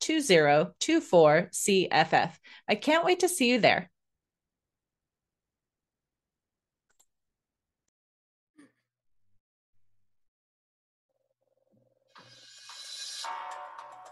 2024 0.00 1.48
CFF. 1.52 2.30
I 2.68 2.74
can't 2.74 3.04
wait 3.04 3.20
to 3.20 3.28
see 3.28 3.50
you 3.50 3.60
there. 3.60 3.90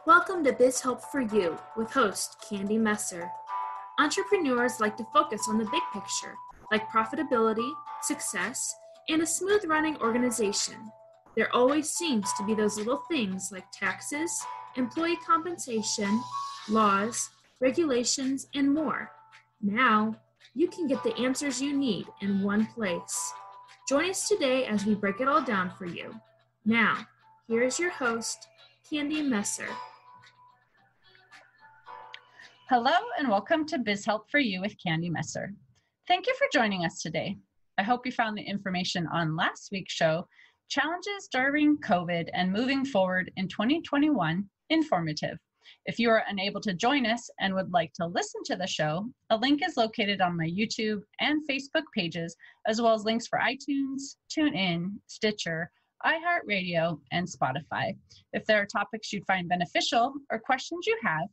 Welcome 0.07 0.45
to 0.45 0.53
Biz 0.53 0.83
Help 0.83 1.03
for 1.03 1.23
You 1.23 1.59
with 1.79 1.91
host 1.91 2.37
Candy 2.47 2.77
Messer. 2.77 3.31
Entrepreneurs 3.99 4.79
like 4.79 4.99
to 4.99 5.07
focus 5.15 5.47
on 5.49 5.57
the 5.57 5.65
big 5.65 5.83
picture, 5.95 6.35
like 6.71 6.91
profitability, 6.91 7.73
success, 8.03 8.75
and 9.09 9.23
a 9.23 9.27
smooth 9.27 9.65
running 9.67 9.97
organization. 10.03 10.77
There 11.37 11.51
always 11.55 11.89
seems 11.89 12.31
to 12.35 12.45
be 12.45 12.55
those 12.55 12.77
little 12.77 13.03
things 13.11 13.49
like 13.51 13.65
taxes, 13.73 14.31
employee 14.77 15.19
compensation, 15.27 16.23
laws, 16.69 17.31
regulations, 17.61 18.49
and 18.55 18.73
more. 18.73 19.11
Now, 19.61 20.17
you 20.55 20.69
can 20.69 20.87
get 20.87 21.03
the 21.03 21.17
answers 21.17 21.61
you 21.61 21.77
need 21.77 22.07
in 22.21 22.43
one 22.43 22.67
place. 22.67 23.33
Join 23.89 24.11
us 24.11 24.29
today 24.29 24.67
as 24.67 24.85
we 24.85 24.95
break 24.95 25.21
it 25.21 25.29
all 25.29 25.43
down 25.43 25.71
for 25.79 25.87
you. 25.87 26.15
Now, 26.65 27.07
here 27.47 27.63
is 27.63 27.79
your 27.79 27.91
host, 27.91 28.49
Candy 28.89 29.23
Messer. 29.23 29.69
Hello, 32.69 32.93
and 33.19 33.29
welcome 33.29 33.67
to 33.67 33.79
Biz 33.79 34.07
Help 34.07 34.31
for 34.31 34.39
You 34.39 34.61
with 34.61 34.75
Candy 34.83 35.11
Messer. 35.11 35.53
Thank 36.09 36.27
you 36.27 36.35
for 36.37 36.47
joining 36.53 36.85
us 36.85 37.01
today. 37.01 37.37
I 37.79 37.83
hope 37.83 38.07
you 38.07 38.13
found 38.13 38.37
the 38.37 38.43
information 38.43 39.07
on 39.09 39.37
last 39.37 39.69
week's 39.71 39.93
show, 39.93 40.27
Challenges 40.69 41.29
During 41.31 41.77
COVID 41.79 42.29
and 42.33 42.53
Moving 42.53 42.85
Forward 42.85 43.31
in 43.37 43.49
2021, 43.49 44.49
informative. 44.71 45.39
If 45.87 45.99
you 45.99 46.11
are 46.11 46.25
unable 46.29 46.61
to 46.63 46.75
join 46.75 47.07
us 47.07 47.29
and 47.41 47.55
would 47.55 47.73
like 47.73 47.93
to 47.95 48.07
listen 48.07 48.43
to 48.47 48.57
the 48.57 48.67
show, 48.67 49.09
a 49.31 49.37
link 49.37 49.63
is 49.67 49.77
located 49.77 50.21
on 50.21 50.37
my 50.37 50.47
YouTube 50.47 51.03
and 51.21 51.47
Facebook 51.49 51.85
pages, 51.95 52.37
as 52.67 52.81
well 52.81 52.95
as 52.95 53.05
links 53.05 53.27
for 53.27 53.39
iTunes, 53.39 54.17
TuneIn, 54.31 54.93
Stitcher, 55.07 55.71
iHeartRadio, 56.05 57.01
and 57.13 57.27
Spotify. 57.27 57.97
If 58.33 58.45
there 58.47 58.61
are 58.61 58.67
topics 58.67 59.13
you'd 59.13 59.27
find 59.27 59.49
beneficial 59.49 60.15
or 60.31 60.39
questions 60.39 60.87
you 60.87 60.99
have, 61.03 61.29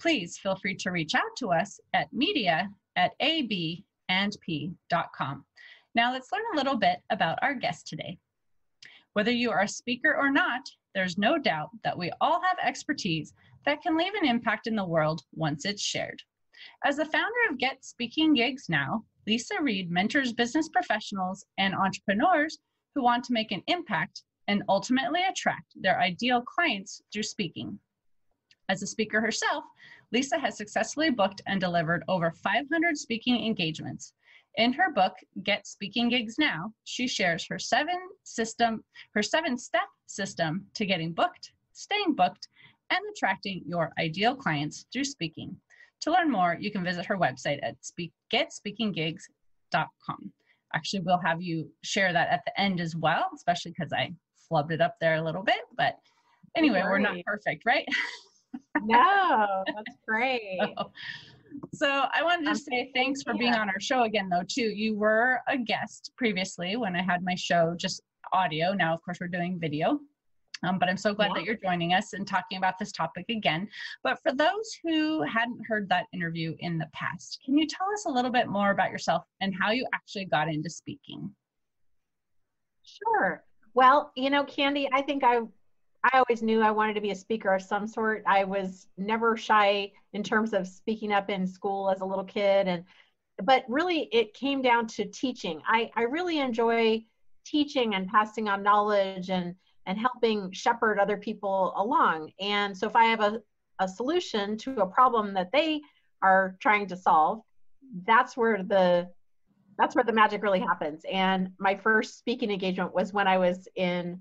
please 0.00 0.38
feel 0.38 0.56
free 0.56 0.76
to 0.76 0.90
reach 0.90 1.14
out 1.14 1.36
to 1.38 1.52
us 1.52 1.80
at 1.94 2.12
media 2.12 2.68
at 2.96 3.12
abandp.com. 3.20 3.84
Now 5.94 6.12
let's 6.12 6.32
learn 6.32 6.42
a 6.52 6.56
little 6.56 6.76
bit 6.76 6.98
about 7.10 7.38
our 7.42 7.54
guest 7.54 7.86
today. 7.86 8.18
Whether 9.14 9.30
you 9.30 9.50
are 9.50 9.62
a 9.62 9.68
speaker 9.68 10.14
or 10.14 10.30
not, 10.30 10.60
there's 10.96 11.18
no 11.18 11.36
doubt 11.36 11.68
that 11.84 11.98
we 11.98 12.10
all 12.22 12.40
have 12.40 12.56
expertise 12.66 13.34
that 13.66 13.82
can 13.82 13.98
leave 13.98 14.14
an 14.14 14.26
impact 14.26 14.66
in 14.66 14.74
the 14.74 14.84
world 14.84 15.20
once 15.34 15.66
it's 15.66 15.82
shared. 15.82 16.22
As 16.86 16.96
the 16.96 17.04
founder 17.04 17.36
of 17.50 17.58
Get 17.58 17.84
Speaking 17.84 18.32
Gigs 18.32 18.70
Now, 18.70 19.04
Lisa 19.26 19.56
Reed 19.60 19.90
mentors 19.90 20.32
business 20.32 20.70
professionals 20.70 21.44
and 21.58 21.74
entrepreneurs 21.74 22.56
who 22.94 23.02
want 23.02 23.24
to 23.24 23.34
make 23.34 23.52
an 23.52 23.62
impact 23.66 24.22
and 24.48 24.62
ultimately 24.70 25.20
attract 25.28 25.74
their 25.74 26.00
ideal 26.00 26.40
clients 26.40 27.02
through 27.12 27.24
speaking. 27.24 27.78
As 28.70 28.82
a 28.82 28.86
speaker 28.86 29.20
herself, 29.20 29.64
Lisa 30.12 30.38
has 30.38 30.56
successfully 30.56 31.10
booked 31.10 31.42
and 31.46 31.60
delivered 31.60 32.04
over 32.08 32.30
500 32.30 32.96
speaking 32.96 33.44
engagements, 33.44 34.14
in 34.56 34.72
her 34.72 34.92
book, 34.92 35.12
Get 35.42 35.66
Speaking 35.66 36.08
Gigs 36.08 36.36
Now, 36.38 36.72
she 36.84 37.06
shares 37.06 37.46
her 37.48 37.58
seven 37.58 37.96
system, 38.24 38.82
her 39.14 39.22
seven 39.22 39.58
step 39.58 39.88
system 40.06 40.66
to 40.74 40.86
getting 40.86 41.12
booked, 41.12 41.52
staying 41.72 42.14
booked, 42.14 42.48
and 42.90 43.00
attracting 43.12 43.62
your 43.66 43.92
ideal 43.98 44.34
clients 44.34 44.86
through 44.92 45.04
speaking. 45.04 45.56
To 46.02 46.12
learn 46.12 46.30
more, 46.30 46.56
you 46.58 46.70
can 46.70 46.84
visit 46.84 47.06
her 47.06 47.16
website 47.16 47.58
at 47.62 47.76
speak, 47.80 48.12
getspeakinggigs.com. 48.32 50.32
Actually, 50.74 51.00
we'll 51.00 51.18
have 51.18 51.42
you 51.42 51.70
share 51.82 52.12
that 52.12 52.28
at 52.28 52.42
the 52.46 52.60
end 52.60 52.80
as 52.80 52.94
well, 52.94 53.26
especially 53.34 53.74
because 53.76 53.92
I 53.92 54.12
flubbed 54.50 54.72
it 54.72 54.80
up 54.80 54.96
there 55.00 55.16
a 55.16 55.22
little 55.22 55.42
bit. 55.42 55.60
But 55.76 55.96
anyway, 56.56 56.82
we're 56.84 56.98
not 56.98 57.16
perfect, 57.24 57.64
right? 57.66 57.86
no, 58.82 59.64
that's 59.66 59.96
great. 60.06 60.58
so, 60.60 60.92
so 61.72 62.06
I 62.12 62.22
wanted 62.22 62.46
to 62.46 62.56
say 62.56 62.90
thanks 62.94 63.22
for 63.22 63.34
being 63.34 63.54
on 63.54 63.68
our 63.68 63.80
show 63.80 64.02
again, 64.02 64.28
though, 64.28 64.44
too. 64.48 64.62
You 64.62 64.96
were 64.96 65.40
a 65.48 65.56
guest 65.56 66.12
previously 66.16 66.76
when 66.76 66.96
I 66.96 67.02
had 67.02 67.22
my 67.22 67.34
show, 67.34 67.74
just 67.76 68.02
audio. 68.32 68.72
Now, 68.72 68.94
of 68.94 69.02
course, 69.02 69.18
we're 69.20 69.28
doing 69.28 69.58
video. 69.58 70.00
Um, 70.62 70.78
but 70.78 70.88
I'm 70.88 70.96
so 70.96 71.12
glad 71.12 71.28
yeah. 71.28 71.34
that 71.34 71.44
you're 71.44 71.56
joining 71.56 71.92
us 71.92 72.14
and 72.14 72.26
talking 72.26 72.56
about 72.58 72.78
this 72.78 72.90
topic 72.90 73.26
again. 73.28 73.68
But 74.02 74.18
for 74.22 74.32
those 74.32 74.78
who 74.82 75.22
hadn't 75.22 75.60
heard 75.68 75.88
that 75.90 76.06
interview 76.14 76.54
in 76.60 76.78
the 76.78 76.88
past, 76.94 77.40
can 77.44 77.58
you 77.58 77.66
tell 77.66 77.86
us 77.92 78.06
a 78.06 78.10
little 78.10 78.30
bit 78.30 78.48
more 78.48 78.70
about 78.70 78.90
yourself 78.90 79.24
and 79.40 79.54
how 79.60 79.70
you 79.70 79.86
actually 79.92 80.24
got 80.24 80.48
into 80.48 80.70
speaking? 80.70 81.30
Sure. 82.82 83.42
Well, 83.74 84.12
you 84.16 84.30
know, 84.30 84.44
Candy, 84.44 84.88
I 84.94 85.02
think 85.02 85.22
I 85.24 85.40
I 86.12 86.18
always 86.18 86.42
knew 86.42 86.62
I 86.62 86.70
wanted 86.70 86.94
to 86.94 87.00
be 87.00 87.10
a 87.10 87.16
speaker 87.16 87.52
of 87.52 87.62
some 87.62 87.86
sort. 87.86 88.22
I 88.26 88.44
was 88.44 88.86
never 88.96 89.36
shy 89.36 89.92
in 90.12 90.22
terms 90.22 90.52
of 90.52 90.66
speaking 90.66 91.12
up 91.12 91.30
in 91.30 91.46
school 91.46 91.90
as 91.90 92.00
a 92.00 92.04
little 92.04 92.24
kid 92.24 92.68
and 92.68 92.84
but 93.42 93.64
really 93.68 94.08
it 94.12 94.32
came 94.32 94.62
down 94.62 94.86
to 94.86 95.04
teaching. 95.04 95.60
I, 95.66 95.90
I 95.94 96.02
really 96.02 96.38
enjoy 96.38 97.04
teaching 97.44 97.94
and 97.94 98.08
passing 98.08 98.48
on 98.48 98.62
knowledge 98.62 99.30
and 99.30 99.54
and 99.86 99.98
helping 99.98 100.50
shepherd 100.52 100.98
other 100.98 101.16
people 101.16 101.72
along. 101.76 102.32
And 102.40 102.76
so 102.76 102.88
if 102.88 102.96
I 102.96 103.04
have 103.04 103.20
a, 103.20 103.40
a 103.78 103.86
solution 103.86 104.56
to 104.58 104.80
a 104.80 104.86
problem 104.86 105.32
that 105.34 105.52
they 105.52 105.80
are 106.22 106.56
trying 106.60 106.88
to 106.88 106.96
solve, 106.96 107.42
that's 108.04 108.36
where 108.36 108.62
the 108.62 109.08
that's 109.78 109.94
where 109.94 110.04
the 110.04 110.12
magic 110.12 110.42
really 110.42 110.60
happens. 110.60 111.02
And 111.10 111.50
my 111.58 111.74
first 111.74 112.18
speaking 112.18 112.50
engagement 112.50 112.94
was 112.94 113.12
when 113.12 113.28
I 113.28 113.38
was 113.38 113.68
in 113.76 114.20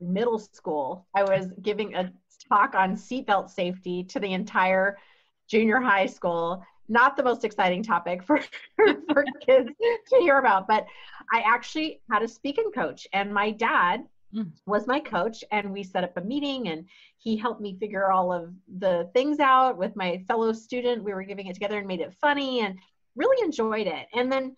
middle 0.00 0.38
school. 0.38 1.06
I 1.14 1.22
was 1.22 1.48
giving 1.62 1.94
a 1.94 2.12
talk 2.48 2.74
on 2.74 2.96
seatbelt 2.96 3.50
safety 3.50 4.04
to 4.04 4.20
the 4.20 4.32
entire 4.32 4.98
junior 5.48 5.80
high 5.80 6.06
school. 6.06 6.64
Not 6.88 7.16
the 7.16 7.22
most 7.22 7.44
exciting 7.44 7.82
topic 7.82 8.22
for, 8.22 8.38
for 8.76 9.24
kids 9.46 9.70
to 10.08 10.16
hear 10.20 10.38
about, 10.38 10.66
but 10.66 10.86
I 11.32 11.42
actually 11.46 12.00
had 12.10 12.22
a 12.22 12.28
speaking 12.28 12.70
coach, 12.74 13.06
and 13.12 13.32
my 13.32 13.50
dad 13.50 14.04
mm. 14.34 14.50
was 14.66 14.86
my 14.86 15.00
coach, 15.00 15.42
and 15.50 15.72
we 15.72 15.82
set 15.82 16.04
up 16.04 16.16
a 16.16 16.20
meeting, 16.20 16.68
and 16.68 16.84
he 17.16 17.36
helped 17.36 17.62
me 17.62 17.78
figure 17.80 18.10
all 18.12 18.32
of 18.32 18.52
the 18.78 19.08
things 19.14 19.40
out 19.40 19.78
with 19.78 19.96
my 19.96 20.22
fellow 20.28 20.52
student. 20.52 21.02
We 21.02 21.14
were 21.14 21.22
giving 21.22 21.46
it 21.46 21.54
together 21.54 21.78
and 21.78 21.86
made 21.86 22.00
it 22.00 22.14
funny, 22.20 22.60
and 22.60 22.78
really 23.16 23.42
enjoyed 23.42 23.86
it. 23.86 24.06
And 24.12 24.30
then 24.30 24.54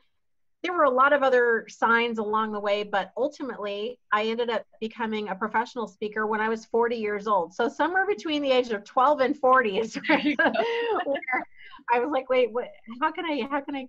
there 0.67 0.77
were 0.77 0.83
a 0.83 0.91
lot 0.91 1.13
of 1.13 1.23
other 1.23 1.65
signs 1.69 2.19
along 2.19 2.51
the 2.51 2.59
way, 2.59 2.83
but 2.83 3.13
ultimately, 3.17 4.01
I 4.13 4.25
ended 4.25 4.51
up 4.51 4.65
becoming 4.81 5.29
a 5.29 5.35
professional 5.35 5.87
speaker 5.87 6.27
when 6.27 6.41
I 6.41 6.49
was 6.49 6.65
40 6.65 6.97
years 6.97 7.29
old. 7.29 7.55
So 7.55 7.69
somewhere 7.69 8.05
between 8.05 8.43
the 8.43 8.51
age 8.51 8.71
of 8.71 8.83
12 8.83 9.21
and 9.21 9.37
40 9.37 9.79
is 9.79 9.95
where, 10.09 11.47
I 11.93 12.01
was 12.01 12.11
like, 12.11 12.29
wait, 12.29 12.53
what? 12.53 12.69
How 13.01 13.13
can 13.13 13.25
I? 13.25 13.47
How 13.49 13.61
can 13.61 13.77
I? 13.77 13.87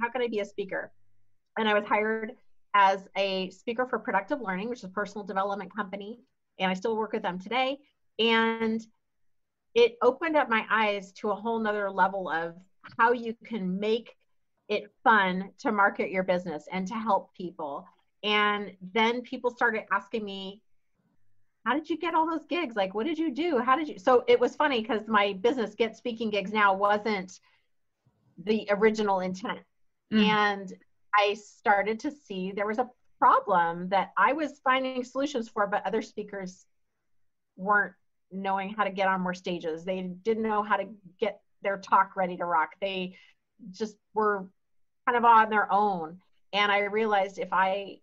How 0.00 0.08
can 0.08 0.22
I 0.22 0.28
be 0.28 0.40
a 0.40 0.44
speaker? 0.46 0.90
And 1.58 1.68
I 1.68 1.74
was 1.74 1.84
hired 1.84 2.32
as 2.72 3.08
a 3.16 3.50
speaker 3.50 3.86
for 3.86 3.98
Productive 3.98 4.40
Learning, 4.40 4.70
which 4.70 4.78
is 4.78 4.84
a 4.84 4.88
personal 4.88 5.26
development 5.26 5.74
company, 5.76 6.20
and 6.58 6.70
I 6.70 6.74
still 6.74 6.96
work 6.96 7.12
with 7.12 7.22
them 7.22 7.38
today. 7.38 7.76
And 8.18 8.80
it 9.74 9.98
opened 10.00 10.36
up 10.36 10.48
my 10.48 10.64
eyes 10.70 11.12
to 11.12 11.30
a 11.30 11.34
whole 11.34 11.58
nother 11.58 11.90
level 11.90 12.30
of 12.30 12.54
how 12.98 13.12
you 13.12 13.34
can 13.44 13.78
make 13.78 14.15
it 14.68 14.92
fun 15.04 15.50
to 15.58 15.72
market 15.72 16.10
your 16.10 16.22
business 16.22 16.66
and 16.72 16.86
to 16.88 16.94
help 16.94 17.34
people. 17.34 17.86
And 18.22 18.72
then 18.92 19.22
people 19.22 19.50
started 19.50 19.84
asking 19.92 20.24
me, 20.24 20.62
how 21.64 21.74
did 21.74 21.90
you 21.90 21.98
get 21.98 22.14
all 22.14 22.28
those 22.28 22.46
gigs? 22.46 22.76
Like, 22.76 22.94
what 22.94 23.06
did 23.06 23.18
you 23.18 23.32
do? 23.32 23.58
How 23.58 23.76
did 23.76 23.88
you? 23.88 23.98
So 23.98 24.24
it 24.28 24.38
was 24.38 24.54
funny 24.54 24.80
because 24.80 25.08
my 25.08 25.32
business, 25.34 25.74
Get 25.74 25.96
Speaking 25.96 26.30
Gigs 26.30 26.52
Now, 26.52 26.74
wasn't 26.74 27.40
the 28.44 28.66
original 28.70 29.20
intent. 29.20 29.60
Mm. 30.12 30.24
And 30.24 30.72
I 31.14 31.34
started 31.34 31.98
to 32.00 32.10
see 32.10 32.52
there 32.52 32.66
was 32.66 32.78
a 32.78 32.88
problem 33.18 33.88
that 33.88 34.12
I 34.16 34.32
was 34.32 34.60
finding 34.62 35.02
solutions 35.02 35.48
for, 35.48 35.66
but 35.66 35.84
other 35.86 36.02
speakers 36.02 36.66
weren't 37.56 37.94
knowing 38.30 38.70
how 38.70 38.84
to 38.84 38.90
get 38.90 39.08
on 39.08 39.20
more 39.20 39.34
stages. 39.34 39.84
They 39.84 40.02
didn't 40.02 40.42
know 40.42 40.62
how 40.62 40.76
to 40.76 40.84
get 41.18 41.40
their 41.62 41.78
talk 41.78 42.16
ready 42.16 42.36
to 42.36 42.44
rock. 42.44 42.70
They 42.80 43.16
just 43.72 43.96
were 44.14 44.46
kind 45.06 45.16
of 45.16 45.24
on 45.24 45.50
their 45.50 45.72
own. 45.72 46.18
And 46.52 46.70
I 46.70 46.80
realized 46.80 47.38
if 47.38 47.52
I 47.52 47.98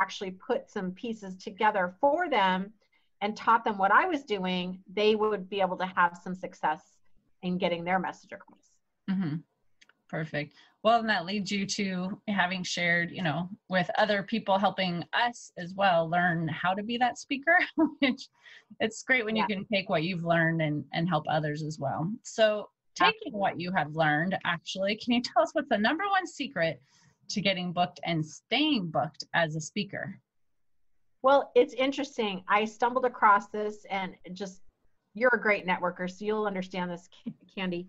actually 0.00 0.32
put 0.32 0.70
some 0.70 0.92
pieces 0.92 1.36
together 1.36 1.94
for 2.00 2.28
them 2.28 2.72
and 3.20 3.36
taught 3.36 3.64
them 3.64 3.78
what 3.78 3.92
I 3.92 4.06
was 4.06 4.24
doing, 4.24 4.80
they 4.92 5.14
would 5.14 5.48
be 5.48 5.60
able 5.60 5.76
to 5.78 5.86
have 5.86 6.18
some 6.22 6.34
success 6.34 6.82
in 7.42 7.58
getting 7.58 7.84
their 7.84 7.98
message 7.98 8.32
across. 8.32 8.70
Mm-hmm. 9.10 9.36
Perfect. 10.08 10.54
Well, 10.82 11.00
and 11.00 11.08
that 11.08 11.24
leads 11.24 11.50
you 11.50 11.64
to 11.66 12.20
having 12.28 12.62
shared, 12.62 13.10
you 13.10 13.22
know, 13.22 13.48
with 13.70 13.88
other 13.96 14.22
people 14.22 14.58
helping 14.58 15.02
us 15.14 15.50
as 15.56 15.72
well 15.74 16.08
learn 16.08 16.46
how 16.48 16.74
to 16.74 16.82
be 16.82 16.98
that 16.98 17.18
speaker, 17.18 17.56
which 18.00 18.28
it's 18.80 19.02
great 19.02 19.24
when 19.24 19.34
yeah. 19.34 19.46
you 19.48 19.56
can 19.56 19.66
take 19.72 19.88
what 19.88 20.02
you've 20.02 20.24
learned 20.24 20.60
and, 20.60 20.84
and 20.92 21.08
help 21.08 21.24
others 21.28 21.62
as 21.62 21.78
well. 21.78 22.12
So, 22.22 22.68
taking 22.94 23.32
what 23.32 23.60
you 23.60 23.72
have 23.72 23.94
learned, 23.94 24.36
actually, 24.44 24.96
can 24.96 25.14
you 25.14 25.22
tell 25.22 25.42
us 25.42 25.50
what's 25.52 25.68
the 25.68 25.78
number 25.78 26.04
one 26.08 26.26
secret 26.26 26.80
to 27.30 27.40
getting 27.40 27.72
booked 27.72 28.00
and 28.04 28.24
staying 28.24 28.88
booked 28.90 29.24
as 29.34 29.56
a 29.56 29.60
speaker? 29.60 30.18
Well, 31.22 31.50
it's 31.54 31.72
interesting. 31.74 32.44
I 32.48 32.64
stumbled 32.66 33.06
across 33.06 33.48
this 33.48 33.86
and 33.90 34.14
just, 34.32 34.60
you're 35.14 35.30
a 35.32 35.40
great 35.40 35.66
networker, 35.66 36.10
so 36.10 36.24
you'll 36.24 36.46
understand 36.46 36.90
this, 36.90 37.08
Candy. 37.54 37.88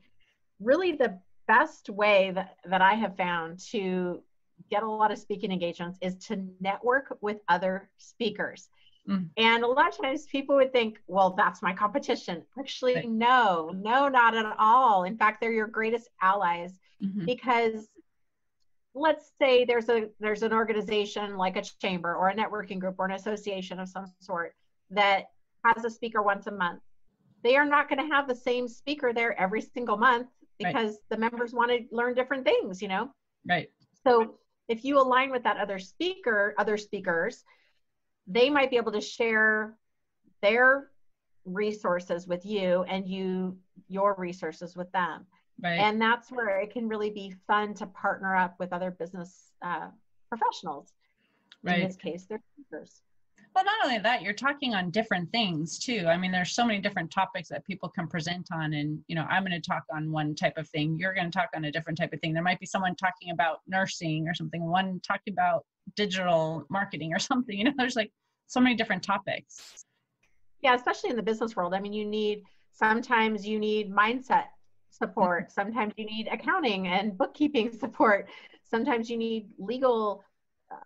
Really, 0.62 0.94
the 0.94 1.19
best 1.48 1.90
way 1.90 2.31
that, 2.31 2.56
that 2.66 2.81
I 2.81 2.94
have 2.94 3.18
found 3.18 3.60
to 3.72 4.24
get 4.72 4.84
a 4.84 4.90
lot 4.90 5.12
of 5.12 5.18
speaking 5.18 5.51
engagements 5.51 5.98
is 6.01 6.16
to 6.28 6.48
network 6.62 7.18
with 7.22 7.38
other 7.50 7.90
speakers. 7.98 8.69
Mm. 9.10 9.30
And 9.38 9.63
a 9.63 9.68
lot 9.68 9.88
of 9.88 10.02
times 10.02 10.25
people 10.25 10.56
would 10.56 10.74
think, 10.74 11.00
well, 11.07 11.31
that's 11.31 11.62
my 11.62 11.74
competition. 11.74 12.44
Actually, 12.57 12.96
right. 12.96 13.10
no, 13.10 13.72
no, 13.75 14.07
not 14.07 14.36
at 14.36 14.46
all. 14.57 15.04
In 15.04 15.18
fact, 15.18 15.42
they're 15.42 15.52
your 15.52 15.68
greatest 15.68 16.10
allies 16.22 16.80
mm-hmm. 17.04 17.25
because 17.25 17.88
let's 18.96 19.31
say 19.40 19.66
there's 19.66 19.90
a 19.90 20.07
there's 20.19 20.42
an 20.42 20.54
organization 20.54 21.36
like 21.38 21.57
a 21.57 21.62
chamber 21.81 22.16
or 22.16 22.30
a 22.30 22.36
networking 22.36 22.80
group 22.80 22.96
or 22.98 23.06
an 23.06 23.12
association 23.12 23.80
of 23.80 23.90
some 23.90 24.06
sort 24.19 24.56
that 24.90 25.25
has 25.66 25.84
a 25.86 25.90
speaker 25.90 26.22
once 26.22 26.48
a 26.48 26.51
month. 26.51 26.81
They 27.44 27.58
are 27.58 27.66
not 27.66 27.90
going 27.90 28.00
to 28.00 28.16
have 28.16 28.28
the 28.28 28.36
same 28.36 28.68
speaker 28.68 29.13
there 29.13 29.40
every 29.40 29.62
single 29.62 29.98
month 29.98 30.28
because 30.58 30.92
right. 30.92 31.10
the 31.10 31.18
members 31.18 31.54
want 31.54 31.69
to 31.72 31.84
learn 31.92 32.16
different 32.16 32.46
things, 32.46 32.81
you 32.81 32.88
know? 32.88 33.12
Right. 33.48 33.69
So 34.06 34.36
if 34.68 34.84
you 34.84 35.00
align 35.00 35.31
with 35.31 35.44
that 35.44 35.58
other 35.58 35.78
speaker, 35.78 36.56
other 36.58 36.78
speakers, 36.78 37.44
they 38.27 38.50
might 38.50 38.69
be 38.69 38.77
able 38.77 38.92
to 38.92 39.01
share 39.01 39.77
their 40.42 40.92
resources 41.45 42.27
with 42.27 42.45
you 42.45 42.83
and 42.83 43.07
you 43.07 43.57
your 43.88 44.16
resources 44.18 44.75
with 44.75 44.92
them. 44.92 45.25
Right. 45.62 45.80
And 45.80 46.01
that's 46.01 46.31
where 46.31 46.60
it 46.60 46.72
can 46.72 46.88
really 46.88 47.12
be 47.12 47.33
fun 47.48 47.74
to 47.75 47.86
partner 47.88 48.36
up 48.36 48.56
with 48.60 48.74
other 48.74 48.92
business 48.92 49.51
uh, 49.62 49.88
professionals. 50.30 50.92
Right. 51.63 51.80
In 51.80 51.88
this 51.88 51.95
case, 51.95 52.25
they're 52.25 52.42
speakers. 52.54 53.01
But 53.56 53.63
not 53.63 53.86
only 53.86 54.00
that, 54.00 54.22
you're 54.22 54.34
talking 54.34 54.75
on 54.75 54.92
different 54.92 55.31
things 55.31 55.80
too. 55.80 56.07
I 56.07 56.18
mean, 56.18 56.30
there's 56.34 56.54
so 56.54 56.66
many 56.66 56.81
different 56.81 57.10
topics 57.10 57.48
that 57.48 57.66
people 57.66 57.88
can 57.88 58.06
present 58.06 58.50
on, 58.52 58.74
and 58.74 59.02
you 59.07 59.16
know, 59.16 59.25
I'm 59.30 59.44
going 59.46 59.60
to 59.60 59.66
talk 59.66 59.84
on 59.96 60.12
one 60.12 60.36
type 60.36 60.57
of 60.57 60.68
thing. 60.68 60.98
You're 61.00 61.13
going 61.13 61.31
to 61.31 61.36
talk 61.36 61.50
on 61.56 61.63
a 61.63 61.72
different 61.72 61.98
type 61.98 62.12
of 62.12 62.19
thing. 62.19 62.34
There 62.34 62.44
might 62.44 62.60
be 62.60 62.66
someone 62.66 62.98
talking 62.98 63.31
about 63.31 63.60
nursing 63.66 64.28
or 64.28 64.34
something. 64.34 64.62
One 64.69 65.00
talking 65.07 65.31
about 65.31 65.66
digital 65.96 66.66
marketing 66.69 67.13
or 67.13 67.19
something. 67.31 67.57
You 67.57 67.63
know, 67.63 67.72
there's 67.78 67.96
like 67.96 68.12
so 68.48 68.60
many 68.60 68.75
different 68.75 69.04
topics. 69.04 69.86
Yeah, 70.62 70.75
especially 70.75 71.12
in 71.12 71.16
the 71.16 71.24
business 71.24 71.56
world. 71.56 71.74
I 71.74 71.80
mean, 71.80 71.94
you 71.94 72.06
need 72.06 72.44
sometimes 72.74 73.48
you 73.48 73.58
need 73.58 73.90
mindset 73.90 74.48
support. 74.90 75.46
Mm-hmm. 75.46 75.62
Sometimes 75.62 75.94
you 75.96 76.06
need 76.06 76.28
accounting 76.30 76.88
and 76.88 77.18
bookkeeping 77.18 77.72
support. 77.80 78.28
Sometimes 78.66 79.10
you 79.10 79.16
need 79.16 79.48
legal 79.58 80.25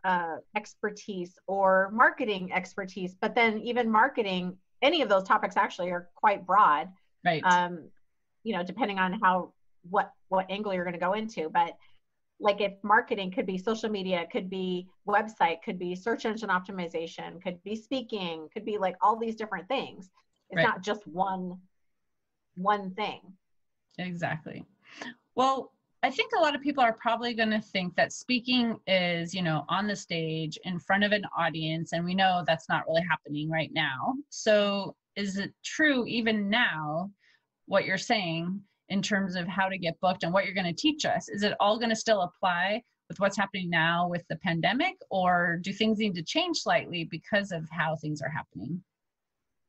uh, 0.04 0.38
expertise 0.56 1.38
or 1.48 1.90
marketing 1.92 2.52
expertise. 2.54 3.16
But 3.20 3.36
then 3.36 3.60
even 3.60 3.90
marketing, 3.90 4.58
any 4.82 5.02
of 5.02 5.10
those 5.10 5.24
topics 5.24 5.58
actually 5.58 5.92
are 5.92 6.10
quite 6.16 6.46
broad. 6.46 6.90
Right. 7.26 7.44
Um, 7.44 7.90
you 8.44 8.56
know, 8.56 8.64
depending 8.64 9.00
on 9.00 9.20
how 9.22 9.54
what 9.90 10.12
what 10.30 10.46
angle 10.50 10.74
you're 10.74 10.84
going 10.84 10.94
to 10.94 11.00
go 11.00 11.14
into. 11.14 11.50
But 11.50 11.78
like 12.40 12.62
if 12.62 12.74
marketing 12.84 13.32
could 13.32 13.46
be 13.46 13.58
social 13.58 13.90
media, 13.90 14.26
could 14.32 14.50
be 14.50 14.88
website, 15.08 15.62
could 15.64 15.78
be 15.78 15.96
search 15.96 16.26
engine 16.26 16.50
optimization, 16.50 17.42
could 17.42 17.62
be 17.64 17.76
speaking, 17.76 18.48
could 18.54 18.66
be 18.66 18.78
like 18.78 18.96
all 19.02 19.18
these 19.18 19.36
different 19.36 19.68
things. 19.68 20.10
It's 20.50 20.58
right. 20.58 20.64
not 20.64 20.82
just 20.82 21.06
one 21.08 21.60
one 22.56 22.92
thing. 22.92 23.22
Exactly. 23.98 24.66
Well, 25.36 25.72
I 26.02 26.10
think 26.10 26.32
a 26.38 26.42
lot 26.42 26.56
of 26.56 26.62
people 26.62 26.82
are 26.82 26.94
probably 26.94 27.34
going 27.34 27.50
to 27.50 27.60
think 27.60 27.96
that 27.96 28.14
speaking 28.14 28.80
is, 28.88 29.34
you 29.34 29.42
know, 29.42 29.66
on 29.68 29.86
the 29.86 29.96
stage 29.96 30.58
in 30.64 30.80
front 30.80 31.04
of 31.04 31.12
an 31.12 31.24
audience, 31.38 31.92
and 31.92 32.06
we 32.06 32.16
know 32.16 32.44
that's 32.48 32.70
not 32.70 32.88
really 32.88 33.04
happening 33.10 33.50
right 33.50 33.72
now. 33.74 34.14
So, 34.30 34.96
is 35.18 35.38
it 35.38 35.54
true 35.66 36.06
even 36.06 36.50
now 36.50 37.12
what 37.66 37.84
you're 37.84 37.98
saying 37.98 38.62
in 38.88 39.02
terms 39.02 39.36
of 39.36 39.46
how 39.48 39.68
to 39.68 39.78
get 39.78 40.00
booked 40.00 40.24
and 40.24 40.32
what 40.32 40.46
you're 40.46 40.54
going 40.54 40.74
to 40.74 40.82
teach 40.82 41.04
us? 41.04 41.28
Is 41.28 41.44
it 41.44 41.56
all 41.60 41.78
going 41.78 41.90
to 41.90 41.96
still 41.96 42.22
apply 42.22 42.82
with 43.10 43.20
what's 43.20 43.38
happening 43.38 43.70
now 43.70 44.08
with 44.08 44.24
the 44.30 44.38
pandemic, 44.38 44.96
or 45.10 45.60
do 45.62 45.74
things 45.74 45.98
need 45.98 46.16
to 46.16 46.24
change 46.24 46.60
slightly 46.60 47.04
because 47.04 47.52
of 47.52 47.68
how 47.72 47.98
things 47.98 48.22
are 48.22 48.30
happening? 48.30 48.82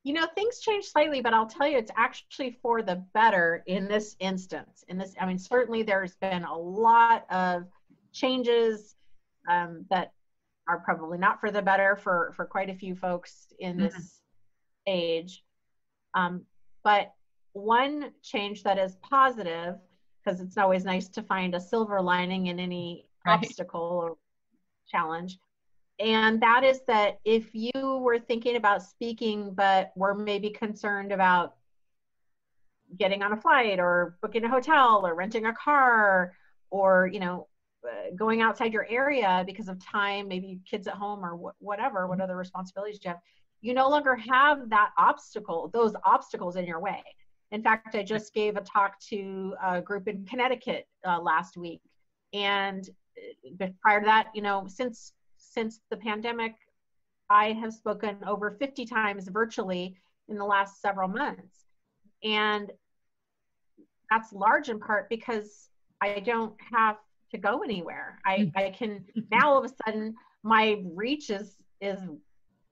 You 0.03 0.13
know 0.13 0.25
things 0.35 0.59
change 0.59 0.85
slightly 0.85 1.21
but 1.21 1.33
i'll 1.33 1.47
tell 1.47 1.67
you 1.67 1.77
it's 1.77 1.91
actually 1.95 2.57
for 2.61 2.81
the 2.81 3.03
better 3.13 3.63
in 3.67 3.87
this 3.87 4.15
instance 4.19 4.83
in 4.87 4.97
this 4.97 5.13
i 5.19 5.25
mean 5.25 5.37
certainly 5.37 5.83
there's 5.83 6.15
been 6.15 6.43
a 6.43 6.57
lot 6.57 7.25
of 7.29 7.63
changes 8.11 8.95
um, 9.49 9.85
that 9.89 10.13
are 10.67 10.79
probably 10.79 11.17
not 11.17 11.39
for 11.39 11.51
the 11.51 11.61
better 11.61 11.95
for 11.95 12.31
for 12.35 12.45
quite 12.45 12.69
a 12.69 12.75
few 12.75 12.95
folks 12.95 13.47
in 13.59 13.77
mm-hmm. 13.77 13.85
this 13.85 14.21
age 14.87 15.43
um, 16.13 16.41
but 16.83 17.13
one 17.53 18.11
change 18.23 18.63
that 18.63 18.77
is 18.77 18.95
positive 19.07 19.75
because 20.23 20.39
it's 20.41 20.57
always 20.57 20.83
nice 20.83 21.09
to 21.09 21.21
find 21.23 21.55
a 21.55 21.59
silver 21.59 22.01
lining 22.01 22.47
in 22.47 22.59
any 22.59 23.05
right. 23.25 23.33
obstacle 23.33 23.81
or 23.81 24.17
challenge 24.87 25.37
and 26.01 26.41
that 26.41 26.63
is 26.63 26.81
that 26.87 27.19
if 27.23 27.53
you 27.53 27.71
were 28.03 28.19
thinking 28.19 28.55
about 28.55 28.81
speaking 28.81 29.53
but 29.53 29.91
were 29.95 30.15
maybe 30.15 30.49
concerned 30.49 31.11
about 31.11 31.55
getting 32.97 33.21
on 33.21 33.33
a 33.33 33.37
flight 33.37 33.79
or 33.79 34.17
booking 34.21 34.43
a 34.43 34.49
hotel 34.49 35.05
or 35.05 35.15
renting 35.15 35.45
a 35.45 35.53
car 35.53 36.33
or 36.69 37.09
you 37.13 37.19
know 37.19 37.47
uh, 37.87 38.13
going 38.15 38.41
outside 38.41 38.73
your 38.73 38.87
area 38.89 39.43
because 39.45 39.67
of 39.67 39.83
time 39.83 40.27
maybe 40.27 40.59
kids 40.69 40.87
at 40.87 40.93
home 40.95 41.23
or 41.23 41.35
wh- 41.37 41.63
whatever 41.63 42.07
what 42.07 42.19
other 42.19 42.35
responsibilities 42.35 42.99
you 43.03 43.09
have 43.09 43.19
you 43.61 43.73
no 43.73 43.89
longer 43.89 44.15
have 44.15 44.69
that 44.69 44.91
obstacle 44.97 45.69
those 45.73 45.93
obstacles 46.03 46.55
in 46.55 46.65
your 46.65 46.79
way. 46.79 47.01
In 47.51 47.61
fact 47.61 47.95
i 47.95 48.03
just 48.03 48.33
gave 48.33 48.57
a 48.57 48.61
talk 48.61 48.99
to 49.09 49.55
a 49.63 49.81
group 49.81 50.07
in 50.07 50.25
connecticut 50.25 50.87
uh, 51.07 51.19
last 51.19 51.57
week. 51.57 51.81
And 52.33 52.87
uh, 53.61 53.67
prior 53.81 53.99
to 53.99 54.05
that 54.05 54.27
you 54.33 54.41
know 54.41 54.65
since 54.67 55.13
since 55.41 55.79
the 55.89 55.97
pandemic, 55.97 56.55
I 57.29 57.53
have 57.53 57.73
spoken 57.73 58.17
over 58.27 58.51
50 58.51 58.85
times 58.85 59.27
virtually 59.27 59.95
in 60.27 60.37
the 60.37 60.45
last 60.45 60.81
several 60.81 61.07
months. 61.07 61.65
And 62.23 62.71
that's 64.09 64.33
large 64.33 64.69
in 64.69 64.79
part 64.79 65.09
because 65.09 65.69
I 66.01 66.19
don't 66.19 66.53
have 66.73 66.97
to 67.31 67.37
go 67.37 67.63
anywhere. 67.63 68.19
I, 68.25 68.37
mm. 68.37 68.51
I 68.55 68.69
can 68.71 69.05
now 69.31 69.51
all 69.51 69.63
of 69.63 69.71
a 69.71 69.73
sudden 69.85 70.15
my 70.43 70.83
reach 70.93 71.29
is 71.29 71.55
is 71.79 71.99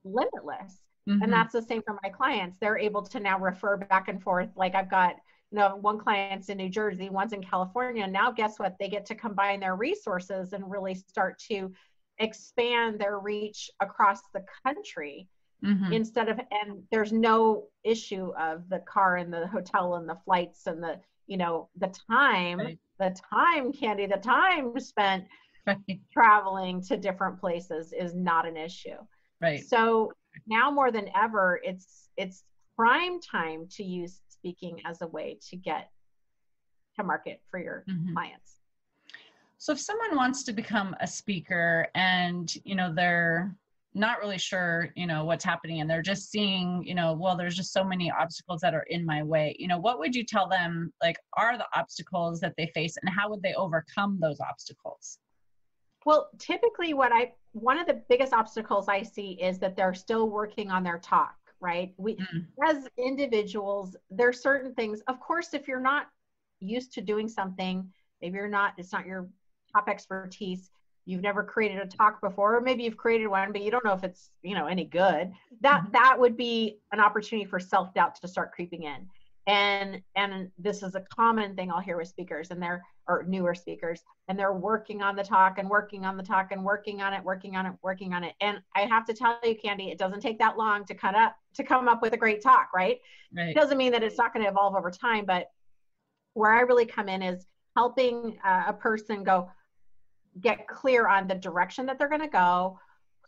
limitless. 0.04 0.82
Mm-hmm. 1.10 1.24
And 1.24 1.34
that's 1.34 1.54
the 1.54 1.62
same 1.62 1.82
for 1.82 1.98
my 2.04 2.10
clients. 2.10 2.58
They're 2.60 2.78
able 2.78 3.02
to 3.04 3.20
now 3.20 3.40
refer 3.40 3.78
back 3.78 4.10
and 4.10 4.22
forth. 4.22 4.50
Like 4.56 4.76
I've 4.76 4.92
got, 4.92 5.16
you 5.52 5.58
know, 5.58 5.78
one 5.78 5.98
client's 5.98 6.50
in 6.50 6.58
New 6.58 6.70
Jersey, 6.70 7.10
one's 7.10 7.34
in 7.34 7.42
California. 7.42 8.06
Now 8.06 8.32
guess 8.32 8.60
what? 8.60 8.76
They 8.80 8.90
get 8.90 9.06
to 9.08 9.16
combine 9.16 9.62
their 9.62 9.76
resources 9.76 10.54
and 10.54 10.70
really 10.70 10.94
start 10.94 11.40
to 11.50 11.74
expand 12.20 13.00
their 13.00 13.20
reach 13.20 13.70
across 13.80 14.22
the 14.34 14.44
country 14.66 15.28
mm-hmm. 15.64 15.92
instead 15.94 16.30
of 16.30 16.40
and 16.52 16.84
there's 16.92 17.12
no 17.12 17.66
issue 17.84 18.32
of 18.40 18.68
the 18.70 18.80
car 18.80 19.18
and 19.18 19.32
the 19.32 19.48
hotel 19.48 19.96
and 19.96 20.08
the 20.08 20.18
flights 20.26 20.68
and 20.68 20.82
the 20.84 21.00
you 21.28 21.38
know 21.38 21.70
the 21.78 21.94
time 22.10 22.60
right. 22.60 22.80
the 23.00 23.16
time 23.32 23.72
candy 23.72 24.06
the 24.06 24.18
time 24.18 24.78
spent 24.80 25.26
right. 25.68 25.78
traveling 26.12 26.82
to 26.82 26.98
different 26.98 27.40
places 27.40 27.94
is 27.98 28.16
not 28.16 28.48
an 28.48 28.58
issue 28.58 28.98
right 29.42 29.66
so 29.66 30.12
now 30.48 30.70
more 30.70 30.92
than 30.92 31.10
ever 31.16 31.60
it's 31.64 32.10
it's 32.18 32.44
prime 32.76 33.20
time 33.20 33.68
to 33.70 33.84
use 33.84 34.22
speaking 34.30 34.80
as 34.86 35.02
a 35.02 35.08
way 35.08 35.38
to 35.50 35.56
get 35.56 35.90
to 36.98 37.04
market 37.04 37.42
for 37.50 37.60
your 37.60 37.84
mm-hmm. 37.90 38.14
clients 38.14 38.59
so 39.60 39.74
if 39.74 39.80
someone 39.80 40.16
wants 40.16 40.44
to 40.44 40.54
become 40.54 40.96
a 41.02 41.08
speaker 41.08 41.88
and 41.94 42.56
you 42.64 42.76
know 42.76 42.92
they're 42.94 43.56
not 43.94 44.20
really 44.20 44.38
sure 44.38 44.90
you 44.96 45.06
know 45.06 45.26
what's 45.26 45.44
happening 45.44 45.82
and 45.82 45.90
they're 45.90 46.02
just 46.02 46.32
seeing 46.32 46.82
you 46.86 46.96
know 46.96 47.14
well 47.14 47.36
there's 47.36 47.56
just 47.56 47.74
so 47.74 47.84
many 47.84 48.10
obstacles 48.10 48.62
that 48.62 48.74
are 48.74 48.86
in 48.90 49.06
my 49.06 49.22
way 49.22 49.56
you 49.60 49.68
know 49.68 49.78
what 49.78 50.00
would 50.00 50.16
you 50.16 50.24
tell 50.24 50.48
them 50.48 50.92
like 51.04 51.18
are 51.34 51.58
the 51.58 51.68
obstacles 51.76 52.40
that 52.40 52.54
they 52.58 52.68
face 52.74 52.96
and 53.02 53.14
how 53.14 53.30
would 53.30 53.44
they 53.44 53.54
overcome 53.54 54.18
those 54.22 54.40
obstacles? 54.40 55.20
Well 56.06 56.30
typically 56.40 56.94
what 56.94 57.12
i 57.12 57.34
one 57.52 57.78
of 57.78 57.86
the 57.86 58.02
biggest 58.08 58.32
obstacles 58.32 58.88
i 58.88 59.04
see 59.04 59.32
is 59.42 59.60
that 59.60 59.76
they're 59.76 59.94
still 59.94 60.30
working 60.30 60.72
on 60.72 60.84
their 60.84 61.00
talk 61.00 61.36
right? 61.62 61.94
We 61.98 62.16
mm. 62.16 62.46
as 62.66 62.88
individuals 62.98 63.98
there's 64.10 64.42
certain 64.42 64.74
things. 64.76 65.02
Of 65.10 65.20
course 65.20 65.54
if 65.54 65.68
you're 65.68 65.82
not 65.82 66.08
used 66.62 66.94
to 66.94 67.02
doing 67.02 67.28
something 67.28 67.90
maybe 68.22 68.36
you're 68.36 68.48
not 68.48 68.74
it's 68.78 68.92
not 68.92 69.06
your 69.06 69.30
top 69.74 69.88
expertise. 69.88 70.72
You've 71.06 71.22
never 71.22 71.44
created 71.44 71.80
a 71.80 71.88
talk 71.88 72.22
before 72.22 72.56
or 72.56 72.62
maybe 72.62 72.84
you've 72.84 72.98
created 72.98 73.28
one 73.28 73.52
but 73.52 73.62
you 73.62 73.72
don't 73.72 73.84
know 73.84 73.94
if 73.94 74.04
it's 74.04 74.32
you 74.44 74.56
know 74.56 74.68
any 74.68 74.86
good. 74.86 75.32
That 75.62 75.82
mm-hmm. 75.82 75.92
that 75.94 76.20
would 76.20 76.38
be 76.38 76.80
an 76.92 77.00
opportunity 77.00 77.50
for 77.50 77.60
self-doubt 77.60 78.16
to 78.22 78.28
start 78.28 78.52
creeping 78.52 78.84
in. 78.84 79.08
And 79.48 80.02
and 80.16 80.52
this 80.60 80.84
is 80.84 80.96
a 80.96 81.02
common 81.16 81.56
thing 81.56 81.72
i'll 81.72 81.80
hear 81.80 81.98
with 81.98 82.08
speakers 82.08 82.52
and 82.52 82.62
they're 82.62 82.84
or 83.10 83.24
newer 83.24 83.56
speakers 83.56 84.04
and 84.28 84.38
they're 84.38 84.54
working 84.54 85.02
on 85.02 85.16
the 85.16 85.24
talk 85.24 85.58
and 85.58 85.68
working 85.68 86.06
on 86.06 86.16
the 86.16 86.24
talk 86.24 86.52
and 86.52 86.64
working 86.64 87.02
on 87.02 87.12
it 87.14 87.24
working 87.24 87.56
on 87.56 87.66
it 87.66 87.74
working 87.82 88.14
on 88.14 88.24
it. 88.24 88.36
And 88.40 88.62
i 88.76 88.82
have 88.82 89.06
to 89.06 89.14
tell 89.14 89.40
you 89.44 89.56
candy 89.56 89.90
it 89.90 89.98
doesn't 89.98 90.22
take 90.22 90.38
that 90.40 90.58
long 90.58 90.86
to 90.86 90.94
cut 90.94 91.16
up 91.16 91.36
to 91.56 91.64
come 91.64 91.88
up 91.88 92.02
with 92.04 92.14
a 92.14 92.18
great 92.18 92.44
talk 92.44 92.70
right, 92.74 93.00
right. 93.36 93.50
it 93.50 93.56
doesn't 93.56 93.78
mean 93.78 93.92
that 93.94 94.04
it's 94.04 94.18
not 94.18 94.32
going 94.32 94.46
to 94.46 94.52
evolve 94.52 94.76
over 94.76 94.92
time 94.92 95.26
but 95.26 95.48
where 96.36 96.54
i 96.54 96.60
really 96.60 96.86
come 96.86 97.10
in 97.10 97.24
is 97.24 97.48
helping 97.76 98.38
uh, 98.46 98.66
a 98.68 98.74
person 98.74 99.24
go 99.24 99.50
get 100.42 100.68
clear 100.68 101.08
on 101.08 101.28
the 101.28 101.36
direction 101.36 101.86
that 101.86 101.98
they're 101.98 102.10
going 102.10 102.22
to 102.22 102.28
go. 102.28 102.80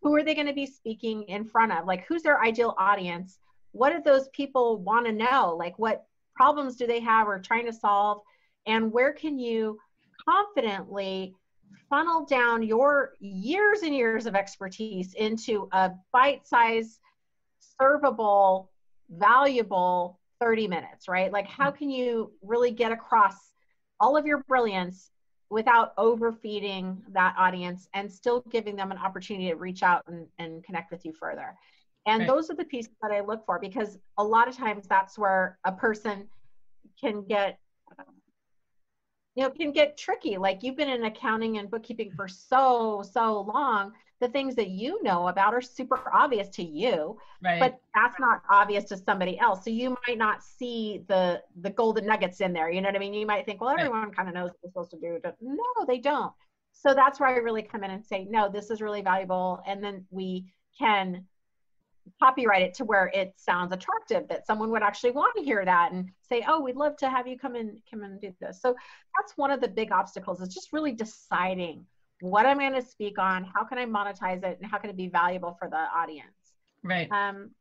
Who 0.02 0.16
are 0.16 0.24
they 0.24 0.36
going 0.36 0.48
to 0.48 0.54
be 0.54 0.66
speaking 0.66 1.24
in 1.24 1.46
front 1.46 1.72
of? 1.72 1.86
Like 1.86 2.06
who's 2.08 2.24
their 2.24 2.42
ideal 2.42 2.76
audience? 2.78 3.40
What 3.72 3.92
do 3.92 4.02
those 4.04 4.28
people 4.30 4.78
want 4.78 5.06
to 5.06 5.12
know? 5.12 5.56
Like 5.58 5.78
what 5.78 6.06
problems 6.36 6.76
do 6.76 6.88
they 6.88 7.00
have 7.00 7.28
or 7.28 7.40
trying 7.40 7.66
to 7.66 7.74
solve? 7.74 8.22
And 8.66 8.92
where 8.92 9.14
can 9.14 9.38
you 9.38 9.80
confidently 10.28 11.36
funnel 11.90 12.26
down 12.26 12.64
your 12.64 13.14
years 13.20 13.82
and 13.82 13.96
years 13.96 14.26
of 14.26 14.36
expertise 14.36 15.14
into 15.14 15.68
a 15.72 15.92
bite-sized 16.12 17.00
servable 17.80 18.68
valuable 19.10 20.20
30 20.40 20.68
minutes 20.68 21.08
right? 21.08 21.32
Like 21.32 21.48
how 21.48 21.70
mm-hmm. 21.70 21.78
can 21.78 21.90
you 21.90 22.32
really 22.42 22.72
get 22.72 22.92
across 22.92 23.36
all 24.00 24.18
of 24.18 24.26
your 24.26 24.44
brilliance 24.48 25.12
without 25.52 25.94
overfeeding 25.98 27.04
that 27.10 27.36
audience 27.38 27.90
and 27.94 28.10
still 28.10 28.42
giving 28.50 28.76
them 28.76 28.90
an 28.90 28.98
opportunity 28.98 29.50
to 29.50 29.56
reach 29.56 29.84
out 29.84 30.02
and, 30.08 30.26
and 30.40 30.64
connect 30.64 30.90
with 30.90 31.06
you 31.06 31.12
further. 31.12 31.56
And 32.06 32.22
right. 32.22 32.28
those 32.28 32.50
are 32.50 32.56
the 32.56 32.64
pieces 32.64 32.94
that 33.02 33.12
I 33.12 33.20
look 33.20 33.46
for 33.46 33.60
because 33.60 34.00
a 34.18 34.24
lot 34.24 34.48
of 34.48 34.56
times 34.56 34.88
that's 34.88 35.20
where 35.20 35.60
a 35.66 35.72
person 35.74 36.28
can 37.00 37.24
get 37.24 37.60
you 39.36 39.44
know 39.44 39.50
can 39.50 39.72
get 39.72 39.98
tricky 39.98 40.38
like 40.38 40.62
you've 40.62 40.76
been 40.76 40.90
in 40.90 41.06
accounting 41.06 41.58
and 41.58 41.70
bookkeeping 41.72 42.12
for 42.12 42.28
so 42.28 43.02
so 43.14 43.42
long 43.42 43.94
the 44.22 44.30
things 44.30 44.56
that 44.56 44.70
you 44.70 45.02
know 45.04 45.28
about 45.28 45.54
are 45.54 45.62
super 45.62 46.00
obvious 46.14 46.48
to 46.48 46.64
you 46.64 47.18
right. 47.44 47.60
but 47.60 47.82
that's 47.94 48.20
not 48.20 48.44
obvious 48.50 48.86
to 48.86 48.96
somebody 48.96 49.38
else. 49.40 49.66
So 49.66 49.72
you 49.72 49.98
might 50.08 50.18
not 50.18 50.44
see 50.44 51.04
the 51.08 51.42
the 51.60 51.72
golden 51.72 52.06
nuggets 52.06 52.40
in 52.40 52.54
there. 52.54 52.72
You 52.72 52.82
know 52.82 52.88
what 52.88 52.96
i 52.96 53.00
mean? 53.00 53.14
You 53.14 53.26
might 53.26 53.46
think 53.46 53.60
well 53.60 53.72
everyone 53.72 54.04
right. 54.04 54.16
kind 54.16 54.30
of 54.30 54.36
knows 54.36 54.52
what 54.52 54.58
they're 54.62 54.70
supposed 54.70 54.92
to 54.92 55.00
do 55.00 55.20
but 55.22 55.36
no 55.42 55.86
they 55.88 55.98
don't. 55.98 56.32
So 56.72 56.94
that's 56.94 57.20
where 57.20 57.30
i 57.30 57.34
really 57.34 57.64
come 57.64 57.84
in 57.84 57.92
and 57.92 58.06
say 58.06 58.28
no 58.30 58.48
this 58.50 58.70
is 58.70 58.82
really 58.82 59.02
valuable. 59.02 59.62
And 59.68 59.84
then 59.84 60.06
we 60.12 60.46
can 60.78 61.26
copywrite 62.22 62.62
it 62.62 62.74
to 62.76 62.84
where 62.84 63.12
it 63.14 63.34
sounds 63.38 63.72
attractive 63.74 64.28
that 64.28 64.46
someone 64.46 64.72
would 64.72 64.82
actually 64.82 65.12
want 65.12 65.36
to 65.36 65.44
hear 65.44 65.64
that 65.66 65.92
and 65.92 66.10
say 66.28 66.44
oh 66.48 66.62
we'd 66.62 66.76
love 66.76 66.96
to 66.98 67.10
have 67.10 67.28
you 67.28 67.38
come 67.40 67.56
and 67.56 67.80
come 67.90 68.04
and 68.04 68.22
do 68.22 68.32
this. 68.40 68.62
So 68.62 68.76
that's 69.18 69.36
one 69.36 69.50
of 69.50 69.62
the 69.62 69.68
big 69.68 69.92
obstacles 69.92 70.42
is 70.42 70.54
just 70.54 70.74
really 70.74 70.92
deciding 70.92 71.86
what 72.22 72.46
I'm 72.46 72.58
going 72.58 72.74
to 72.74 72.82
speak 72.82 73.20
on, 73.20 73.44
how 73.44 73.64
can 73.64 73.78
I 73.78 73.86
monetize 73.86 74.44
it, 74.44 74.60
and 74.62 74.70
how 74.70 74.78
can 74.78 74.90
it 74.90 74.98
be 74.98 75.08
valuable 75.08 75.56
for 75.60 75.70
the 75.70 75.78
audience. 75.78 76.28
Right. 76.84 77.12
Um, 77.12 77.52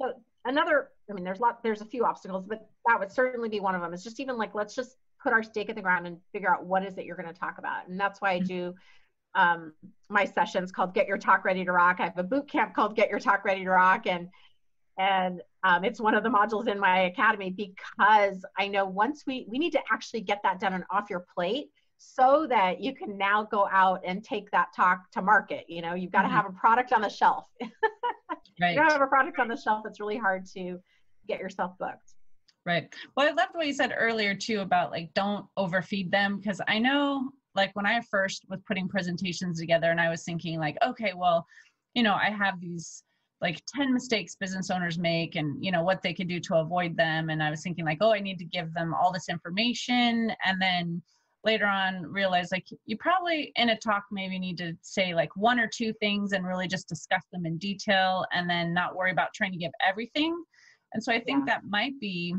so 0.00 0.12
another, 0.44 0.88
I 1.10 1.14
mean, 1.14 1.24
there's 1.24 1.38
a 1.38 1.42
lot, 1.42 1.62
there's 1.62 1.80
a 1.80 1.86
few 1.86 2.04
obstacles, 2.04 2.44
but 2.46 2.68
that 2.86 2.98
would 2.98 3.12
certainly 3.12 3.48
be 3.48 3.60
one 3.60 3.74
of 3.74 3.80
them. 3.80 3.92
It's 3.92 4.04
just 4.04 4.20
even 4.20 4.36
like 4.36 4.54
let's 4.54 4.74
just 4.74 4.96
put 5.22 5.32
our 5.32 5.42
stake 5.42 5.68
in 5.68 5.76
the 5.76 5.82
ground 5.82 6.06
and 6.06 6.18
figure 6.32 6.52
out 6.52 6.64
what 6.64 6.84
is 6.84 6.96
it 6.96 7.04
you're 7.04 7.16
going 7.16 7.32
to 7.32 7.38
talk 7.38 7.58
about, 7.58 7.88
and 7.88 7.98
that's 7.98 8.20
why 8.20 8.32
I 8.32 8.38
mm-hmm. 8.38 8.46
do 8.46 8.74
um, 9.34 9.72
my 10.08 10.24
sessions 10.24 10.72
called 10.72 10.94
Get 10.94 11.06
Your 11.06 11.18
Talk 11.18 11.44
Ready 11.44 11.64
to 11.64 11.72
Rock. 11.72 11.96
I 12.00 12.04
have 12.04 12.18
a 12.18 12.22
boot 12.22 12.50
camp 12.50 12.74
called 12.74 12.96
Get 12.96 13.10
Your 13.10 13.20
Talk 13.20 13.44
Ready 13.44 13.64
to 13.64 13.70
Rock, 13.70 14.06
and 14.06 14.28
and 14.98 15.42
um, 15.62 15.84
it's 15.84 16.00
one 16.00 16.14
of 16.14 16.22
the 16.22 16.28
modules 16.28 16.66
in 16.68 16.78
my 16.78 17.02
academy 17.02 17.50
because 17.50 18.44
I 18.58 18.68
know 18.68 18.86
once 18.86 19.24
we 19.26 19.46
we 19.48 19.58
need 19.58 19.72
to 19.72 19.80
actually 19.92 20.22
get 20.22 20.40
that 20.42 20.60
done 20.60 20.72
and 20.72 20.84
off 20.90 21.10
your 21.10 21.24
plate 21.34 21.70
so 21.98 22.46
that 22.48 22.80
you 22.80 22.94
can 22.94 23.18
now 23.18 23.42
go 23.42 23.68
out 23.70 24.00
and 24.06 24.24
take 24.24 24.50
that 24.52 24.68
talk 24.74 25.10
to 25.10 25.20
market. 25.20 25.64
You 25.68 25.82
know, 25.82 25.94
you've 25.94 26.12
got 26.12 26.22
to 26.22 26.28
mm-hmm. 26.28 26.36
have 26.36 26.46
a 26.46 26.52
product 26.52 26.92
on 26.92 27.02
the 27.02 27.08
shelf. 27.08 27.46
right. 28.60 28.70
You 28.70 28.76
don't 28.76 28.90
have 28.90 29.02
a 29.02 29.06
product 29.06 29.38
on 29.38 29.48
the 29.48 29.56
shelf, 29.56 29.84
it's 29.84 30.00
really 30.00 30.16
hard 30.16 30.46
to 30.54 30.78
get 31.26 31.40
yourself 31.40 31.72
booked. 31.78 32.14
Right. 32.64 32.92
Well, 33.16 33.28
I 33.28 33.30
loved 33.30 33.54
what 33.54 33.66
you 33.66 33.72
said 33.72 33.94
earlier 33.96 34.34
too 34.34 34.60
about 34.60 34.90
like 34.90 35.12
don't 35.14 35.46
overfeed 35.56 36.10
them 36.10 36.38
because 36.38 36.60
I 36.68 36.78
know 36.78 37.30
like 37.54 37.74
when 37.74 37.86
I 37.86 38.00
first 38.10 38.44
was 38.48 38.60
putting 38.66 38.88
presentations 38.88 39.58
together 39.58 39.90
and 39.90 40.00
I 40.00 40.10
was 40.10 40.22
thinking 40.22 40.60
like, 40.60 40.76
okay, 40.86 41.12
well, 41.16 41.46
you 41.94 42.02
know, 42.02 42.14
I 42.14 42.30
have 42.30 42.60
these 42.60 43.02
like 43.40 43.62
10 43.74 43.92
mistakes 43.92 44.36
business 44.36 44.70
owners 44.70 44.98
make 44.98 45.36
and 45.36 45.64
you 45.64 45.70
know 45.70 45.82
what 45.82 46.02
they 46.02 46.12
can 46.12 46.26
do 46.26 46.40
to 46.40 46.56
avoid 46.56 46.96
them 46.96 47.30
and 47.30 47.40
i 47.40 47.50
was 47.50 47.62
thinking 47.62 47.84
like 47.84 47.98
oh 48.00 48.12
i 48.12 48.18
need 48.18 48.38
to 48.38 48.44
give 48.44 48.74
them 48.74 48.92
all 48.92 49.12
this 49.12 49.28
information 49.28 50.32
and 50.44 50.60
then 50.60 51.00
later 51.44 51.66
on 51.66 52.02
realize 52.02 52.50
like 52.50 52.66
you 52.86 52.96
probably 52.96 53.52
in 53.56 53.70
a 53.70 53.78
talk 53.78 54.04
maybe 54.10 54.38
need 54.38 54.58
to 54.58 54.76
say 54.82 55.14
like 55.14 55.34
one 55.36 55.60
or 55.60 55.68
two 55.68 55.92
things 55.94 56.32
and 56.32 56.46
really 56.46 56.66
just 56.66 56.88
discuss 56.88 57.22
them 57.32 57.46
in 57.46 57.56
detail 57.58 58.26
and 58.32 58.48
then 58.50 58.74
not 58.74 58.96
worry 58.96 59.12
about 59.12 59.32
trying 59.34 59.52
to 59.52 59.58
give 59.58 59.72
everything. 59.86 60.42
And 60.92 61.02
so 61.02 61.12
i 61.12 61.20
think 61.20 61.46
yeah. 61.46 61.54
that 61.54 61.62
might 61.68 61.98
be 62.00 62.34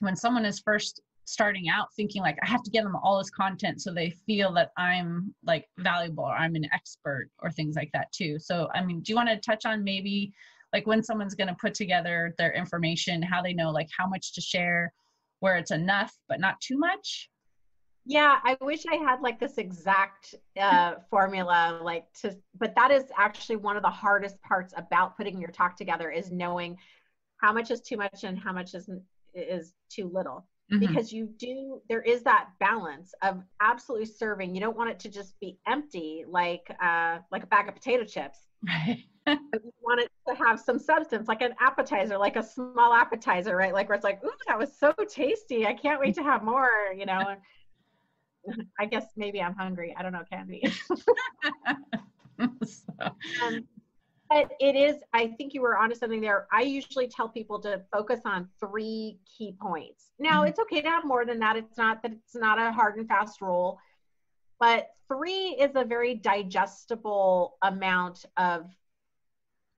when 0.00 0.16
someone 0.16 0.44
is 0.44 0.60
first 0.60 1.00
starting 1.24 1.68
out 1.68 1.88
thinking 1.94 2.20
like 2.22 2.38
i 2.42 2.46
have 2.46 2.62
to 2.62 2.70
give 2.70 2.82
them 2.82 2.96
all 2.96 3.18
this 3.18 3.30
content 3.30 3.80
so 3.80 3.92
they 3.92 4.10
feel 4.26 4.52
that 4.52 4.70
i'm 4.76 5.32
like 5.44 5.66
valuable 5.78 6.24
or 6.24 6.34
i'm 6.34 6.56
an 6.56 6.66
expert 6.72 7.30
or 7.38 7.50
things 7.50 7.76
like 7.76 7.90
that 7.92 8.10
too. 8.12 8.38
So 8.38 8.68
i 8.74 8.84
mean 8.84 9.00
do 9.00 9.12
you 9.12 9.16
want 9.16 9.28
to 9.28 9.36
touch 9.36 9.64
on 9.64 9.84
maybe 9.84 10.32
like 10.72 10.86
when 10.86 11.02
someone's 11.02 11.34
going 11.34 11.48
to 11.48 11.56
put 11.60 11.74
together 11.74 12.34
their 12.38 12.52
information 12.52 13.22
how 13.22 13.42
they 13.42 13.52
know 13.52 13.70
like 13.70 13.88
how 13.96 14.06
much 14.06 14.32
to 14.34 14.40
share 14.40 14.92
where 15.40 15.56
it's 15.56 15.70
enough 15.70 16.12
but 16.28 16.40
not 16.40 16.60
too 16.60 16.78
much 16.78 17.28
yeah, 18.04 18.38
I 18.44 18.56
wish 18.60 18.84
I 18.90 18.96
had 18.96 19.20
like 19.20 19.38
this 19.38 19.58
exact 19.58 20.34
uh, 20.60 20.94
formula, 21.08 21.80
like 21.82 22.12
to, 22.20 22.36
but 22.58 22.74
that 22.74 22.90
is 22.90 23.04
actually 23.16 23.56
one 23.56 23.76
of 23.76 23.82
the 23.82 23.90
hardest 23.90 24.40
parts 24.42 24.74
about 24.76 25.16
putting 25.16 25.40
your 25.40 25.50
talk 25.50 25.76
together 25.76 26.10
is 26.10 26.30
knowing 26.32 26.76
how 27.36 27.52
much 27.52 27.70
is 27.70 27.80
too 27.80 27.96
much 27.96 28.24
and 28.24 28.38
how 28.38 28.52
much 28.52 28.74
is 28.74 28.90
is 29.34 29.74
too 29.88 30.10
little. 30.12 30.46
Mm-hmm. 30.72 30.86
Because 30.86 31.12
you 31.12 31.28
do, 31.38 31.80
there 31.88 32.00
is 32.02 32.22
that 32.22 32.48
balance 32.58 33.12
of 33.22 33.42
absolutely 33.60 34.06
serving. 34.06 34.54
You 34.54 34.60
don't 34.60 34.76
want 34.76 34.90
it 34.90 34.98
to 35.00 35.08
just 35.08 35.38
be 35.38 35.58
empty, 35.66 36.24
like 36.26 36.74
uh, 36.82 37.18
like 37.30 37.44
a 37.44 37.46
bag 37.46 37.68
of 37.68 37.74
potato 37.74 38.04
chips. 38.04 38.38
Right. 38.66 39.04
you 39.28 39.72
want 39.80 40.00
it 40.00 40.10
to 40.28 40.34
have 40.34 40.58
some 40.58 40.80
substance, 40.80 41.28
like 41.28 41.42
an 41.42 41.54
appetizer, 41.60 42.18
like 42.18 42.34
a 42.34 42.42
small 42.42 42.94
appetizer, 42.94 43.56
right? 43.56 43.72
Like 43.72 43.88
where 43.88 43.94
it's 43.94 44.04
like, 44.04 44.24
ooh, 44.24 44.32
that 44.48 44.58
was 44.58 44.76
so 44.76 44.92
tasty. 45.08 45.66
I 45.66 45.74
can't 45.74 46.00
wait 46.00 46.16
to 46.16 46.22
have 46.24 46.42
more. 46.42 46.68
You 46.96 47.06
know. 47.06 47.36
I 48.80 48.86
guess 48.86 49.06
maybe 49.16 49.40
I'm 49.40 49.54
hungry. 49.54 49.94
I 49.96 50.02
don't 50.02 50.12
know, 50.12 50.24
Candy. 50.30 50.62
so. 52.64 53.04
um, 53.44 53.64
but 54.28 54.50
it 54.60 54.76
is, 54.76 55.02
I 55.12 55.28
think 55.28 55.52
you 55.52 55.60
were 55.60 55.76
onto 55.76 55.94
something 55.94 56.20
there. 56.20 56.46
I 56.50 56.62
usually 56.62 57.06
tell 57.06 57.28
people 57.28 57.60
to 57.60 57.82
focus 57.92 58.20
on 58.24 58.48
three 58.58 59.18
key 59.26 59.54
points. 59.60 60.12
Now, 60.18 60.40
mm-hmm. 60.40 60.48
it's 60.48 60.58
okay 60.60 60.80
to 60.80 60.88
have 60.88 61.04
more 61.04 61.26
than 61.26 61.38
that. 61.40 61.56
It's 61.56 61.76
not 61.76 62.02
that 62.02 62.12
it's 62.12 62.34
not 62.34 62.58
a 62.58 62.72
hard 62.72 62.96
and 62.96 63.06
fast 63.06 63.42
rule, 63.42 63.78
but 64.58 64.88
three 65.08 65.56
is 65.60 65.72
a 65.74 65.84
very 65.84 66.14
digestible 66.14 67.58
amount 67.62 68.24
of 68.38 68.70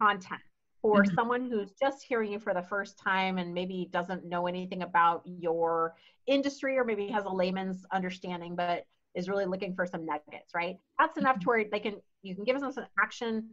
content, 0.00 0.40
for 0.84 1.04
Mhm. 1.04 1.14
someone 1.14 1.50
who's 1.50 1.72
just 1.72 2.04
hearing 2.04 2.32
you 2.32 2.38
for 2.38 2.52
the 2.54 2.62
first 2.62 2.98
time 2.98 3.38
and 3.38 3.54
maybe 3.54 3.88
doesn't 3.90 4.24
know 4.26 4.46
anything 4.46 4.82
about 4.82 5.22
your 5.24 5.94
industry 6.26 6.76
or 6.78 6.84
maybe 6.84 7.08
has 7.08 7.24
a 7.24 7.30
layman's 7.30 7.86
understanding 7.92 8.54
but 8.56 8.86
is 9.14 9.28
really 9.28 9.46
looking 9.46 9.74
for 9.74 9.86
some 9.86 10.04
nuggets 10.04 10.54
right? 10.54 10.78
That's 10.98 11.18
enough 11.18 11.40
to 11.40 11.48
where 11.48 11.64
they 11.70 11.80
can 11.80 12.02
you 12.22 12.34
can 12.34 12.44
give 12.44 12.60
them 12.60 12.72
some 12.72 12.86
action 13.00 13.50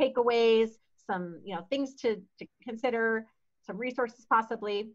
takeaways 0.00 0.70
some 1.06 1.40
you 1.44 1.54
know 1.54 1.62
things 1.70 1.94
to, 1.96 2.16
to 2.38 2.46
consider 2.64 3.26
some 3.66 3.78
resources 3.78 4.26
possibly. 4.28 4.90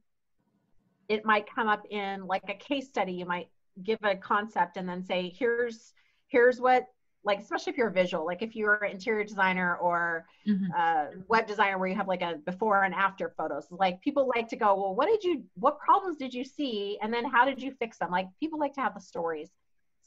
It 1.09 1.25
might 1.25 1.53
come 1.53 1.67
up 1.67 1.83
in 1.89 2.27
like 2.27 2.43
a 2.49 2.53
case 2.53 2.87
study. 2.87 3.13
You 3.13 3.25
might 3.25 3.49
give 3.83 3.99
a 4.03 4.15
concept 4.15 4.77
and 4.77 4.87
then 4.87 5.03
say 5.03 5.33
here's 5.37 5.93
here's 6.27 6.61
what 6.61 6.85
like 7.23 7.39
especially 7.39 7.71
if 7.71 7.77
you're 7.77 7.89
visual 7.89 8.25
like 8.25 8.41
if 8.41 8.55
you're 8.55 8.75
an 8.83 8.91
interior 8.91 9.23
designer 9.23 9.75
or 9.77 10.25
Mhm. 10.47 10.69
uh, 10.75 11.05
web 11.27 11.45
designer 11.45 11.77
where 11.77 11.87
you 11.87 11.95
have 11.95 12.07
like 12.07 12.21
a 12.21 12.35
before 12.45 12.83
and 12.83 12.95
after 12.95 13.29
photos 13.37 13.67
like 13.69 14.01
people 14.01 14.31
like 14.35 14.47
to 14.47 14.55
go 14.55 14.73
well 14.75 14.95
what 14.95 15.07
did 15.07 15.23
you 15.23 15.43
what 15.55 15.77
problems 15.79 16.17
did 16.17 16.33
you 16.33 16.43
see? 16.43 16.97
And 17.01 17.13
then 17.13 17.25
how 17.25 17.45
did 17.45 17.61
you 17.61 17.71
fix 17.73 17.97
them? 17.99 18.09
Like 18.11 18.27
people 18.39 18.57
like 18.59 18.73
to 18.73 18.81
have 18.81 18.93
the 18.95 19.01
stories. 19.01 19.51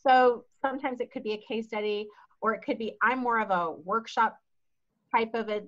So 0.06 0.44
sometimes 0.60 1.00
it 1.00 1.12
could 1.12 1.22
be 1.22 1.32
a 1.32 1.38
case 1.38 1.66
study 1.68 2.08
or 2.40 2.54
it 2.54 2.62
could 2.62 2.78
be 2.78 2.96
i'm 3.02 3.18
more 3.20 3.40
of 3.40 3.50
a 3.50 3.70
workshop 3.70 4.36
type 5.14 5.34
of 5.34 5.48
a 5.48 5.62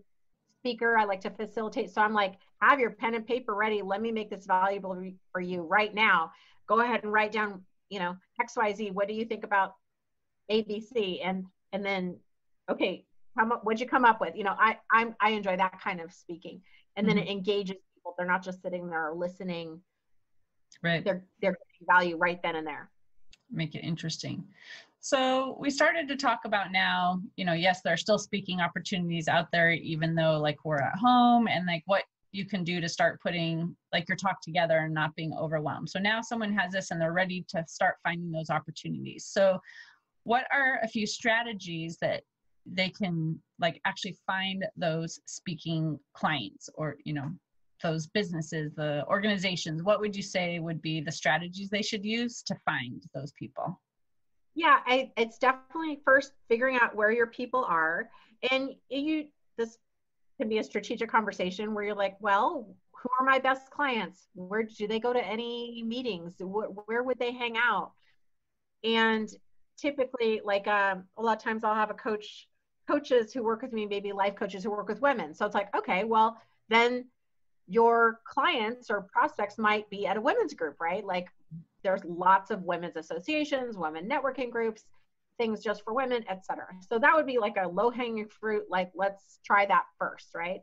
speaker. 0.61 0.97
I 0.99 1.05
like 1.05 1.21
to 1.21 1.31
facilitate. 1.31 1.91
So 1.91 2.03
i'm 2.03 2.13
like 2.15 2.35
have 2.61 2.81
your 2.81 2.91
pen 2.91 3.15
and 3.15 3.27
paper 3.27 3.55
ready. 3.55 3.83
Let 3.83 4.01
me 4.01 4.11
make 4.11 4.31
this 4.31 4.47
valuable 4.47 5.01
for 5.31 5.41
you 5.41 5.63
right 5.63 5.95
now. 5.95 6.33
Go 6.67 6.81
ahead 6.81 7.05
and 7.05 7.13
write 7.13 7.33
down 7.33 7.65
you 7.89 8.01
know 8.01 8.17
xyz 8.41 8.93
what 8.93 9.07
do 9.07 9.15
you 9.15 9.25
think 9.25 9.45
about 9.45 9.75
abc 10.51 11.21
and 11.25 11.45
and 11.73 11.85
then 11.85 12.17
okay 12.71 13.05
come 13.39 13.53
up 13.53 13.65
what'd 13.65 13.81
you 13.81 13.87
come 13.87 14.05
up 14.05 14.21
with 14.21 14.35
you 14.35 14.45
know 14.45 14.55
i 14.59 14.77
i'm 14.91 15.15
i 15.21 15.31
enjoy 15.31 15.57
that 15.57 15.81
kind 15.81 16.01
of 16.01 16.13
speaking 16.13 16.61
and 16.97 17.09
then 17.09 17.19
it 17.19 17.23
mm-hmm. 17.23 17.33
engages 17.33 17.77
people 17.95 18.15
they're 18.17 18.27
not 18.27 18.43
just 18.43 18.63
sitting 18.63 18.89
there 18.89 19.13
listening 19.15 19.81
Right. 20.83 21.05
they're 21.05 21.25
they're 21.41 21.53
getting 21.53 21.87
value 21.89 22.17
right 22.17 22.41
then 22.43 22.57
and 22.57 22.67
there 22.67 22.91
make 23.51 23.75
it 23.75 23.85
interesting. 23.85 24.45
So 25.01 25.57
we 25.61 25.71
started 25.71 26.09
to 26.09 26.17
talk 26.17 26.41
about 26.45 26.73
now, 26.73 27.21
you 27.37 27.45
know, 27.45 27.53
yes, 27.53 27.81
there 27.83 27.93
are 27.93 27.99
still 27.99 28.19
speaking 28.19 28.61
opportunities 28.61 29.29
out 29.29 29.47
there, 29.53 29.71
even 29.71 30.15
though 30.15 30.39
like 30.39 30.65
we're 30.65 30.81
at 30.81 30.99
home 30.99 31.47
and 31.47 31.67
like 31.67 31.83
what 31.87 32.05
you 32.33 32.45
can 32.45 32.65
do 32.65 32.81
to 32.81 32.89
start 32.89 33.21
putting 33.23 33.75
like 33.93 34.09
your 34.09 34.17
talk 34.17 34.41
together 34.41 34.79
and 34.79 34.93
not 34.93 35.15
being 35.15 35.33
overwhelmed. 35.35 35.89
So 35.89 35.99
now 35.99 36.21
someone 36.21 36.53
has 36.55 36.73
this 36.73 36.91
and 36.91 37.01
they're 37.01 37.13
ready 37.13 37.45
to 37.49 37.65
start 37.69 37.97
finding 38.03 38.33
those 38.33 38.51
opportunities. 38.51 39.25
So 39.25 39.61
what 40.27 40.45
are 40.53 40.81
a 40.83 40.89
few 40.89 41.07
strategies 41.07 41.97
that 42.01 42.23
they 42.67 42.89
can 42.89 43.41
like 43.61 43.81
actually 43.85 44.17
find 44.27 44.67
those 44.77 45.21
speaking 45.27 45.99
clients 46.15 46.69
or, 46.75 46.97
you 47.05 47.15
know, 47.15 47.31
those 47.83 48.09
businesses, 48.09 48.75
the 48.75 49.05
organizations, 49.07 49.85
what 49.85 50.01
would 50.01 50.17
you 50.17 50.23
say 50.23 50.59
would 50.59 50.83
be 50.83 51.01
the 51.01 51.13
strategies 51.13 51.71
they 51.71 51.83
should 51.83 52.05
use 52.05 52.43
to 52.43 52.57
find 52.65 53.05
those 53.15 53.33
people? 53.33 53.81
yeah 54.57 54.79
I, 54.87 55.13
it's 55.17 55.39
definitely 55.39 56.01
first 56.05 56.33
figuring 56.49 56.79
out 56.81 56.97
where 56.97 57.13
your 57.13 57.29
people 57.29 57.65
are. 57.65 58.11
And 58.51 58.71
you 58.89 59.27
this 59.57 59.79
can 60.41 60.49
be 60.49 60.59
a 60.59 60.65
strategic 60.65 61.11
conversation 61.11 61.73
where 61.73 61.85
you're 61.85 61.95
like 61.95 62.17
well 62.21 62.75
who 62.93 63.09
are 63.21 63.27
my 63.27 63.39
best 63.39 63.71
clients? 63.71 64.27
Where 64.35 64.65
do 64.65 64.89
they 64.89 64.99
go 64.99 65.13
to 65.13 65.25
any 65.25 65.85
meetings? 65.87 66.35
Where, 66.41 66.69
where 66.69 67.03
would 67.03 67.19
they 67.19 67.33
hang 67.33 67.57
out? 67.59 67.93
And 68.83 69.29
typically 69.77 70.41
like 70.45 70.67
um, 70.67 71.05
a 71.17 71.23
lot 71.23 71.37
of 71.37 71.43
times 71.43 71.65
i'll 71.65 71.75
have 71.75 71.91
a 71.91 71.95
coach 71.95 72.49
coaches 72.87 73.33
who 73.33 73.43
work 73.43 73.63
with 73.63 73.73
me 73.73 73.87
maybe 73.87 74.13
life 74.13 74.35
coaches 74.35 74.65
who 74.65 74.71
work 74.71 74.89
with 74.89 75.01
women. 75.01 75.35
So 75.35 75.45
it's 75.47 75.55
like 75.55 75.75
okay 75.77 76.05
well 76.05 76.37
then 76.69 77.07
your 77.69 78.21
clients 78.25 78.91
or 78.91 79.09
prospects 79.13 79.59
might 79.59 79.89
be 79.91 80.07
at 80.07 80.17
a 80.17 80.21
women's 80.21 80.55
group 80.55 80.77
right? 80.81 81.05
Like 81.05 81.29
there's 81.83 82.05
lots 82.05 82.51
of 82.51 82.63
women's 82.63 82.97
associations 82.97 83.77
women 83.77 84.09
networking 84.09 84.51
groups 84.51 84.85
things 85.39 85.63
just 85.63 85.85
for 85.85 85.95
women 85.95 86.25
etc 86.29 86.65
so 86.89 86.99
that 86.99 87.15
would 87.15 87.27
be 87.27 87.39
like 87.39 87.57
a 87.63 87.69
low 87.69 87.91
hanging 87.91 88.27
fruit 88.27 88.65
like 88.71 88.91
let's 88.95 89.39
try 89.45 89.67
that 89.67 89.85
first 89.99 90.31
right 90.35 90.63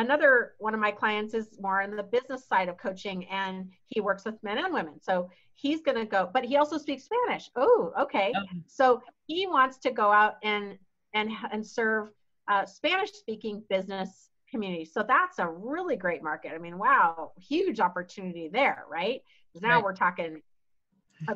another 0.00 0.54
one 0.58 0.74
of 0.74 0.80
my 0.80 0.90
clients 0.90 1.34
is 1.34 1.58
more 1.60 1.82
on 1.82 1.96
the 1.96 2.02
business 2.02 2.46
side 2.46 2.68
of 2.68 2.76
coaching 2.78 3.26
and 3.28 3.70
he 3.86 4.00
works 4.00 4.24
with 4.24 4.42
men 4.42 4.58
and 4.58 4.72
women. 4.72 5.00
So 5.00 5.30
he's 5.54 5.82
going 5.82 5.98
to 5.98 6.06
go 6.06 6.30
but 6.32 6.44
he 6.44 6.56
also 6.56 6.78
speaks 6.78 7.04
spanish. 7.04 7.50
Oh 7.56 7.92
okay. 8.00 8.32
So 8.66 9.02
he 9.26 9.46
wants 9.46 9.78
to 9.78 9.90
go 9.90 10.10
out 10.10 10.34
and 10.42 10.78
and 11.14 11.30
and 11.52 11.66
serve 11.66 12.08
uh, 12.48 12.66
spanish 12.66 13.12
speaking 13.12 13.62
business 13.68 14.30
community. 14.50 14.84
So 14.84 15.04
that's 15.06 15.38
a 15.38 15.48
really 15.48 15.96
great 15.96 16.22
market. 16.22 16.52
I 16.54 16.58
mean 16.58 16.78
wow 16.78 17.32
huge 17.38 17.80
opportunity 17.80 18.48
there 18.52 18.84
right? 18.90 19.22
Now 19.60 19.76
Right. 19.76 19.84
we're 19.84 19.94
talking 19.94 20.42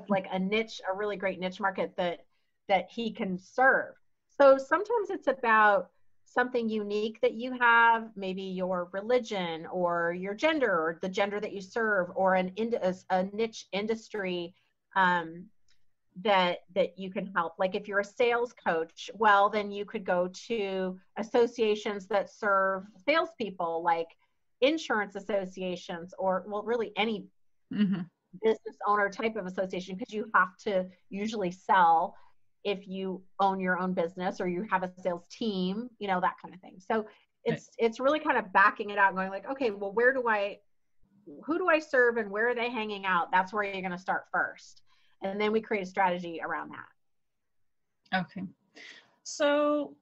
like 0.09 0.27
a 0.31 0.39
niche 0.39 0.81
a 0.91 0.97
really 0.97 1.17
great 1.17 1.39
niche 1.39 1.61
market 1.61 1.95
that 1.97 2.21
that 2.69 2.87
he 2.91 3.13
can 3.13 3.39
serve. 3.39 3.95
So 4.39 4.59
sometimes 4.59 5.11
it's 5.11 5.29
about 5.29 5.91
something 6.25 6.69
unique 6.69 7.21
that 7.21 7.35
you 7.35 7.53
have 7.59 8.11
maybe 8.17 8.43
your 8.43 8.89
religion 8.93 9.67
or 9.67 10.13
your 10.13 10.35
gender 10.35 10.71
or 10.71 10.99
the 11.03 11.09
gender 11.09 11.41
that 11.41 11.53
you 11.53 11.61
serve 11.61 12.09
or 12.15 12.35
an 12.35 12.53
ind- 12.57 12.75
a, 12.75 12.95
a 13.11 13.25
niche 13.33 13.67
industry 13.73 14.55
um, 14.97 15.47
that 16.23 16.59
that 16.75 16.99
you 16.99 17.11
can 17.11 17.27
help. 17.35 17.55
Like 17.59 17.75
if 17.75 17.89
you're 17.89 18.01
a 18.01 18.05
sales 18.05 18.53
coach 18.53 19.11
well 19.15 19.51
then 19.51 19.71
you 19.73 19.85
could 19.85 20.05
go 20.05 20.29
to 20.49 20.99
associations 21.17 22.07
that 22.09 22.31
serve 22.31 22.85
salespeople 23.07 23.83
like 23.83 24.09
insurance 24.61 25.17
associations 25.17 26.15
or 26.19 26.45
well 26.49 26.63
really 26.63 26.93
any 26.97 27.27
hmm 27.71 28.07
business 28.43 28.77
owner 28.87 29.09
type 29.09 29.37
of 29.37 29.47
association 29.47 29.97
because 29.97 30.13
you 30.13 30.31
have 30.35 30.57
to 30.57 30.87
usually 31.09 31.51
sell 31.51 32.17
if 32.65 32.89
you 32.89 33.23
own 33.41 33.61
your 33.61 33.79
own 33.79 33.93
business 33.93 34.41
or 34.41 34.49
you 34.49 34.67
have 34.71 34.83
a 34.83 34.91
sales 35.01 35.27
team 35.31 35.89
you 35.99 36.09
know 36.09 36.21
that 36.21 36.35
kind 36.41 36.55
of 36.55 36.61
thing. 36.61 36.77
So 36.79 37.07
it's 37.45 37.69
it's 37.79 38.01
really 38.01 38.21
kind 38.21 38.39
of 38.39 38.53
backing 38.53 38.91
it 38.91 38.99
out 38.99 39.09
and 39.09 39.17
going 39.17 39.31
like 39.31 39.49
okay 39.51 39.71
well 39.71 39.93
where 39.93 40.15
do 40.15 40.29
i 40.29 40.59
who 41.45 41.59
do 41.59 41.69
i 41.69 41.79
serve 41.79 42.17
and 42.17 42.31
where 42.31 42.49
are 42.49 42.55
they 42.55 42.71
hanging 42.71 43.07
out? 43.07 43.31
That's 43.31 43.53
where 43.53 43.65
you're 43.65 43.81
going 43.81 43.91
to 43.91 43.99
start 43.99 44.25
first. 44.33 44.83
And 45.23 45.41
then 45.41 45.53
we 45.53 45.61
create 45.61 45.83
a 45.83 45.87
strategy 45.87 46.41
around 46.45 46.71
that. 46.71 48.21
Okay. 48.21 48.43
So, 49.23 49.97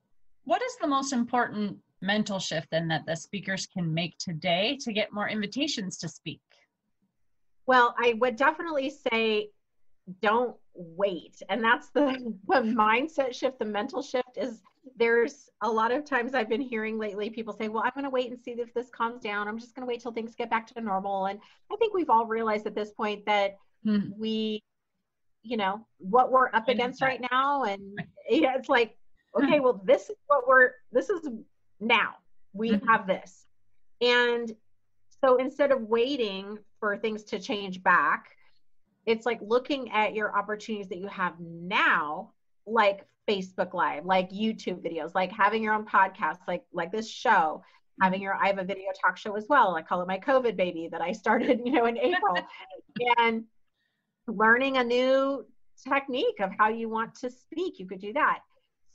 what 0.45 0.63
is 0.63 0.77
the 0.81 0.89
most 0.89 1.13
important 1.13 1.79
mental 2.01 2.41
shift 2.41 2.69
then 2.71 2.89
that 2.89 3.07
the 3.07 3.15
speakers 3.15 3.67
can 3.67 3.95
make 3.95 4.19
today 4.19 4.77
to 4.81 4.93
get 4.93 5.13
more 5.13 5.29
invitations 5.29 5.97
to 5.99 6.09
speak? 6.09 6.41
Well, 7.67 7.95
I 7.97 8.15
would 8.15 8.35
definitely 8.37 8.91
say 8.91 9.51
don't 10.21 10.57
wait. 10.75 11.43
And 11.49 11.63
that's 11.63 11.91
the, 11.91 12.35
the 12.49 12.61
mindset 12.63 13.35
shift, 13.35 13.59
the 13.59 13.65
mental 13.65 14.03
shift 14.03 14.37
is 14.37 14.63
there's 14.97 15.49
a 15.63 15.71
lot 15.71 15.93
of 15.93 16.05
times 16.05 16.35
I've 16.35 16.49
been 16.49 16.61
hearing 16.61 16.99
lately 16.99 17.31
people 17.31 17.53
say, 17.55 17.69
well, 17.69 17.85
I'm 17.85 17.93
going 17.95 18.05
to 18.05 18.11
wait 18.11 18.31
and 18.31 18.41
see 18.41 18.53
if 18.53 18.75
this 18.75 18.91
calms 18.91 19.23
down. 19.23 19.47
I'm 19.47 19.59
just 19.59 19.75
going 19.75 19.87
to 19.87 19.89
wait 19.89 20.01
till 20.01 20.13
things 20.13 20.35
get 20.35 20.51
back 20.51 20.67
to 20.69 20.81
normal. 20.81 21.27
And 21.27 21.39
I 21.71 21.77
think 21.77 21.95
we've 21.95 22.11
all 22.11 22.27
realized 22.27 22.67
at 22.67 22.75
this 22.75 22.91
point 22.93 23.25
that 23.27 23.57
Hmm. 23.85 24.11
we, 24.17 24.63
you 25.43 25.57
know, 25.57 25.85
what 25.99 26.31
we're 26.31 26.49
up 26.55 26.69
against 26.69 27.03
right 27.03 27.21
now. 27.33 27.65
And 27.65 27.99
yeah, 28.31 28.55
it's 28.57 28.69
like, 28.69 28.97
okay, 29.37 29.59
well, 29.59 29.83
this 29.85 30.09
is 30.09 30.17
what 30.27 30.47
we're, 30.47 30.73
this 30.93 31.11
is 31.11 31.29
now. 31.81 32.15
We 32.53 32.71
Mhm. 32.73 32.87
have 32.87 33.07
this. 33.09 33.47
And 34.01 34.55
so 35.21 35.37
instead 35.37 35.73
of 35.73 35.83
waiting 35.83 36.59
for 36.79 36.97
things 36.97 37.25
to 37.25 37.39
change 37.41 37.83
back, 37.83 38.37
it's 39.07 39.27
like 39.27 39.41
looking 39.43 39.91
at 39.91 40.15
your 40.15 40.37
opportunities 40.37 40.89
that 40.89 40.99
you 40.99 41.09
have 41.09 41.35
now, 41.41 42.33
like 42.67 43.07
Facebook 43.29 43.75
Live, 43.75 44.05
like 44.05 44.31
YouTube 44.31 44.81
videos, 44.83 45.15
like 45.15 45.33
having 45.33 45.63
your 45.63 45.75
own 45.75 45.85
podcast, 45.85 46.39
like 46.47 46.65
like 46.73 46.93
this 46.93 47.09
show, 47.09 47.63
having 48.01 48.19
mm-hmm. 48.19 48.25
your 48.25 48.35
I 48.35 48.47
have 48.47 48.59
a 48.59 48.65
video 48.65 48.89
talk 49.05 49.17
show 49.17 49.37
as 49.37 49.47
well. 49.49 49.75
I 49.75 49.83
call 49.83 50.01
it 50.03 50.09
my 50.09 50.19
COVID 50.19 50.57
baby 50.57 50.89
that 50.91 51.01
I 51.01 51.13
started, 51.13 51.61
you 51.65 51.73
know, 51.73 51.87
in 51.87 51.99
April. 51.99 52.37
and 53.19 53.45
learning 54.29 54.77
a 54.77 54.85
new 54.85 55.45
technique 55.89 56.41
of 56.41 56.51
how 56.59 56.69
you 56.69 56.89
want 56.89 57.15
to 57.17 57.31
speak, 57.31 57.79
you 57.79 57.87
could 57.87 58.01
do 58.01 58.13
that. 58.13 58.41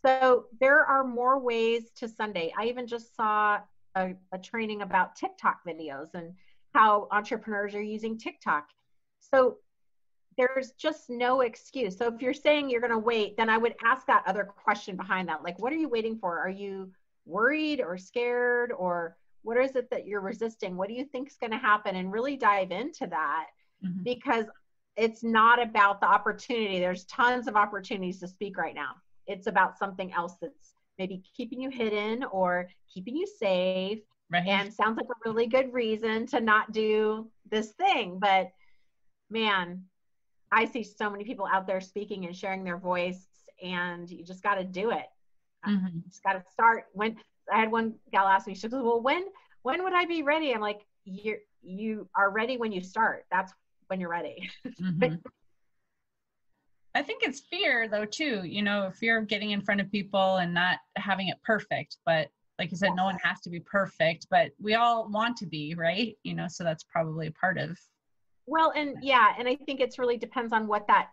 So 0.06 0.46
there 0.60 0.86
are 0.86 1.04
more 1.04 1.40
ways 1.40 1.92
to 1.98 2.08
Sunday. 2.08 2.54
I 2.58 2.66
even 2.66 2.88
just 2.88 3.16
saw 3.16 3.60
a, 3.96 4.14
a 4.32 4.38
training 4.38 4.84
about 4.84 5.16
TikTok 5.16 5.62
videos 5.68 6.14
and 6.14 6.34
how 6.74 7.08
entrepreneurs 7.12 7.76
are 7.76 7.82
using 7.82 8.18
TikTok. 8.18 8.70
So 9.20 9.58
there's 10.38 10.72
just 10.72 11.10
no 11.10 11.42
excuse. 11.42 11.98
So 11.98 12.08
if 12.08 12.22
you're 12.22 12.34
saying 12.34 12.70
you're 12.70 12.82
going 12.82 12.92
to 12.92 13.00
wait, 13.00 13.38
then 13.38 13.50
I 13.50 13.58
would 13.58 13.76
ask 13.84 14.06
that 14.08 14.24
other 14.28 14.44
question 14.44 14.96
behind 14.96 15.28
that. 15.30 15.44
Like, 15.44 15.58
what 15.60 15.74
are 15.74 15.78
you 15.78 15.90
waiting 15.90 16.18
for? 16.18 16.40
Are 16.40 16.50
you 16.50 16.92
worried 17.26 17.82
or 17.82 17.98
scared 17.98 18.72
or 18.72 19.18
what 19.42 19.58
is 19.58 19.76
it 19.76 19.90
that 19.90 20.06
you're 20.06 20.22
resisting? 20.22 20.78
What 20.78 20.90
do 20.90 20.94
you 20.94 21.06
think 21.06 21.30
is 21.30 21.38
going 21.38 21.52
to 21.52 21.58
happen? 21.58 21.96
And 21.96 22.12
really 22.12 22.38
dive 22.38 22.72
into 22.72 23.08
that 23.08 23.48
Mhm. 23.84 24.04
because 24.04 24.46
it's 24.96 25.24
not 25.24 25.62
about 25.62 26.02
the 26.02 26.08
opportunity. 26.08 26.80
There's 26.80 27.06
tons 27.06 27.48
of 27.48 27.56
opportunities 27.56 28.20
to 28.20 28.28
speak 28.28 28.58
right 28.58 28.76
now. 28.76 28.96
It's 29.26 29.48
about 29.48 29.78
something 29.78 30.12
else 30.14 30.36
that's 30.42 30.74
maybe 30.98 31.22
keeping 31.36 31.62
you 31.62 31.70
hidden 31.70 32.24
or 32.26 32.70
keeping 32.88 33.16
you 33.16 33.28
safe 33.28 34.00
Right. 34.30 34.46
And 34.46 34.74
sounds 34.74 34.98
like 34.98 35.08
a 35.08 35.30
really 35.30 35.48
good 35.48 35.74
reason 35.74 36.26
to 36.28 36.42
not 36.42 36.74
do 36.74 37.32
this 37.50 37.72
thing. 37.74 38.20
But 38.20 38.52
man, 39.30 39.86
I 40.52 40.66
see 40.66 40.84
so 40.84 41.10
many 41.10 41.24
people 41.24 41.48
out 41.52 41.68
there 41.68 41.82
speaking 41.82 42.26
and 42.26 42.36
sharing 42.36 42.64
their 42.64 42.78
voice, 42.78 43.28
and 43.62 44.10
you 44.10 44.24
just 44.24 44.44
got 44.44 44.56
to 44.56 44.64
do 44.64 44.92
it. 44.92 45.06
Mm-hmm. 45.68 46.00
just 46.08 46.24
got 46.24 46.34
to 46.34 46.44
start. 46.52 46.86
When 46.94 47.18
I 47.52 47.60
had 47.60 47.72
one 47.72 47.96
gal 48.12 48.28
ask 48.28 48.48
me, 48.48 48.56
she 48.56 48.68
goes, 48.68 48.84
"Well, 48.84 49.02
when 49.02 49.26
when 49.64 49.84
would 49.84 49.94
I 49.94 50.06
be 50.06 50.24
ready?" 50.24 50.54
I'm 50.54 50.62
like, 50.62 50.86
"You 51.06 51.38
you 51.62 52.08
are 52.16 52.32
ready 52.32 52.58
when 52.58 52.72
you 52.72 52.82
start. 52.82 53.26
That's 53.32 53.54
when 53.88 54.00
you're 54.00 54.10
ready." 54.10 54.50
Mm-hmm. 54.82 55.16
I 56.96 57.04
think 57.04 57.22
it's 57.22 57.42
fear 57.42 57.88
though 57.88 58.06
too. 58.06 58.44
You 58.44 58.64
know, 58.64 58.92
fear 59.00 59.20
of 59.20 59.28
getting 59.28 59.52
in 59.52 59.62
front 59.62 59.82
of 59.82 59.92
people 59.92 60.38
and 60.38 60.52
not 60.52 60.80
having 60.96 61.28
it 61.28 61.38
perfect. 61.44 61.98
But 62.06 62.30
like 62.58 62.72
you 62.72 62.78
said, 62.78 62.96
no 62.96 63.04
one 63.04 63.20
has 63.24 63.40
to 63.42 63.52
be 63.52 63.60
perfect, 63.60 64.26
but 64.32 64.50
we 64.60 64.74
all 64.74 65.08
want 65.10 65.38
to 65.38 65.46
be, 65.46 65.76
right? 65.76 66.16
You 66.24 66.34
know, 66.34 66.48
so 66.48 66.64
that's 66.64 66.84
probably 66.84 67.28
a 67.28 67.32
part 67.32 67.60
of. 67.60 67.78
Well, 68.48 68.72
and 68.76 68.96
yeah, 69.02 69.34
and 69.38 69.48
I 69.48 69.56
think 69.56 69.82
it's 69.82 70.00
really 70.00 70.18
depends 70.18 70.54
on 70.54 70.68
what 70.68 70.88
that. 70.88 71.10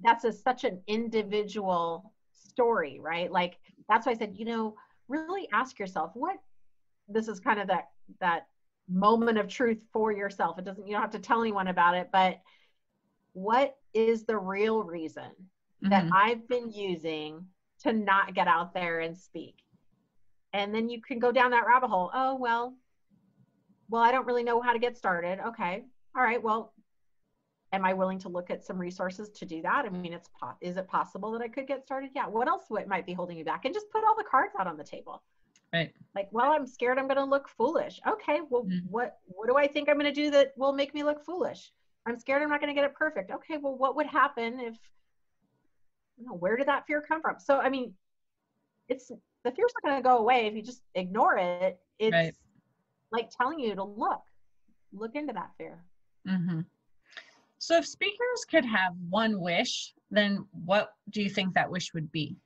That's 0.00 0.24
a, 0.24 0.32
such 0.32 0.64
an 0.64 0.80
individual 0.86 2.12
story, 2.32 3.00
right? 3.00 3.30
Like 3.32 3.56
that's 3.88 4.06
why 4.06 4.12
I 4.12 4.16
said, 4.16 4.34
you 4.36 4.44
know, 4.44 4.74
really 5.08 5.48
ask 5.52 5.78
yourself 5.78 6.12
what. 6.14 6.36
This 7.08 7.28
is 7.28 7.40
kind 7.40 7.60
of 7.60 7.66
that 7.68 7.88
that 8.20 8.46
moment 8.88 9.38
of 9.38 9.48
truth 9.48 9.78
for 9.92 10.12
yourself. 10.12 10.58
It 10.58 10.64
doesn't 10.64 10.86
you 10.86 10.92
don't 10.92 11.02
have 11.02 11.10
to 11.12 11.18
tell 11.18 11.40
anyone 11.40 11.68
about 11.68 11.96
it, 11.96 12.10
but 12.12 12.40
what 13.32 13.76
is 13.94 14.24
the 14.24 14.36
real 14.36 14.82
reason 14.82 15.24
mm-hmm. 15.24 15.88
that 15.88 16.06
I've 16.14 16.46
been 16.46 16.70
using 16.70 17.46
to 17.82 17.92
not 17.92 18.34
get 18.34 18.48
out 18.48 18.74
there 18.74 19.00
and 19.00 19.16
speak? 19.16 19.56
And 20.52 20.74
then 20.74 20.90
you 20.90 21.00
can 21.00 21.18
go 21.18 21.32
down 21.32 21.52
that 21.52 21.66
rabbit 21.66 21.88
hole. 21.88 22.10
Oh, 22.12 22.36
well, 22.36 22.74
well, 23.88 24.02
I 24.02 24.12
don't 24.12 24.26
really 24.26 24.44
know 24.44 24.60
how 24.60 24.74
to 24.74 24.78
get 24.78 24.96
started. 24.96 25.38
Okay. 25.48 25.84
All 26.16 26.22
right. 26.22 26.42
Well, 26.42 26.72
am 27.72 27.84
I 27.84 27.94
willing 27.94 28.18
to 28.20 28.28
look 28.28 28.50
at 28.50 28.64
some 28.64 28.78
resources 28.78 29.30
to 29.30 29.46
do 29.46 29.62
that? 29.62 29.84
I 29.84 29.88
mean, 29.88 30.12
it's 30.12 30.28
po- 30.40 30.56
is 30.60 30.76
it 30.76 30.88
possible 30.88 31.32
that 31.32 31.42
I 31.42 31.48
could 31.48 31.66
get 31.66 31.84
started? 31.84 32.10
Yeah. 32.14 32.26
What 32.26 32.48
else 32.48 32.64
what 32.68 32.86
might 32.88 33.06
be 33.06 33.12
holding 33.12 33.38
you 33.38 33.44
back? 33.44 33.64
And 33.64 33.74
just 33.74 33.90
put 33.90 34.04
all 34.04 34.16
the 34.16 34.24
cards 34.24 34.54
out 34.58 34.66
on 34.66 34.76
the 34.76 34.84
table. 34.84 35.22
Right. 35.72 35.92
Like, 36.14 36.28
well, 36.32 36.52
I'm 36.52 36.66
scared 36.66 36.98
I'm 36.98 37.06
going 37.06 37.16
to 37.16 37.24
look 37.24 37.48
foolish. 37.48 38.00
Okay. 38.06 38.40
Well, 38.50 38.64
mm-hmm. 38.64 38.86
what 38.90 39.18
what 39.26 39.48
do 39.48 39.56
I 39.56 39.66
think 39.66 39.88
I'm 39.88 39.98
going 39.98 40.12
to 40.12 40.12
do 40.12 40.30
that 40.32 40.52
will 40.56 40.72
make 40.72 40.94
me 40.94 41.02
look 41.02 41.24
foolish? 41.24 41.72
I'm 42.06 42.18
scared 42.18 42.42
I'm 42.42 42.50
not 42.50 42.60
going 42.60 42.74
to 42.74 42.74
get 42.74 42.84
it 42.84 42.94
perfect. 42.94 43.30
Okay, 43.30 43.58
well, 43.58 43.76
what 43.76 43.96
would 43.96 44.06
happen 44.06 44.58
if, 44.60 44.76
you 46.18 46.26
know, 46.26 46.34
where 46.34 46.56
did 46.56 46.68
that 46.68 46.86
fear 46.86 47.00
come 47.00 47.20
from? 47.20 47.36
So, 47.38 47.58
I 47.58 47.68
mean, 47.68 47.94
it's 48.88 49.08
the 49.44 49.50
fear's 49.52 49.72
not 49.82 49.88
going 49.88 50.02
to 50.02 50.08
go 50.08 50.18
away 50.18 50.46
if 50.46 50.54
you 50.54 50.62
just 50.62 50.82
ignore 50.94 51.36
it. 51.38 51.78
It's 51.98 52.12
right. 52.12 52.34
like 53.12 53.30
telling 53.30 53.60
you 53.60 53.74
to 53.74 53.84
look, 53.84 54.22
look 54.92 55.14
into 55.14 55.32
that 55.32 55.50
fear. 55.58 55.84
Mm-hmm. 56.28 56.60
So, 57.58 57.76
if 57.76 57.86
speakers 57.86 58.44
could 58.50 58.64
have 58.64 58.94
one 59.08 59.40
wish, 59.40 59.94
then 60.10 60.46
what 60.64 60.94
do 61.10 61.22
you 61.22 61.30
think 61.30 61.54
that 61.54 61.70
wish 61.70 61.94
would 61.94 62.10
be? 62.12 62.36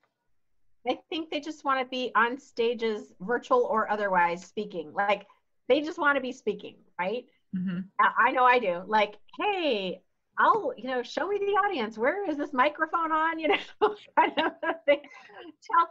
I 0.88 0.98
think 1.10 1.30
they 1.30 1.40
just 1.40 1.64
want 1.64 1.80
to 1.80 1.86
be 1.86 2.12
on 2.14 2.38
stages, 2.38 3.12
virtual 3.20 3.64
or 3.64 3.90
otherwise, 3.90 4.44
speaking. 4.44 4.92
Like 4.92 5.26
they 5.68 5.80
just 5.80 5.98
want 5.98 6.16
to 6.16 6.20
be 6.20 6.32
speaking, 6.32 6.76
right? 6.98 7.24
Mm-hmm. 7.56 7.80
I 7.98 8.32
know 8.32 8.44
I 8.44 8.58
do. 8.58 8.82
Like, 8.86 9.16
hey, 9.38 10.00
I'll, 10.38 10.72
you 10.76 10.88
know, 10.88 11.02
show 11.02 11.28
me 11.28 11.38
the 11.38 11.52
audience. 11.66 11.96
Where 11.96 12.28
is 12.28 12.36
this 12.36 12.52
microphone 12.52 13.12
on? 13.12 13.38
You 13.38 13.48
know, 13.48 13.94
kind 14.18 14.32
of 14.38 14.52
thing. 14.84 15.00
Tell, 15.62 15.88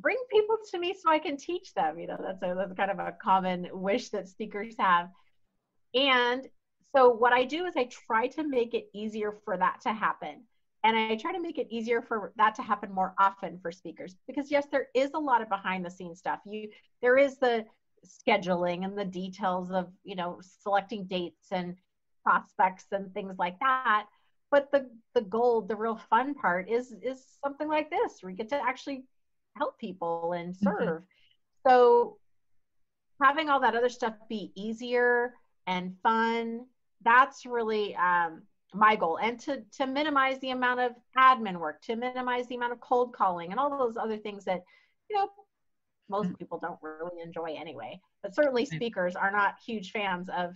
bring 0.00 0.16
people 0.30 0.56
to 0.70 0.78
me 0.78 0.94
so 0.98 1.10
I 1.10 1.18
can 1.18 1.36
teach 1.36 1.74
them. 1.74 1.98
You 1.98 2.08
know, 2.08 2.18
that's 2.20 2.42
a 2.42 2.54
that's 2.56 2.72
kind 2.74 2.90
of 2.90 2.98
a 2.98 3.14
common 3.20 3.68
wish 3.72 4.10
that 4.10 4.28
speakers 4.28 4.74
have. 4.78 5.08
And 5.94 6.46
so 6.94 7.10
what 7.10 7.32
I 7.32 7.44
do 7.44 7.66
is 7.66 7.74
I 7.76 7.84
try 7.84 8.28
to 8.28 8.42
make 8.46 8.74
it 8.74 8.88
easier 8.94 9.32
for 9.44 9.56
that 9.56 9.80
to 9.82 9.92
happen. 9.92 10.44
And 10.84 10.96
I 10.96 11.16
try 11.16 11.32
to 11.32 11.40
make 11.40 11.58
it 11.58 11.66
easier 11.70 12.00
for 12.00 12.32
that 12.36 12.54
to 12.54 12.62
happen 12.62 12.92
more 12.92 13.14
often 13.18 13.58
for 13.60 13.72
speakers 13.72 14.16
because 14.26 14.50
yes, 14.50 14.66
there 14.70 14.86
is 14.94 15.10
a 15.14 15.18
lot 15.18 15.42
of 15.42 15.48
behind 15.48 15.84
the 15.84 15.90
scenes 15.90 16.20
stuff. 16.20 16.38
You 16.46 16.68
there 17.02 17.18
is 17.18 17.36
the 17.38 17.66
scheduling 18.06 18.84
and 18.84 18.96
the 18.96 19.04
details 19.04 19.70
of 19.70 19.88
you 20.04 20.14
know 20.14 20.40
selecting 20.62 21.04
dates 21.04 21.48
and 21.50 21.76
prospects 22.22 22.86
and 22.92 23.12
things 23.12 23.34
like 23.38 23.58
that 23.60 24.06
but 24.50 24.70
the 24.72 24.88
the 25.14 25.22
gold 25.22 25.68
the 25.68 25.76
real 25.76 25.96
fun 26.10 26.34
part 26.34 26.68
is 26.68 26.94
is 27.02 27.24
something 27.42 27.68
like 27.68 27.90
this 27.90 28.18
where 28.20 28.30
you 28.30 28.36
get 28.36 28.48
to 28.48 28.56
actually 28.56 29.04
help 29.56 29.78
people 29.78 30.32
and 30.32 30.54
mm-hmm. 30.54 30.66
serve 30.66 31.02
mm-hmm. 31.02 31.68
so 31.68 32.18
having 33.22 33.48
all 33.48 33.60
that 33.60 33.74
other 33.74 33.88
stuff 33.88 34.14
be 34.28 34.52
easier 34.54 35.34
and 35.66 35.94
fun 36.02 36.64
that's 37.04 37.46
really 37.46 37.94
um, 37.96 38.42
my 38.74 38.96
goal 38.96 39.18
and 39.22 39.40
to 39.40 39.62
to 39.76 39.86
minimize 39.86 40.38
the 40.40 40.50
amount 40.50 40.80
of 40.80 40.92
admin 41.16 41.58
work 41.58 41.80
to 41.80 41.96
minimize 41.96 42.46
the 42.48 42.54
amount 42.54 42.72
of 42.72 42.80
cold 42.80 43.14
calling 43.14 43.50
and 43.50 43.58
all 43.58 43.70
those 43.78 43.96
other 43.96 44.18
things 44.18 44.44
that 44.44 44.62
you 45.08 45.16
know 45.16 45.28
most 46.08 46.30
mm. 46.30 46.38
people 46.38 46.58
don't 46.58 46.78
really 46.82 47.20
enjoy 47.22 47.54
anyway. 47.58 48.00
But 48.22 48.34
certainly 48.34 48.64
speakers 48.64 49.16
are 49.16 49.30
not 49.30 49.56
huge 49.64 49.92
fans 49.92 50.28
of 50.36 50.54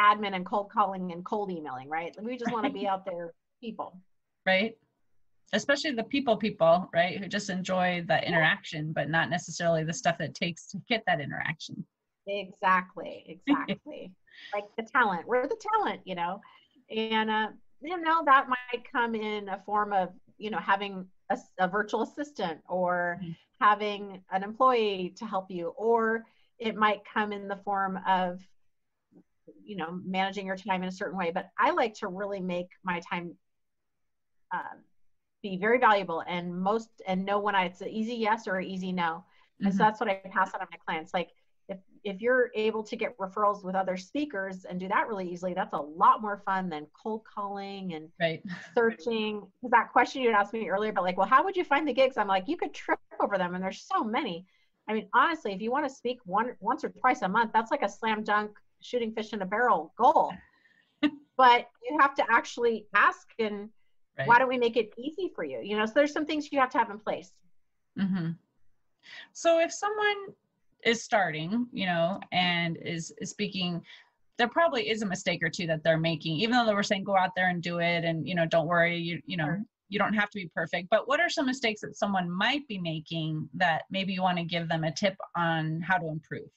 admin 0.00 0.34
and 0.34 0.46
cold 0.46 0.70
calling 0.70 1.12
and 1.12 1.24
cold 1.24 1.50
emailing, 1.50 1.88
right? 1.88 2.14
We 2.20 2.36
just 2.36 2.52
want 2.52 2.66
to 2.66 2.72
be 2.72 2.86
out 2.86 3.04
there 3.04 3.34
people. 3.60 3.98
Right. 4.46 4.76
Especially 5.52 5.92
the 5.92 6.04
people 6.04 6.36
people, 6.36 6.88
right, 6.94 7.18
who 7.18 7.28
just 7.28 7.50
enjoy 7.50 8.04
the 8.08 8.26
interaction, 8.26 8.92
but 8.92 9.10
not 9.10 9.28
necessarily 9.28 9.84
the 9.84 9.92
stuff 9.92 10.16
that 10.18 10.34
takes 10.34 10.66
to 10.68 10.78
get 10.88 11.02
that 11.06 11.20
interaction. 11.20 11.84
Exactly. 12.26 13.40
Exactly. 13.48 14.12
like 14.54 14.64
the 14.76 14.82
talent. 14.82 15.26
We're 15.26 15.46
the 15.46 15.60
talent, 15.74 16.00
you 16.04 16.14
know. 16.14 16.40
And 16.90 17.30
uh, 17.30 17.48
you 17.80 18.00
know, 18.00 18.22
that 18.24 18.48
might 18.48 18.84
come 18.90 19.14
in 19.14 19.48
a 19.48 19.60
form 19.66 19.92
of, 19.92 20.10
you 20.38 20.50
know, 20.50 20.58
having 20.58 21.06
a, 21.30 21.38
a 21.58 21.68
virtual 21.68 22.02
assistant 22.02 22.60
or 22.68 23.18
mm-hmm 23.20 23.32
having 23.62 24.20
an 24.32 24.42
employee 24.42 25.14
to 25.16 25.24
help 25.24 25.48
you, 25.48 25.68
or 25.76 26.24
it 26.58 26.74
might 26.74 27.00
come 27.12 27.32
in 27.32 27.46
the 27.46 27.56
form 27.64 27.98
of 28.06 28.40
you 29.64 29.76
know 29.76 30.00
managing 30.04 30.46
your 30.46 30.56
time 30.56 30.82
in 30.82 30.88
a 30.88 30.92
certain 30.92 31.18
way 31.18 31.30
but 31.32 31.50
i 31.58 31.70
like 31.70 31.94
to 31.94 32.06
really 32.06 32.40
make 32.40 32.68
my 32.84 33.00
time 33.08 33.34
um, 34.52 34.82
be 35.42 35.56
very 35.56 35.78
valuable 35.78 36.22
and 36.28 36.56
most 36.56 36.88
and 37.06 37.24
know 37.24 37.38
when 37.38 37.54
I, 37.54 37.64
it's 37.64 37.80
an 37.80 37.88
easy 37.88 38.14
yes 38.14 38.46
or 38.46 38.56
an 38.56 38.66
easy 38.66 38.92
no 38.92 39.02
mm-hmm. 39.02 39.66
and 39.66 39.74
so 39.74 39.78
mm-hmm. 39.78 39.88
that's 39.88 40.00
what 40.00 40.10
i 40.10 40.14
pass 40.30 40.52
on 40.54 40.60
to 40.60 40.66
my 40.70 40.78
clients 40.84 41.12
like 41.12 41.30
if 42.04 42.20
you're 42.20 42.50
able 42.54 42.82
to 42.82 42.96
get 42.96 43.16
referrals 43.18 43.64
with 43.64 43.74
other 43.74 43.96
speakers 43.96 44.64
and 44.64 44.80
do 44.80 44.88
that 44.88 45.06
really 45.08 45.28
easily 45.28 45.54
that's 45.54 45.72
a 45.72 45.80
lot 45.80 46.20
more 46.20 46.42
fun 46.44 46.68
than 46.68 46.86
cold 47.00 47.22
calling 47.24 47.94
and 47.94 48.08
right. 48.20 48.42
searching 48.74 49.40
because 49.40 49.70
that 49.70 49.92
question 49.92 50.22
you 50.22 50.28
had 50.28 50.36
asked 50.36 50.52
me 50.52 50.68
earlier 50.68 50.90
about 50.90 51.04
like 51.04 51.16
well 51.16 51.26
how 51.26 51.44
would 51.44 51.56
you 51.56 51.64
find 51.64 51.86
the 51.86 51.92
gigs 51.92 52.16
i'm 52.16 52.26
like 52.26 52.44
you 52.48 52.56
could 52.56 52.74
trip 52.74 52.98
over 53.20 53.38
them 53.38 53.54
and 53.54 53.62
there's 53.62 53.86
so 53.92 54.02
many 54.02 54.44
i 54.88 54.92
mean 54.92 55.08
honestly 55.14 55.52
if 55.52 55.60
you 55.60 55.70
want 55.70 55.86
to 55.88 55.94
speak 55.94 56.18
one 56.24 56.52
once 56.60 56.84
or 56.84 56.88
twice 56.88 57.22
a 57.22 57.28
month 57.28 57.50
that's 57.52 57.70
like 57.70 57.82
a 57.82 57.88
slam 57.88 58.24
dunk 58.24 58.50
shooting 58.80 59.12
fish 59.12 59.32
in 59.32 59.42
a 59.42 59.46
barrel 59.46 59.92
goal 59.96 60.32
but 61.36 61.68
you 61.88 61.98
have 62.00 62.14
to 62.14 62.24
actually 62.30 62.86
ask 62.94 63.28
and 63.38 63.68
right. 64.18 64.26
why 64.26 64.38
don't 64.38 64.48
we 64.48 64.58
make 64.58 64.76
it 64.76 64.92
easy 64.98 65.30
for 65.34 65.44
you 65.44 65.60
you 65.62 65.76
know 65.76 65.86
so 65.86 65.92
there's 65.94 66.12
some 66.12 66.26
things 66.26 66.50
you 66.50 66.58
have 66.58 66.70
to 66.70 66.78
have 66.78 66.90
in 66.90 66.98
place 66.98 67.32
mm-hmm. 67.98 68.30
so 69.32 69.60
if 69.60 69.72
someone 69.72 70.16
is 70.84 71.02
starting, 71.02 71.66
you 71.72 71.86
know, 71.86 72.20
and 72.32 72.76
is, 72.82 73.12
is 73.18 73.30
speaking, 73.30 73.82
there 74.38 74.48
probably 74.48 74.88
is 74.88 75.02
a 75.02 75.06
mistake 75.06 75.42
or 75.42 75.48
two 75.48 75.66
that 75.66 75.84
they're 75.84 75.98
making, 75.98 76.36
even 76.36 76.52
though 76.52 76.66
they 76.66 76.74
were 76.74 76.82
saying 76.82 77.04
go 77.04 77.16
out 77.16 77.30
there 77.36 77.48
and 77.48 77.62
do 77.62 77.78
it 77.78 78.04
and, 78.04 78.26
you 78.26 78.34
know, 78.34 78.46
don't 78.46 78.66
worry, 78.66 78.96
you, 78.96 79.20
you 79.26 79.36
know, 79.36 79.56
you 79.88 79.98
don't 79.98 80.14
have 80.14 80.30
to 80.30 80.38
be 80.38 80.50
perfect. 80.54 80.88
But 80.90 81.06
what 81.06 81.20
are 81.20 81.28
some 81.28 81.46
mistakes 81.46 81.82
that 81.82 81.96
someone 81.96 82.30
might 82.30 82.66
be 82.66 82.78
making 82.78 83.48
that 83.54 83.82
maybe 83.90 84.12
you 84.12 84.22
want 84.22 84.38
to 84.38 84.44
give 84.44 84.68
them 84.68 84.84
a 84.84 84.92
tip 84.92 85.14
on 85.36 85.82
how 85.82 85.98
to 85.98 86.08
improve? 86.08 86.48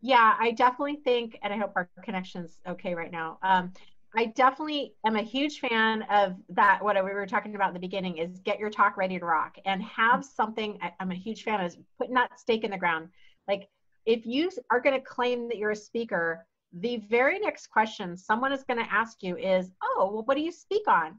Yeah, 0.00 0.34
I 0.38 0.52
definitely 0.52 0.96
think, 1.04 1.38
and 1.42 1.52
I 1.52 1.56
hope 1.58 1.72
our 1.76 1.88
connection's 2.02 2.60
okay 2.66 2.94
right 2.94 3.10
now. 3.10 3.38
Um, 3.42 3.72
I 4.14 4.26
definitely 4.26 4.94
am 5.04 5.16
a 5.16 5.22
huge 5.22 5.60
fan 5.60 6.02
of 6.10 6.36
that. 6.50 6.82
What 6.82 6.96
we 7.04 7.12
were 7.12 7.26
talking 7.26 7.54
about 7.54 7.68
in 7.68 7.74
the 7.74 7.80
beginning 7.80 8.18
is 8.18 8.38
get 8.40 8.58
your 8.58 8.70
talk 8.70 8.96
ready 8.96 9.18
to 9.18 9.24
rock 9.24 9.58
and 9.64 9.82
have 9.82 10.24
something. 10.24 10.78
I'm 11.00 11.10
a 11.10 11.14
huge 11.14 11.42
fan 11.42 11.62
of 11.62 11.76
putting 11.98 12.14
that 12.14 12.38
stake 12.38 12.64
in 12.64 12.70
the 12.70 12.78
ground. 12.78 13.08
Like 13.48 13.68
if 14.06 14.24
you 14.24 14.50
are 14.70 14.80
going 14.80 14.98
to 14.98 15.04
claim 15.04 15.48
that 15.48 15.58
you're 15.58 15.72
a 15.72 15.76
speaker, 15.76 16.46
the 16.72 16.98
very 17.08 17.38
next 17.38 17.68
question 17.68 18.16
someone 18.16 18.52
is 18.52 18.64
going 18.64 18.82
to 18.82 18.92
ask 18.92 19.22
you 19.22 19.36
is, 19.36 19.70
"Oh, 19.82 20.10
well, 20.12 20.24
what 20.24 20.36
do 20.36 20.42
you 20.42 20.52
speak 20.52 20.86
on?" 20.88 21.12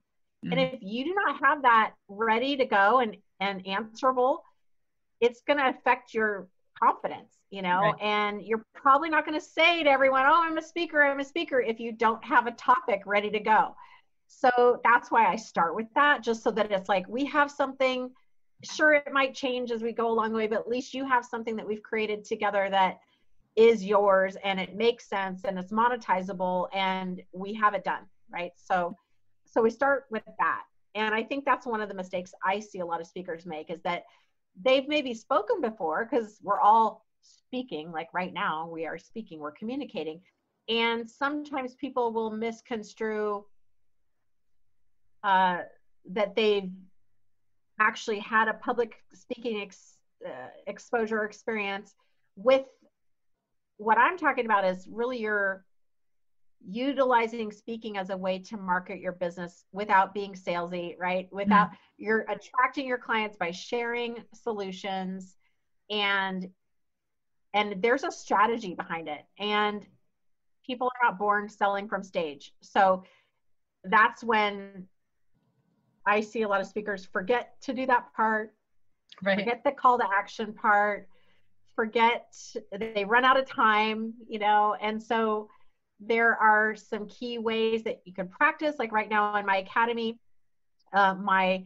Mm-hmm. 0.46 0.52
And 0.52 0.62
if 0.62 0.80
you 0.82 1.06
do 1.06 1.14
not 1.14 1.40
have 1.40 1.62
that 1.64 1.94
ready 2.08 2.56
to 2.58 2.66
go 2.66 3.00
and 3.00 3.18
and 3.40 3.66
answerable, 3.68 4.44
it's 5.20 5.42
going 5.42 5.58
to 5.58 5.70
affect 5.70 6.14
your 6.14 6.48
confidence 6.82 7.37
you 7.50 7.62
know 7.62 7.80
right. 7.80 7.96
and 8.02 8.42
you're 8.42 8.66
probably 8.74 9.10
not 9.10 9.26
going 9.26 9.40
to 9.40 9.46
say 9.46 9.84
to 9.84 9.90
everyone 9.90 10.26
oh 10.26 10.44
i'm 10.44 10.58
a 10.58 10.62
speaker 10.62 11.04
i'm 11.04 11.20
a 11.20 11.26
speaker 11.26 11.62
if 11.62 11.80
you 11.80 11.92
don't 11.92 12.24
have 12.24 12.48
a 12.48 12.52
topic 12.52 13.02
ready 13.06 13.30
to 13.30 13.40
go. 13.40 13.76
So 14.30 14.82
that's 14.84 15.10
why 15.10 15.32
i 15.32 15.36
start 15.36 15.76
with 15.76 15.88
that 15.96 16.24
just 16.24 16.44
so 16.44 16.52
that 16.52 16.72
it's 16.72 16.90
like 16.90 17.08
we 17.08 17.26
have 17.26 17.50
something 17.50 18.12
sure 18.64 18.94
it 18.94 19.12
might 19.12 19.34
change 19.34 19.72
as 19.72 19.82
we 19.82 19.94
go 19.94 20.10
along 20.10 20.32
the 20.32 20.38
way 20.38 20.48
but 20.48 20.60
at 20.60 20.68
least 20.68 20.94
you 20.94 21.06
have 21.08 21.24
something 21.24 21.56
that 21.56 21.66
we've 21.66 21.84
created 21.84 22.26
together 22.26 22.68
that 22.70 22.98
is 23.56 23.84
yours 23.84 24.36
and 24.44 24.60
it 24.60 24.76
makes 24.76 25.08
sense 25.08 25.46
and 25.46 25.58
it's 25.58 25.72
monetizable 25.72 26.68
and 26.74 27.22
we 27.34 27.54
have 27.54 27.74
it 27.74 27.84
done 27.84 28.04
right? 28.30 28.52
So 28.56 28.96
so 29.46 29.62
we 29.62 29.70
start 29.70 30.06
with 30.12 30.24
that. 30.40 30.64
And 30.96 31.14
i 31.14 31.24
think 31.24 31.46
that's 31.46 31.66
one 31.66 31.82
of 31.82 31.90
the 31.90 31.96
mistakes 31.96 32.34
i 32.44 32.60
see 32.60 32.80
a 32.80 32.86
lot 32.86 33.00
of 33.00 33.08
speakers 33.08 33.46
make 33.46 33.70
is 33.70 33.82
that 33.84 34.04
they've 34.64 34.88
maybe 34.88 35.14
spoken 35.14 35.62
before 35.62 36.08
because 36.10 36.40
we're 36.42 36.60
all 36.60 37.06
speaking 37.48 37.92
like 37.92 38.08
right 38.14 38.34
now 38.34 38.68
we 38.70 38.86
are 38.86 38.98
speaking 38.98 39.40
we're 39.40 39.52
communicating 39.52 40.22
and 40.70 41.10
sometimes 41.10 41.76
people 41.76 42.12
will 42.12 42.30
misconstrue 42.30 43.46
uh, 45.24 45.60
that 46.12 46.36
they've 46.36 46.72
actually 47.80 48.20
had 48.20 48.48
a 48.48 48.54
public 48.56 48.96
speaking 49.14 49.62
ex, 49.62 49.98
uh, 50.26 50.50
exposure 50.68 51.24
experience 51.24 51.96
with 52.36 52.66
what 53.78 53.98
i'm 53.98 54.18
talking 54.18 54.46
about 54.46 54.66
is 54.66 54.88
really 54.92 55.20
your 55.20 55.64
utilizing 56.68 57.52
speaking 57.52 57.98
as 57.98 58.10
a 58.10 58.18
way 58.18 58.40
to 58.40 58.58
market 58.58 59.00
your 59.00 59.12
business 59.14 59.66
without 59.72 60.14
being 60.14 60.34
salesy 60.34 60.96
right 61.00 61.28
without 61.32 61.68
mm-hmm. 61.68 61.76
you're 61.98 62.26
attracting 62.30 62.88
your 62.88 62.98
clients 62.98 63.38
by 63.38 63.52
sharing 63.52 64.24
solutions 64.34 65.38
and 65.90 66.50
and 67.58 67.82
there's 67.82 68.04
a 68.04 68.12
strategy 68.12 68.74
behind 68.74 69.08
it 69.08 69.26
and 69.40 69.86
people 70.66 70.88
are 70.88 71.10
not 71.10 71.18
born 71.18 71.50
selling 71.50 71.88
from 71.88 72.04
stage 72.04 72.54
so 72.62 73.04
that's 73.86 74.24
when 74.24 74.88
i 76.06 76.22
see 76.22 76.44
a 76.44 76.48
lot 76.48 76.62
of 76.62 76.68
speakers 76.68 77.06
forget 77.06 77.60
to 77.62 77.74
do 77.74 77.86
that 77.86 78.06
part 78.16 78.54
right. 79.24 79.40
forget 79.40 79.64
the 79.64 79.72
call 79.72 79.98
to 79.98 80.06
action 80.18 80.54
part 80.54 81.08
forget 81.76 82.36
they 82.80 83.06
run 83.06 83.24
out 83.26 83.40
of 83.40 83.46
time 83.46 84.14
you 84.28 84.40
know 84.40 84.76
and 84.82 85.02
so 85.02 85.48
there 86.00 86.36
are 86.36 86.76
some 86.76 87.08
key 87.08 87.38
ways 87.38 87.84
that 87.84 88.02
you 88.06 88.14
can 88.14 88.28
practice. 88.28 88.76
Like 88.78 88.92
right 88.92 89.10
now 89.10 89.36
in 89.36 89.46
my 89.46 89.58
academy, 89.58 90.20
uh, 90.94 91.16
my 91.16 91.66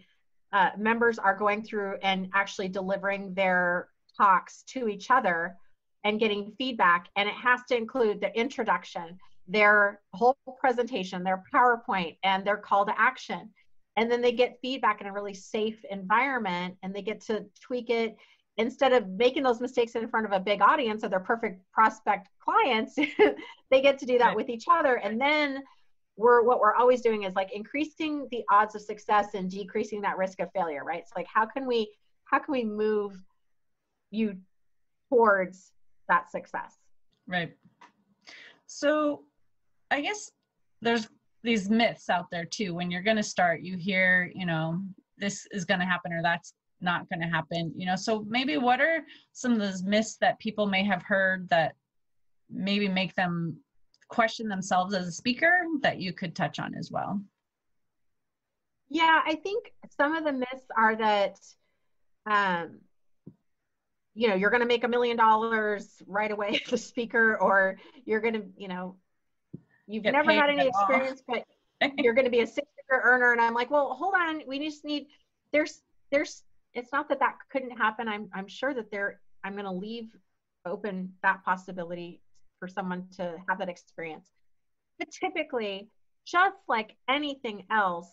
uh, 0.54 0.72
members 0.78 1.20
are 1.20 1.36
going 1.36 1.64
through 1.64 1.98
and 2.02 2.30
actually 2.34 2.70
delivering 2.70 3.34
their 3.34 3.90
talks 4.18 4.64
to 4.64 4.88
each 4.88 5.12
other 5.12 5.58
and 6.04 6.20
getting 6.20 6.52
feedback. 6.58 7.08
And 7.16 7.28
it 7.28 7.36
has 7.36 7.62
to 7.70 7.78
include 7.78 8.22
the 8.22 8.38
introduction, 8.38 9.18
their 9.48 10.02
whole 10.14 10.38
presentation, 10.60 11.24
their 11.24 11.44
PowerPoint, 11.54 12.18
and 12.24 12.46
their 12.46 12.58
call 12.58 12.86
to 12.86 13.00
action. 13.00 13.50
And 13.98 14.10
then 14.10 14.22
they 14.22 14.32
get 14.32 14.60
feedback 14.62 15.02
in 15.02 15.08
a 15.08 15.14
really 15.14 15.34
safe 15.34 15.84
environment 15.90 16.76
and 16.82 16.96
they 16.96 17.02
get 17.02 17.22
to 17.22 17.46
tweak 17.62 17.90
it 17.90 18.16
instead 18.58 18.94
of 18.94 19.08
making 19.10 19.44
those 19.44 19.62
mistakes 19.62 19.96
in 19.96 20.08
front 20.08 20.26
of 20.26 20.32
a 20.32 20.40
big 20.40 20.62
audience 20.62 21.04
of 21.04 21.10
their 21.10 21.20
perfect 21.20 21.62
prospect 21.72 22.30
clients 22.40 22.96
they 23.72 23.82
get 23.82 23.98
to 23.98 24.06
do 24.06 24.18
that 24.18 24.36
with 24.36 24.50
each 24.50 24.66
other 24.70 24.96
and 24.96 25.20
then 25.20 25.64
we're 26.18 26.44
what 26.44 26.60
we're 26.60 26.76
always 26.76 27.02
doing 27.02 27.24
is 27.24 27.34
like 27.34 27.52
increasing 27.54 28.28
the 28.30 28.44
odds 28.52 28.76
of 28.76 28.82
success 28.82 29.34
and 29.34 29.50
decreasing 29.50 30.02
that 30.02 30.18
risk 30.18 30.40
of 30.42 30.52
failure 30.54 30.84
right 30.84 31.00
it's 31.00 31.14
like 31.16 31.28
how 31.34 31.46
can 31.46 31.66
we 31.66 31.90
how 32.26 32.40
can 32.40 32.52
we 32.52 32.66
move 32.66 33.18
you 34.12 34.36
towards 35.10 35.72
that 36.08 36.32
success. 36.32 36.78
Right. 37.28 37.56
So 38.66 39.24
i 39.92 40.00
guess 40.00 40.32
there's 40.82 41.10
these 41.44 41.70
myths 41.70 42.10
out 42.10 42.30
there 42.32 42.46
too. 42.46 42.74
When 42.74 42.90
you're 42.90 43.02
going 43.02 43.18
to 43.18 43.24
start 43.24 43.62
you 43.62 43.78
hear 43.78 44.32
you 44.36 44.46
know 44.46 44.82
this 45.18 45.48
is 45.52 45.66
going 45.66 45.80
to 45.80 45.86
happen 45.86 46.14
or 46.14 46.22
that's 46.22 46.54
not 46.80 47.08
going 47.10 47.22
to 47.22 47.28
happen 47.28 47.72
you 47.76 47.86
know? 47.86 47.96
So 47.96 48.26
maybe 48.28 48.58
what 48.58 48.82
are 48.82 49.00
some 49.34 49.52
of 49.52 49.60
those 49.60 49.84
myths 49.84 50.18
that 50.22 50.40
people 50.40 50.68
may 50.68 50.84
have 50.84 51.04
heard 51.04 51.48
that 51.50 51.76
maybe 52.50 52.88
make 52.88 53.16
them 53.16 53.58
question 54.08 54.48
themselves 54.48 54.94
as 54.94 55.08
a 55.08 55.12
speaker 55.12 55.66
that 55.82 56.00
you 56.00 56.12
could 56.12 56.36
touch 56.36 56.60
on 56.60 56.76
as 56.76 56.92
well? 56.92 57.22
Yeah 58.90 59.22
i 59.26 59.36
think 59.36 59.74
some 59.98 60.16
of 60.16 60.24
the 60.24 60.34
myths 60.34 60.68
are 60.78 60.96
that 60.96 61.38
um 62.30 62.80
you 64.14 64.28
know 64.28 64.36
you're 64.36 64.50
going 64.50 64.62
to 64.62 64.68
make 64.68 64.84
a 64.84 64.88
million 64.88 65.18
dollars 65.18 66.02
right 66.08 66.32
away 66.32 66.62
as 66.68 66.74
a 66.74 66.78
speaker 66.78 67.38
or 67.38 67.78
you're 68.06 68.22
going 68.22 68.34
to 68.34 68.44
you 68.58 68.68
know 68.68 68.96
you've 69.88 70.04
Get 70.04 70.14
never 70.14 70.32
had 70.32 70.50
any 70.50 70.68
experience 70.68 71.22
but 71.28 71.44
you're 71.98 72.14
going 72.14 72.26
to 72.26 72.32
be 72.32 72.42
a 72.42 72.48
six 72.48 72.68
figure 72.78 73.02
earner 73.04 73.32
and 73.32 73.42
i'm 73.42 73.54
like 73.54 73.72
well 73.72 73.94
hold 73.94 74.14
on 74.16 74.42
we 74.48 74.60
just 74.60 74.86
need 74.86 75.08
there's 75.52 75.82
there's 76.12 76.44
it's 76.74 76.92
not 76.92 77.10
that 77.10 77.20
that 77.20 77.36
couldn't 77.52 77.78
happen. 77.78 78.08
I'm 78.08 78.30
I'm 78.34 78.48
sure 78.48 78.74
that 78.74 78.92
there 78.92 79.20
I'm 79.44 79.54
going 79.54 79.66
to 79.66 79.72
leave 79.72 80.16
open 80.66 81.14
that 81.24 81.44
possibility 81.44 82.22
for 82.60 82.68
someone 82.68 83.08
to 83.18 83.36
have 83.50 83.60
that 83.60 83.70
experience. 83.70 84.30
But 85.00 85.10
typically, 85.12 85.90
just 86.26 86.58
like 86.68 86.96
anything 87.10 87.66
else, 87.72 88.12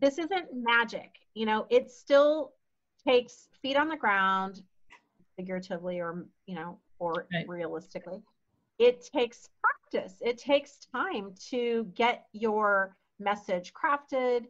this 0.00 0.18
isn't 0.18 0.48
magic. 0.52 1.10
You 1.34 1.46
know, 1.46 1.66
it 1.70 1.90
still 1.90 2.52
takes 3.06 3.48
feet 3.62 3.76
on 3.76 3.88
the 3.88 3.96
ground, 3.96 4.62
figuratively 5.36 6.00
or 6.00 6.26
you 6.46 6.54
know, 6.54 6.78
or 6.98 7.26
right. 7.32 7.48
realistically. 7.48 8.22
It 8.78 9.06
takes 9.12 9.48
practice. 9.62 10.18
It 10.20 10.38
takes 10.38 10.78
time 10.92 11.34
to 11.50 11.84
get 11.94 12.26
your 12.32 12.96
message 13.18 13.72
crafted, 13.74 14.46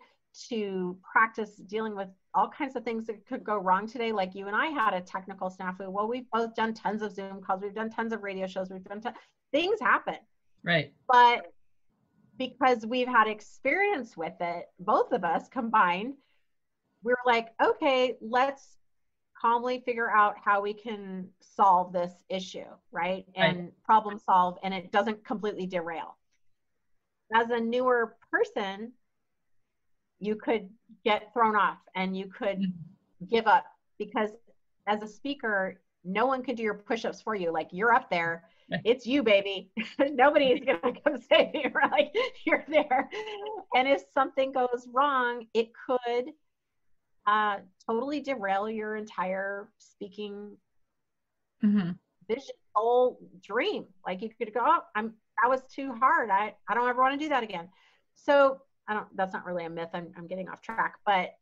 to 0.48 0.96
practice 1.10 1.56
dealing 1.56 1.96
with 1.96 2.08
all 2.34 2.48
kinds 2.48 2.76
of 2.76 2.84
things 2.84 3.06
that 3.06 3.26
could 3.26 3.42
go 3.42 3.56
wrong 3.56 3.86
today. 3.86 4.12
Like 4.12 4.34
you 4.34 4.46
and 4.46 4.54
I 4.54 4.66
had 4.66 4.94
a 4.94 5.00
technical 5.00 5.50
snafu. 5.50 5.88
Well, 5.88 6.08
we've 6.08 6.30
both 6.32 6.54
done 6.54 6.74
tons 6.74 7.02
of 7.02 7.12
Zoom 7.12 7.40
calls. 7.40 7.62
We've 7.62 7.74
done 7.74 7.90
tons 7.90 8.12
of 8.12 8.22
radio 8.22 8.46
shows. 8.46 8.70
We've 8.70 8.84
done 8.84 9.00
t- 9.00 9.10
things 9.52 9.80
happen. 9.80 10.18
Right. 10.62 10.92
But 11.08 11.52
because 12.38 12.86
we've 12.86 13.08
had 13.08 13.26
experience 13.26 14.16
with 14.16 14.34
it, 14.40 14.66
both 14.78 15.12
of 15.12 15.24
us 15.24 15.48
combined, 15.48 16.14
we're 17.02 17.16
like, 17.26 17.48
okay, 17.62 18.16
let's 18.20 18.76
calmly 19.40 19.82
figure 19.84 20.10
out 20.10 20.34
how 20.42 20.60
we 20.60 20.74
can 20.74 21.28
solve 21.40 21.92
this 21.92 22.12
issue, 22.28 22.66
right? 22.92 23.24
And 23.34 23.58
right. 23.58 23.84
problem 23.84 24.18
solve, 24.18 24.58
and 24.62 24.74
it 24.74 24.92
doesn't 24.92 25.24
completely 25.24 25.66
derail. 25.66 26.16
As 27.34 27.50
a 27.50 27.60
newer 27.60 28.16
person, 28.30 28.92
you 30.20 30.36
could 30.36 30.68
get 31.04 31.32
thrown 31.32 31.56
off 31.56 31.78
and 31.94 32.16
you 32.16 32.26
could 32.26 32.60
mm-hmm. 32.60 33.26
give 33.26 33.46
up 33.46 33.64
because 33.98 34.30
as 34.86 35.02
a 35.02 35.08
speaker 35.08 35.80
no 36.04 36.26
one 36.26 36.42
can 36.42 36.54
do 36.54 36.62
your 36.62 36.74
push-ups 36.74 37.20
for 37.20 37.34
you 37.34 37.50
like 37.50 37.68
you're 37.72 37.92
up 37.92 38.08
there 38.10 38.44
it's 38.84 39.06
you 39.06 39.22
baby 39.22 39.70
nobody 40.12 40.46
is 40.46 40.60
gonna 40.60 40.94
come 41.04 41.16
save 41.16 41.50
you 41.54 41.70
like 41.90 42.14
you're 42.44 42.64
there 42.68 43.08
and 43.74 43.88
if 43.88 44.02
something 44.12 44.52
goes 44.52 44.86
wrong 44.92 45.46
it 45.54 45.70
could 45.86 46.32
uh, 47.30 47.56
totally 47.86 48.20
derail 48.20 48.68
your 48.68 48.96
entire 48.96 49.68
speaking 49.78 50.56
mm-hmm. 51.62 51.90
vision 52.28 52.54
whole 52.74 53.18
dream 53.42 53.84
like 54.06 54.22
you 54.22 54.30
could 54.38 54.54
go 54.54 54.60
oh, 54.64 54.80
i'm 54.94 55.12
that 55.42 55.50
was 55.50 55.62
too 55.74 55.92
hard 55.92 56.30
i 56.30 56.54
i 56.68 56.74
don't 56.74 56.88
ever 56.88 57.02
want 57.02 57.18
to 57.18 57.24
do 57.24 57.28
that 57.28 57.42
again 57.42 57.68
so 58.14 58.60
I 58.90 58.94
don't, 58.94 59.16
that's 59.16 59.32
not 59.32 59.46
really 59.46 59.64
a 59.64 59.70
myth. 59.70 59.90
I'm, 59.94 60.12
I'm 60.16 60.26
getting 60.26 60.48
off 60.48 60.60
track, 60.62 60.96
but, 61.06 61.34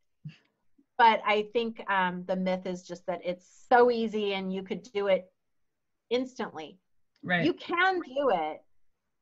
but 0.98 1.22
I 1.26 1.48
think 1.54 1.82
um, 1.90 2.24
the 2.26 2.36
myth 2.36 2.66
is 2.66 2.82
just 2.82 3.06
that 3.06 3.20
it's 3.24 3.64
so 3.70 3.90
easy 3.90 4.34
and 4.34 4.52
you 4.52 4.62
could 4.62 4.82
do 4.82 5.06
it 5.06 5.32
instantly. 6.10 6.78
Right. 7.22 7.44
You 7.44 7.54
can 7.54 8.00
do 8.00 8.30
it, 8.34 8.62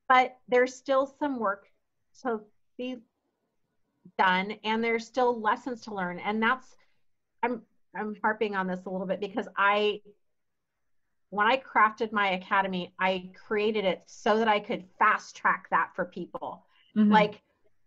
but 0.09 0.37
there's 0.48 0.74
still 0.74 1.07
some 1.20 1.38
work 1.38 1.68
to 2.22 2.40
be 2.76 2.96
done 4.19 4.53
and 4.64 4.83
there's 4.83 5.07
still 5.07 5.40
lessons 5.40 5.83
to 5.83 5.95
learn. 5.95 6.19
And 6.19 6.42
that's, 6.42 6.77
I'm, 7.42 7.62
I'm 7.95 8.16
harping 8.23 8.55
on 8.55 8.66
this 8.66 8.85
a 8.87 8.90
little 8.90 9.07
bit 9.07 9.21
because 9.21 9.49
I, 9.57 10.01
when 11.31 11.47
I 11.47 11.57
crafted 11.57 12.12
my 12.12 12.33
academy, 12.33 12.95
I 13.01 13.31
created 13.35 13.85
it 13.85 14.03
so 14.07 14.38
that 14.38 14.49
I 14.49 14.61
could 14.61 14.85
fast 14.99 15.37
track 15.37 15.66
that 15.71 15.90
for 15.95 16.05
people. 16.05 16.64
Mm-hmm. 16.97 17.12
Like 17.12 17.42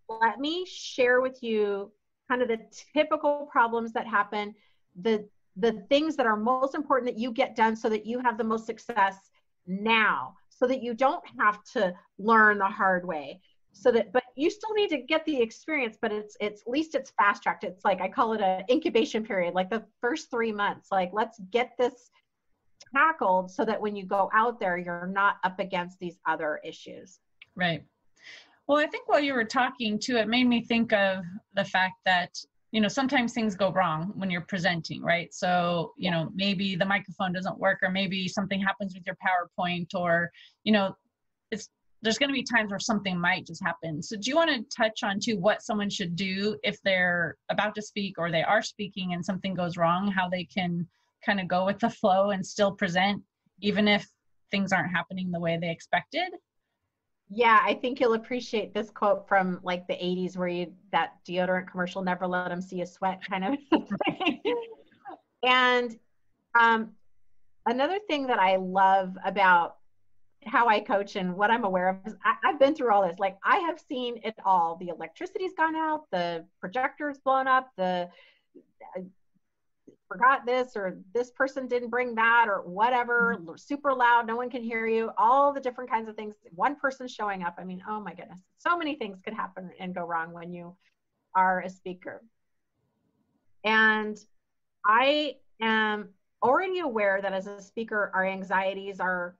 let 0.10 0.40
me 0.40 0.66
share 0.66 1.22
with 1.22 1.42
you 1.44 1.92
kind 2.28 2.42
of 2.42 2.48
the 2.48 2.60
typical 2.94 3.48
problems 3.52 3.94
that 3.94 4.08
happen, 4.08 4.56
the 5.00 5.28
the 5.56 5.84
things 5.90 6.16
that 6.16 6.26
are 6.26 6.38
most 6.38 6.74
important 6.74 7.06
that 7.12 7.20
you 7.20 7.32
get 7.32 7.56
done 7.56 7.76
so 7.76 7.90
that 7.90 8.06
you 8.06 8.20
have 8.20 8.38
the 8.38 8.44
most 8.44 8.66
success 8.66 9.18
now, 9.68 10.36
so 10.50 10.66
that 10.68 10.82
you 10.82 10.94
don't 10.94 11.24
have 11.38 11.64
to 11.66 11.94
learn 12.18 12.58
the 12.58 12.66
hard 12.66 13.06
way. 13.06 13.42
So 13.72 13.92
that 13.92 14.12
but 14.12 14.24
you 14.36 14.50
still 14.50 14.74
need 14.74 14.90
to 14.90 14.98
get 14.98 15.26
the 15.26 15.42
experience, 15.42 15.98
but 16.02 16.12
it's 16.12 16.36
it's 16.40 16.62
at 16.62 16.68
least 16.68 16.96
it's 16.96 17.12
fast 17.12 17.44
tracked. 17.44 17.64
It's 17.64 17.86
like 17.86 18.02
I 18.02 18.10
call 18.10 18.34
it 18.34 18.42
a 18.42 18.64
incubation 18.70 19.24
period, 19.26 19.54
like 19.54 19.70
the 19.70 19.84
first 20.02 20.30
three 20.30 20.52
months. 20.52 20.90
Like 20.92 21.12
let's 21.14 21.40
get 21.52 21.72
this 21.78 22.10
tackled 22.96 23.52
so 23.52 23.66
that 23.66 23.80
when 23.80 23.96
you 23.96 24.06
go 24.06 24.30
out 24.34 24.60
there, 24.60 24.78
you're 24.78 25.08
not 25.08 25.38
up 25.44 25.60
against 25.60 26.00
these 26.00 26.20
other 26.28 26.60
issues. 26.64 27.20
Right. 27.56 27.84
Well, 28.68 28.78
I 28.78 28.88
think 28.88 29.08
while 29.08 29.20
you 29.20 29.34
were 29.34 29.46
talking 29.46 30.00
too, 30.00 30.18
it 30.18 30.28
made 30.28 30.48
me 30.48 30.62
think 30.64 30.94
of 30.94 31.24
the 31.56 31.66
fact 31.66 31.96
that 32.06 32.32
you 32.72 32.82
know 32.82 32.88
sometimes 32.88 33.34
things 33.34 33.56
go 33.56 33.72
wrong 33.72 34.12
when 34.16 34.30
you're 34.30 34.42
presenting 34.42 35.02
right 35.02 35.34
so 35.34 35.92
you 35.98 36.12
know 36.12 36.30
maybe 36.36 36.76
the 36.76 36.86
microphone 36.86 37.34
doesn't 37.34 37.58
work 37.58 37.80
or 37.82 37.90
maybe 37.90 38.28
something 38.28 38.62
happens 38.62 38.94
with 38.94 39.04
your 39.08 39.16
powerpoint 39.16 39.88
or 39.96 40.30
you 40.64 40.72
know 40.72 40.96
it's 41.50 41.70
there's 42.02 42.18
going 42.18 42.30
to 42.30 42.34
be 42.34 42.44
times 42.44 42.72
where 42.72 42.80
something 42.80 43.20
might 43.20 43.46
just 43.46 43.64
happen 43.64 44.02
so 44.02 44.16
do 44.16 44.30
you 44.30 44.36
want 44.36 44.50
to 44.50 44.64
touch 44.76 45.04
on 45.04 45.20
to 45.20 45.36
what 45.36 45.62
someone 45.62 45.90
should 45.90 46.16
do 46.16 46.58
if 46.64 46.82
they're 46.84 47.36
about 47.50 47.76
to 47.76 47.82
speak 47.82 48.18
or 48.18 48.32
they 48.32 48.44
are 48.44 48.62
speaking 48.62 49.14
and 49.14 49.24
something 49.24 49.54
goes 49.54 49.78
wrong 49.78 50.12
how 50.12 50.30
they 50.30 50.44
can 50.44 50.88
kind 51.26 51.40
of 51.40 51.48
go 51.48 51.66
with 51.66 51.80
the 51.80 51.90
flow 51.90 52.32
and 52.32 52.46
still 52.46 52.72
present 52.72 53.22
even 53.62 53.88
if 53.88 54.08
things 54.52 54.72
aren't 54.72 54.92
happening 54.92 55.32
the 55.32 55.40
way 55.40 55.58
they 55.60 55.70
expected 55.70 56.30
yeah, 57.32 57.60
I 57.64 57.76
think 57.76 58.00
you'll 58.00 58.16
appreciate 58.16 58.74
this 58.74 58.90
quote 58.90 59.28
from 59.28 59.60
like 59.62 59.88
the 59.88 59.94
80s 59.94 60.36
where 60.36 60.48
you 60.48 60.74
that 60.92 61.14
deodorant 61.28 61.70
commercial 61.70 62.02
never 62.02 62.26
let 62.26 62.50
them 62.50 62.60
see 62.60 62.82
a 62.82 62.88
sweat 62.88 63.22
kind 63.24 63.46
of 63.46 63.88
thing. 64.08 64.42
and 65.44 66.00
um, 66.60 66.92
another 67.68 68.00
thing 68.08 68.26
that 68.28 68.40
I 68.40 68.56
love 68.56 69.16
about 69.24 69.78
how 70.46 70.68
I 70.68 70.80
coach 70.80 71.16
and 71.16 71.36
what 71.36 71.52
I'm 71.52 71.64
aware 71.64 71.90
of 71.90 71.98
is 72.06 72.16
I, 72.24 72.36
have 72.44 72.60
been 72.60 72.76
through 72.76 72.94
all 72.94 73.06
this. 73.06 73.20
Like 73.20 73.38
I 73.44 73.58
have 73.60 73.80
seen 73.80 74.20
it 74.24 74.36
all. 74.46 74.78
The 74.80 74.90
electricity's 74.90 75.54
gone 75.54 75.76
out, 75.76 76.06
the 76.12 76.46
projector's 76.60 77.20
blown 77.20 77.48
up, 77.48 77.70
the 77.78 78.10
forgot 80.10 80.44
this 80.46 80.76
or 80.76 80.98
this 81.14 81.30
person 81.32 81.68
didn't 81.68 81.90
bring 81.90 82.16
that 82.16 82.48
or 82.48 82.64
whatever 82.64 83.38
mm-hmm. 83.40 83.56
super 83.56 83.94
loud 83.94 84.26
no 84.26 84.36
one 84.36 84.50
can 84.50 84.64
hear 84.64 84.88
you 84.88 85.12
all 85.18 85.54
the 85.54 85.60
different 85.60 85.90
kinds 85.90 86.10
of 86.10 86.16
things 86.16 86.34
one 86.56 86.76
person 86.76 87.08
showing 87.08 87.44
up 87.44 87.56
i 87.60 87.64
mean 87.64 87.82
oh 87.88 88.02
my 88.02 88.14
goodness 88.14 88.40
so 88.58 88.76
many 88.76 88.96
things 88.96 89.20
could 89.24 89.36
happen 89.36 89.70
and 89.80 89.94
go 89.94 90.02
wrong 90.02 90.34
when 90.34 90.52
you 90.52 90.76
are 91.36 91.62
a 91.62 91.70
speaker 91.70 92.24
and 93.64 94.18
i 94.84 95.36
am 95.62 96.10
already 96.42 96.80
aware 96.80 97.22
that 97.22 97.32
as 97.32 97.46
a 97.46 97.62
speaker 97.62 98.12
our 98.16 98.26
anxieties 98.26 99.00
are 99.00 99.36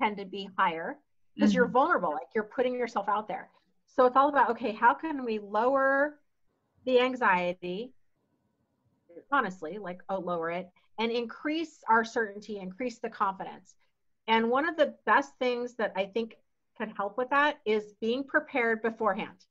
tend 0.00 0.16
to 0.16 0.24
be 0.24 0.48
higher 0.58 0.98
because 1.34 1.50
mm-hmm. 1.50 1.56
you're 1.56 1.68
vulnerable 1.68 2.10
like 2.10 2.28
you're 2.34 2.44
putting 2.44 2.74
yourself 2.74 3.08
out 3.08 3.28
there 3.28 3.48
so 3.86 4.06
it's 4.06 4.16
all 4.16 4.28
about 4.28 4.50
okay 4.50 4.72
how 4.72 4.94
can 4.94 5.24
we 5.24 5.38
lower 5.38 6.18
the 6.84 7.00
anxiety 7.00 7.92
honestly, 9.30 9.78
like 9.78 10.02
oh, 10.08 10.18
lower 10.18 10.50
it 10.50 10.70
and 10.98 11.10
increase 11.10 11.82
our 11.88 12.04
certainty, 12.04 12.58
increase 12.58 12.98
the 12.98 13.08
confidence. 13.08 13.74
And 14.28 14.50
one 14.50 14.68
of 14.68 14.76
the 14.76 14.94
best 15.06 15.32
things 15.38 15.74
that 15.76 15.92
I 15.96 16.06
think 16.06 16.36
can 16.76 16.90
help 16.90 17.18
with 17.18 17.30
that 17.30 17.58
is 17.64 17.94
being 18.00 18.24
prepared 18.24 18.82
beforehand. 18.82 19.44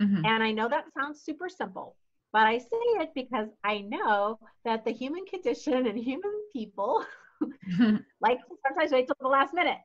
Mm-hmm. 0.00 0.24
And 0.24 0.42
I 0.42 0.52
know 0.52 0.68
that 0.68 0.92
sounds 0.92 1.20
super 1.20 1.48
simple, 1.48 1.96
but 2.32 2.42
I 2.42 2.58
say 2.58 2.66
it 2.72 3.10
because 3.14 3.48
I 3.64 3.78
know 3.78 4.38
that 4.64 4.84
the 4.84 4.92
human 4.92 5.24
condition 5.24 5.86
and 5.86 5.98
human 5.98 6.34
people 6.52 7.04
like 8.20 8.40
sometimes 8.66 8.92
wait 8.92 9.06
till 9.06 9.16
the 9.20 9.28
last 9.28 9.54
minute 9.54 9.78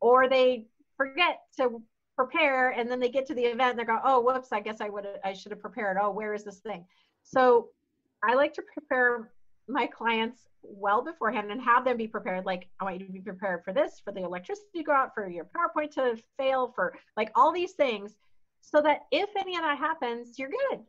or 0.00 0.28
they 0.28 0.66
forget 0.96 1.40
to 1.56 1.82
prepare 2.16 2.70
and 2.70 2.90
then 2.90 3.00
they 3.00 3.08
get 3.08 3.26
to 3.26 3.34
the 3.34 3.42
event 3.42 3.72
and 3.72 3.78
they 3.78 3.84
go, 3.84 3.98
oh, 4.04 4.20
whoops, 4.20 4.52
I 4.52 4.60
guess 4.60 4.80
I 4.80 4.88
would 4.88 5.06
I 5.24 5.32
should 5.32 5.52
have 5.52 5.60
prepared. 5.60 5.96
Oh, 6.00 6.10
where 6.10 6.34
is 6.34 6.44
this 6.44 6.60
thing? 6.60 6.84
So 7.22 7.68
I 8.22 8.34
like 8.34 8.54
to 8.54 8.62
prepare 8.72 9.30
my 9.68 9.86
clients 9.86 10.48
well 10.62 11.02
beforehand 11.02 11.50
and 11.50 11.60
have 11.60 11.84
them 11.84 11.96
be 11.96 12.06
prepared. 12.06 12.44
Like, 12.44 12.68
I 12.80 12.84
want 12.84 13.00
you 13.00 13.06
to 13.06 13.12
be 13.12 13.20
prepared 13.20 13.64
for 13.64 13.72
this, 13.72 14.00
for 14.04 14.12
the 14.12 14.22
electricity 14.22 14.78
to 14.78 14.82
go 14.82 14.92
out, 14.92 15.14
for 15.14 15.28
your 15.28 15.46
PowerPoint 15.46 15.90
to 15.92 16.16
fail, 16.38 16.72
for 16.74 16.94
like 17.16 17.30
all 17.34 17.52
these 17.52 17.72
things, 17.72 18.16
so 18.60 18.80
that 18.82 19.02
if 19.10 19.28
any 19.36 19.56
of 19.56 19.62
that 19.62 19.78
happens, 19.78 20.38
you're 20.38 20.50
good. 20.70 20.80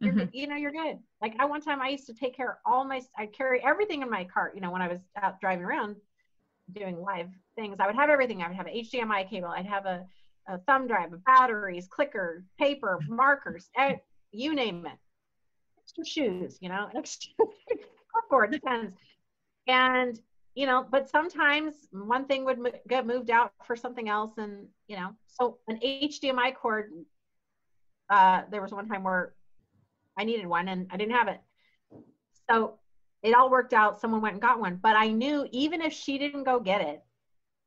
You're, 0.00 0.12
mm-hmm. 0.12 0.28
You 0.32 0.46
know, 0.46 0.56
you're 0.56 0.72
good. 0.72 0.98
Like, 1.20 1.34
I 1.38 1.46
one 1.46 1.60
time 1.60 1.80
I 1.80 1.88
used 1.88 2.06
to 2.06 2.14
take 2.14 2.36
care 2.36 2.50
of 2.50 2.56
all 2.64 2.84
my, 2.84 3.02
I 3.16 3.26
carry 3.26 3.64
everything 3.64 4.02
in 4.02 4.10
my 4.10 4.24
cart. 4.24 4.54
You 4.54 4.60
know, 4.60 4.70
when 4.70 4.82
I 4.82 4.88
was 4.88 5.00
out 5.20 5.40
driving 5.40 5.64
around 5.64 5.96
doing 6.72 7.00
live 7.00 7.28
things, 7.56 7.76
I 7.80 7.86
would 7.86 7.96
have 7.96 8.10
everything. 8.10 8.42
I 8.42 8.48
would 8.48 8.56
have 8.56 8.66
an 8.66 8.74
HDMI 8.74 9.28
cable. 9.28 9.48
I'd 9.48 9.66
have 9.66 9.86
a, 9.86 10.06
a 10.48 10.58
thumb 10.58 10.86
drive, 10.86 11.10
batteries, 11.24 11.88
clicker, 11.88 12.44
paper, 12.58 13.00
markers, 13.08 13.68
you 14.30 14.54
name 14.54 14.86
it 14.86 14.92
extra 15.88 16.04
shoes, 16.04 16.58
you 16.60 16.68
know, 16.68 16.88
extra 16.96 17.30
clipboard, 18.12 18.52
depends. 18.52 18.94
And, 19.66 20.18
you 20.54 20.66
know, 20.66 20.86
but 20.90 21.08
sometimes 21.08 21.74
one 21.92 22.26
thing 22.26 22.44
would 22.44 22.58
mo- 22.58 22.72
get 22.88 23.06
moved 23.06 23.30
out 23.30 23.52
for 23.64 23.76
something 23.76 24.08
else. 24.08 24.32
And, 24.38 24.66
you 24.86 24.96
know, 24.96 25.10
so 25.26 25.58
an 25.68 25.78
HDMI 25.82 26.54
cord, 26.54 26.92
uh, 28.10 28.42
there 28.50 28.62
was 28.62 28.72
one 28.72 28.88
time 28.88 29.02
where 29.02 29.34
I 30.18 30.24
needed 30.24 30.46
one 30.46 30.68
and 30.68 30.88
I 30.90 30.96
didn't 30.96 31.14
have 31.14 31.28
it. 31.28 31.40
So 32.50 32.74
it 33.22 33.34
all 33.34 33.50
worked 33.50 33.72
out. 33.72 34.00
Someone 34.00 34.20
went 34.20 34.34
and 34.34 34.42
got 34.42 34.60
one. 34.60 34.78
But 34.82 34.96
I 34.96 35.08
knew 35.08 35.46
even 35.52 35.80
if 35.80 35.92
she 35.92 36.18
didn't 36.18 36.44
go 36.44 36.60
get 36.60 36.80
it, 36.80 37.02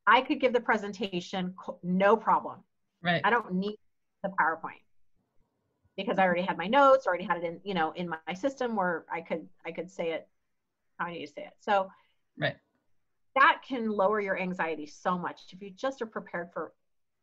I 0.06 0.22
could 0.22 0.40
give 0.40 0.54
the 0.54 0.60
presentation 0.60 1.56
no 1.82 2.18
problem. 2.18 2.60
Right. 3.02 3.22
I 3.24 3.30
don't 3.30 3.54
need 3.54 3.78
the 4.24 4.30
PowerPoint 4.30 4.84
because 5.98 6.20
I 6.20 6.24
already 6.24 6.42
had 6.42 6.58
my 6.58 6.68
notes, 6.68 7.08
already 7.08 7.24
had 7.24 7.38
it 7.38 7.44
in, 7.44 7.60
you 7.64 7.74
know, 7.74 7.92
in 7.92 8.10
my 8.10 8.34
system 8.34 8.76
where 8.76 9.06
I 9.12 9.22
could 9.22 9.48
I 9.66 9.72
could 9.72 9.90
say 9.90 10.12
it 10.12 10.28
how 10.98 11.06
I 11.08 11.14
need 11.14 11.26
to 11.26 11.32
say 11.32 11.44
it. 11.44 11.54
So 11.60 11.90
right. 12.38 12.56
that 13.36 13.62
can 13.68 13.90
lower 13.90 14.20
your 14.20 14.38
anxiety 14.38 14.86
so 14.86 15.18
much 15.18 15.42
if 15.52 15.62
you 15.62 15.72
just 15.72 16.02
are 16.02 16.08
prepared 16.08 16.50
for 16.54 16.74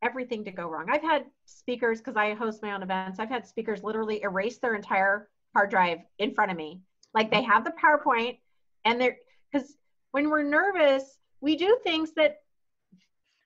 everything 0.02 0.44
to 0.44 0.50
go 0.50 0.68
wrong. 0.68 0.86
I've 0.90 1.02
had 1.02 1.24
speakers 1.44 1.98
because 1.98 2.16
I 2.16 2.34
host 2.34 2.62
my 2.62 2.72
own 2.72 2.82
events. 2.82 3.18
I've 3.18 3.28
had 3.28 3.46
speakers 3.46 3.82
literally 3.82 4.22
erase 4.22 4.58
their 4.58 4.74
entire 4.74 5.28
hard 5.54 5.70
drive 5.70 5.98
in 6.18 6.34
front 6.34 6.50
of 6.50 6.56
me. 6.56 6.80
Like 7.14 7.30
they 7.30 7.42
have 7.42 7.64
the 7.64 7.72
PowerPoint 7.82 8.38
and 8.84 9.00
they're 9.00 9.16
because 9.50 9.76
when 10.12 10.30
we're 10.30 10.42
nervous, 10.42 11.18
we 11.40 11.56
do 11.56 11.78
things 11.82 12.12
that 12.12 12.42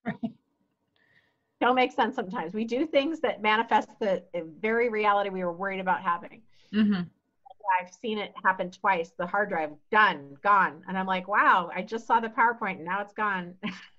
don't 1.60 1.74
make 1.74 1.92
sense 1.92 2.16
sometimes. 2.16 2.54
We 2.54 2.64
do 2.64 2.86
things 2.86 3.20
that 3.20 3.40
manifest 3.40 3.88
the 4.00 4.22
very 4.60 4.88
reality 4.88 5.30
we 5.30 5.44
were 5.44 5.52
worried 5.52 5.80
about 5.80 6.02
having. 6.02 6.42
Mm-hmm. 6.74 7.02
I've 7.80 7.92
seen 7.92 8.18
it 8.18 8.34
happen 8.42 8.70
twice. 8.70 9.12
The 9.16 9.26
hard 9.26 9.48
drive 9.48 9.70
done, 9.90 10.36
gone, 10.42 10.82
and 10.88 10.98
I'm 10.98 11.06
like, 11.06 11.28
wow! 11.28 11.70
I 11.74 11.82
just 11.82 12.06
saw 12.06 12.20
the 12.20 12.28
PowerPoint, 12.28 12.76
and 12.76 12.84
now 12.84 13.00
it's 13.00 13.14
gone. 13.14 13.54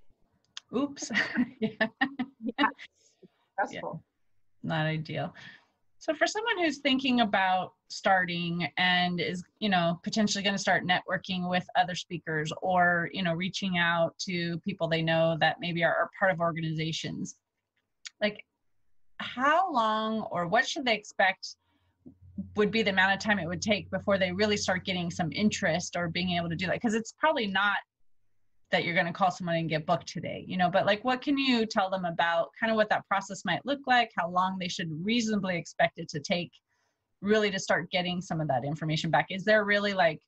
Oops. 0.76 1.12
yeah. 1.60 1.88
yeah. 2.58 2.68
Stressful. 3.54 4.02
Yeah. 4.04 4.70
Not 4.70 4.86
ideal. 4.86 5.34
So 6.00 6.14
for 6.14 6.28
someone 6.28 6.60
who's 6.60 6.80
thinking 6.80 7.22
about 7.22 7.74
starting 7.88 8.68
and 8.78 9.22
is, 9.22 9.44
you 9.60 9.70
know, 9.70 10.00
potentially 10.04 10.44
going 10.44 10.56
to 10.56 10.62
start 10.62 10.84
networking 10.86 11.50
with 11.50 11.66
other 11.78 11.96
speakers 11.96 12.52
or, 12.62 13.10
you 13.14 13.24
know, 13.24 13.34
reaching 13.34 13.78
out 13.78 14.18
to 14.20 14.60
people 14.60 14.90
they 14.90 15.02
know 15.02 15.38
that 15.40 15.58
maybe 15.62 15.84
are, 15.84 15.96
are 15.96 16.10
part 16.20 16.32
of 16.32 16.42
organizations, 16.42 17.38
like 18.22 18.44
how 19.18 19.72
long 19.72 20.28
or 20.32 20.48
what 20.48 20.68
should 20.68 20.84
they 20.84 20.96
expect 20.96 21.56
would 22.56 22.72
be 22.72 22.82
the 22.82 22.92
amount 22.92 23.14
of 23.14 23.20
time 23.20 23.40
it 23.40 23.48
would 23.48 23.62
take 23.62 23.90
before 23.90 24.18
they 24.18 24.32
really 24.32 24.58
start 24.58 24.86
getting 24.86 25.10
some 25.10 25.32
interest 25.32 25.96
or 25.96 26.10
being 26.10 26.32
able 26.32 26.50
to 26.50 26.56
do 26.56 26.66
that 26.66 26.74
because 26.74 26.96
it's 26.96 27.14
probably 27.18 27.48
not 27.48 27.78
that 28.74 28.84
you're 28.84 28.94
going 28.94 29.06
to 29.06 29.14
call 29.14 29.32
someone 29.32 29.56
and 29.56 29.70
get 29.70 29.86
booked 29.86 30.08
today 30.08 30.44
you 30.48 30.58
know 30.58 30.70
but 30.70 30.86
like 30.86 31.02
what 31.06 31.22
can 31.22 31.38
you 31.38 31.66
tell 31.66 31.90
them 31.90 32.04
about 32.04 32.50
kind 32.60 32.70
of 32.72 32.76
what 32.76 32.90
that 32.90 33.08
process 33.08 33.46
might 33.46 33.66
look 33.66 33.80
like 33.88 34.12
how 34.18 34.30
long 34.30 34.58
they 34.60 34.68
should 34.68 34.90
reasonably 35.02 35.58
expect 35.58 35.98
it 35.98 36.10
to 36.10 36.20
take 36.20 36.52
really 37.24 37.50
to 37.50 37.60
start 37.60 37.90
getting 37.90 38.22
some 38.22 38.42
of 38.42 38.48
that 38.50 38.66
information 38.66 39.10
back? 39.10 39.28
Is 39.30 39.46
there 39.46 39.64
really 39.64 39.94
like 39.94 40.20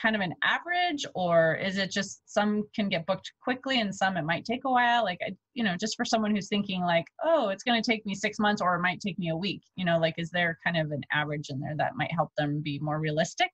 kind 0.00 0.14
of 0.14 0.22
an 0.22 0.32
average 0.42 1.04
or 1.14 1.56
is 1.56 1.76
it 1.76 1.90
just 1.90 2.22
some 2.32 2.62
can 2.74 2.88
get 2.88 3.04
booked 3.06 3.32
quickly 3.42 3.80
and 3.80 3.94
some 3.94 4.16
it 4.16 4.24
might 4.24 4.44
take 4.44 4.64
a 4.64 4.70
while? 4.70 5.02
Like 5.04 5.18
I, 5.26 5.34
you 5.54 5.64
know 5.64 5.76
just 5.76 5.96
for 5.96 6.04
someone 6.04 6.34
who's 6.34 6.48
thinking 6.48 6.82
like 6.82 7.04
oh 7.24 7.48
it's 7.48 7.64
going 7.64 7.82
to 7.82 7.90
take 7.90 8.06
me 8.06 8.14
six 8.14 8.38
months 8.38 8.62
or 8.62 8.76
it 8.76 8.80
might 8.80 9.00
take 9.00 9.18
me 9.18 9.30
a 9.30 9.36
week 9.36 9.62
you 9.76 9.84
know 9.84 9.98
like 9.98 10.14
is 10.16 10.30
there 10.30 10.58
kind 10.64 10.76
of 10.76 10.90
an 10.92 11.02
average 11.12 11.50
in 11.50 11.60
there 11.60 11.74
that 11.76 11.96
might 11.96 12.12
help 12.12 12.30
them 12.38 12.60
be 12.62 12.78
more 12.78 13.00
realistic 13.00 13.50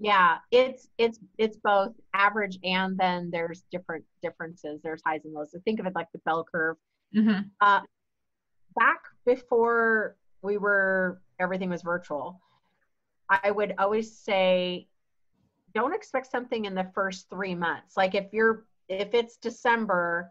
yeah 0.00 0.38
it's 0.50 0.88
it's 0.98 1.20
it's 1.38 1.56
both 1.62 1.92
average 2.14 2.58
and 2.64 2.96
then 2.98 3.30
there's 3.30 3.64
different 3.70 4.04
differences 4.22 4.80
there's 4.82 5.02
highs 5.06 5.20
and 5.24 5.34
lows 5.34 5.52
so 5.52 5.58
think 5.64 5.78
of 5.78 5.86
it 5.86 5.94
like 5.94 6.08
the 6.12 6.18
bell 6.24 6.44
curve 6.52 6.76
mm-hmm. 7.14 7.40
uh, 7.60 7.80
back 8.76 9.00
before 9.24 10.16
we 10.42 10.56
were 10.56 11.20
everything 11.38 11.70
was 11.70 11.82
virtual 11.82 12.40
i 13.28 13.50
would 13.50 13.74
always 13.78 14.16
say 14.16 14.88
don't 15.74 15.94
expect 15.94 16.30
something 16.30 16.64
in 16.64 16.74
the 16.74 16.90
first 16.94 17.28
three 17.30 17.54
months. 17.54 17.96
Like 17.96 18.14
if 18.14 18.32
you're 18.32 18.64
if 18.88 19.14
it's 19.14 19.36
December, 19.36 20.30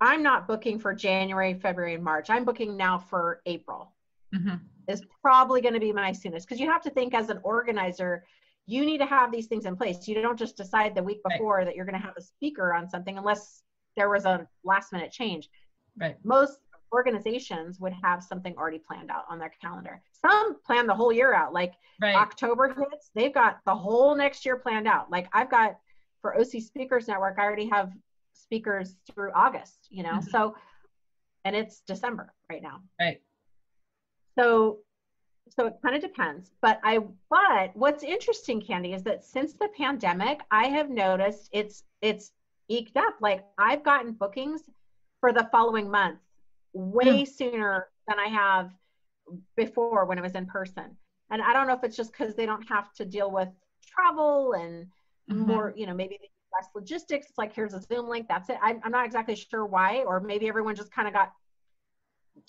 I'm 0.00 0.22
not 0.22 0.48
booking 0.48 0.78
for 0.78 0.94
January, 0.94 1.54
February, 1.54 1.94
and 1.94 2.04
March. 2.04 2.30
I'm 2.30 2.44
booking 2.44 2.76
now 2.76 2.98
for 2.98 3.42
April. 3.46 3.92
Mm-hmm. 4.34 4.56
Is 4.88 5.02
probably 5.22 5.60
going 5.60 5.74
to 5.74 5.80
be 5.80 5.92
my 5.92 6.12
soonest 6.12 6.48
because 6.48 6.60
you 6.60 6.70
have 6.70 6.82
to 6.82 6.90
think 6.90 7.14
as 7.14 7.28
an 7.28 7.38
organizer, 7.44 8.24
you 8.72 8.86
need 8.86 8.98
to 8.98 9.06
have 9.06 9.30
these 9.30 9.46
things 9.48 9.66
in 9.66 9.76
place. 9.76 10.08
You 10.08 10.22
don't 10.22 10.38
just 10.38 10.56
decide 10.56 10.94
the 10.94 11.02
week 11.02 11.20
before 11.28 11.58
right. 11.58 11.66
that 11.66 11.76
you're 11.76 11.84
going 11.84 12.00
to 12.00 12.06
have 12.06 12.16
a 12.16 12.22
speaker 12.22 12.72
on 12.72 12.88
something 12.88 13.18
unless 13.18 13.62
there 13.96 14.08
was 14.08 14.24
a 14.24 14.48
last 14.64 14.92
minute 14.94 15.12
change. 15.12 15.50
Right. 16.00 16.16
Most 16.24 16.58
organizations 16.90 17.78
would 17.80 17.92
have 18.02 18.22
something 18.22 18.56
already 18.56 18.78
planned 18.78 19.10
out 19.10 19.24
on 19.28 19.38
their 19.38 19.52
calendar. 19.60 20.00
Some 20.26 20.62
plan 20.62 20.86
the 20.86 20.94
whole 20.94 21.12
year 21.12 21.34
out. 21.34 21.52
Like 21.52 21.74
Right. 22.00 22.14
October 22.14 22.74
hits, 22.74 23.10
they've 23.14 23.34
got 23.34 23.58
the 23.66 23.74
whole 23.74 24.16
next 24.16 24.46
year 24.46 24.56
planned 24.56 24.88
out. 24.88 25.10
Like 25.10 25.28
I've 25.32 25.50
got 25.50 25.78
for 26.22 26.38
OC 26.38 26.62
Speakers 26.62 27.08
Network, 27.08 27.38
I 27.38 27.42
already 27.42 27.68
have 27.68 27.92
speakers 28.32 28.96
through 29.12 29.32
August, 29.34 29.86
you 29.90 30.02
know. 30.02 30.14
Mhm. 30.14 30.30
So 30.30 30.56
and 31.44 31.54
it's 31.54 31.80
December 31.80 32.32
right 32.48 32.62
now. 32.62 32.82
Right. 32.98 33.20
So 34.38 34.78
so 35.50 35.66
it 35.66 35.74
kind 35.82 35.94
of 35.96 36.02
depends. 36.02 36.50
But 36.60 36.80
I 36.84 37.00
but 37.30 37.74
what's 37.74 38.02
interesting, 38.02 38.60
Candy, 38.60 38.92
is 38.94 39.02
that 39.04 39.24
since 39.24 39.54
the 39.54 39.68
pandemic, 39.76 40.40
I 40.50 40.66
have 40.68 40.90
noticed 40.90 41.48
it's 41.52 41.82
it's 42.00 42.32
eked 42.68 42.96
up. 42.96 43.14
Like 43.20 43.44
I've 43.58 43.82
gotten 43.84 44.12
bookings 44.12 44.62
for 45.20 45.32
the 45.32 45.48
following 45.52 45.90
month 45.90 46.18
way 46.72 47.24
sooner 47.24 47.88
than 48.08 48.18
I 48.18 48.28
have 48.28 48.70
before 49.56 50.04
when 50.06 50.18
it 50.18 50.22
was 50.22 50.34
in 50.34 50.46
person. 50.46 50.96
And 51.30 51.42
I 51.42 51.52
don't 51.52 51.66
know 51.66 51.74
if 51.74 51.84
it's 51.84 51.96
just 51.96 52.12
because 52.12 52.34
they 52.34 52.46
don't 52.46 52.66
have 52.68 52.92
to 52.94 53.04
deal 53.04 53.30
with 53.30 53.48
travel 53.86 54.52
and 54.54 54.86
Mhm. 55.28 55.46
more, 55.46 55.72
you 55.76 55.86
know, 55.86 55.94
maybe 55.94 56.18
less 56.52 56.68
logistics. 56.74 57.26
It's 57.28 57.38
like 57.38 57.54
here's 57.54 57.74
a 57.74 57.80
Zoom 57.80 58.08
link, 58.08 58.26
that's 58.28 58.48
it. 58.50 58.56
I'm, 58.62 58.80
I'm 58.84 58.92
not 58.92 59.06
exactly 59.06 59.34
sure 59.36 59.64
why, 59.64 60.04
or 60.04 60.20
maybe 60.20 60.48
everyone 60.48 60.74
just 60.76 60.92
kind 60.92 61.08
of 61.08 61.14
got 61.14 61.30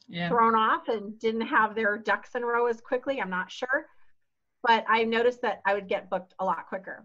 Yeah. 0.07 0.29
thrown 0.29 0.55
off 0.55 0.89
and 0.89 1.17
didn't 1.19 1.47
have 1.47 1.75
their 1.75 1.97
ducks 1.97 2.31
in 2.35 2.43
a 2.43 2.45
row 2.45 2.67
as 2.67 2.81
quickly. 2.81 3.21
I'm 3.21 3.29
not 3.29 3.51
sure. 3.51 3.87
But 4.61 4.85
I 4.87 5.03
noticed 5.03 5.41
that 5.41 5.61
I 5.65 5.73
would 5.73 5.87
get 5.87 6.09
booked 6.09 6.35
a 6.39 6.45
lot 6.45 6.67
quicker. 6.67 7.03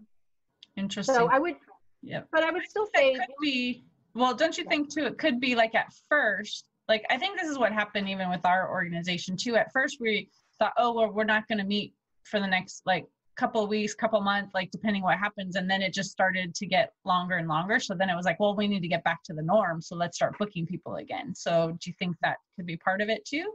Interesting. 0.77 1.15
So 1.15 1.27
I 1.27 1.39
would, 1.39 1.55
yep. 2.01 2.27
but 2.31 2.43
I 2.43 2.51
would 2.51 2.63
still 2.69 2.87
it 2.93 2.97
say, 2.97 3.13
could 3.15 3.35
be 3.41 3.83
well 4.13 4.33
don't 4.33 4.57
you 4.57 4.63
think 4.65 4.93
too 4.93 5.05
it 5.05 5.17
could 5.17 5.39
be 5.39 5.55
like 5.55 5.75
at 5.75 5.93
first 6.09 6.65
like 6.87 7.03
i 7.09 7.17
think 7.17 7.39
this 7.39 7.49
is 7.49 7.57
what 7.57 7.71
happened 7.71 8.09
even 8.09 8.29
with 8.29 8.45
our 8.45 8.69
organization 8.69 9.37
too 9.37 9.55
at 9.55 9.71
first 9.71 9.97
we 9.99 10.29
thought 10.57 10.73
oh 10.77 10.93
well 10.93 11.11
we're 11.11 11.23
not 11.23 11.47
going 11.47 11.57
to 11.57 11.63
meet 11.63 11.93
for 12.23 12.39
the 12.39 12.47
next 12.47 12.81
like 12.85 13.05
couple 13.39 13.65
weeks 13.67 13.93
couple 13.95 14.19
months 14.19 14.53
like 14.53 14.69
depending 14.69 15.01
what 15.01 15.17
happens 15.17 15.55
and 15.55 15.69
then 15.69 15.81
it 15.81 15.93
just 15.93 16.11
started 16.11 16.53
to 16.53 16.65
get 16.65 16.91
longer 17.05 17.37
and 17.37 17.47
longer 17.47 17.79
so 17.79 17.95
then 17.95 18.09
it 18.09 18.15
was 18.15 18.25
like 18.25 18.37
well 18.39 18.53
we 18.55 18.67
need 18.67 18.81
to 18.81 18.87
get 18.87 19.03
back 19.05 19.23
to 19.23 19.33
the 19.33 19.41
norm 19.41 19.81
so 19.81 19.95
let's 19.95 20.17
start 20.17 20.37
booking 20.37 20.65
people 20.65 20.97
again 20.97 21.33
so 21.33 21.71
do 21.79 21.89
you 21.89 21.93
think 21.99 22.15
that 22.21 22.35
could 22.55 22.65
be 22.65 22.75
part 22.75 22.99
of 22.99 23.07
it 23.07 23.23
too 23.25 23.49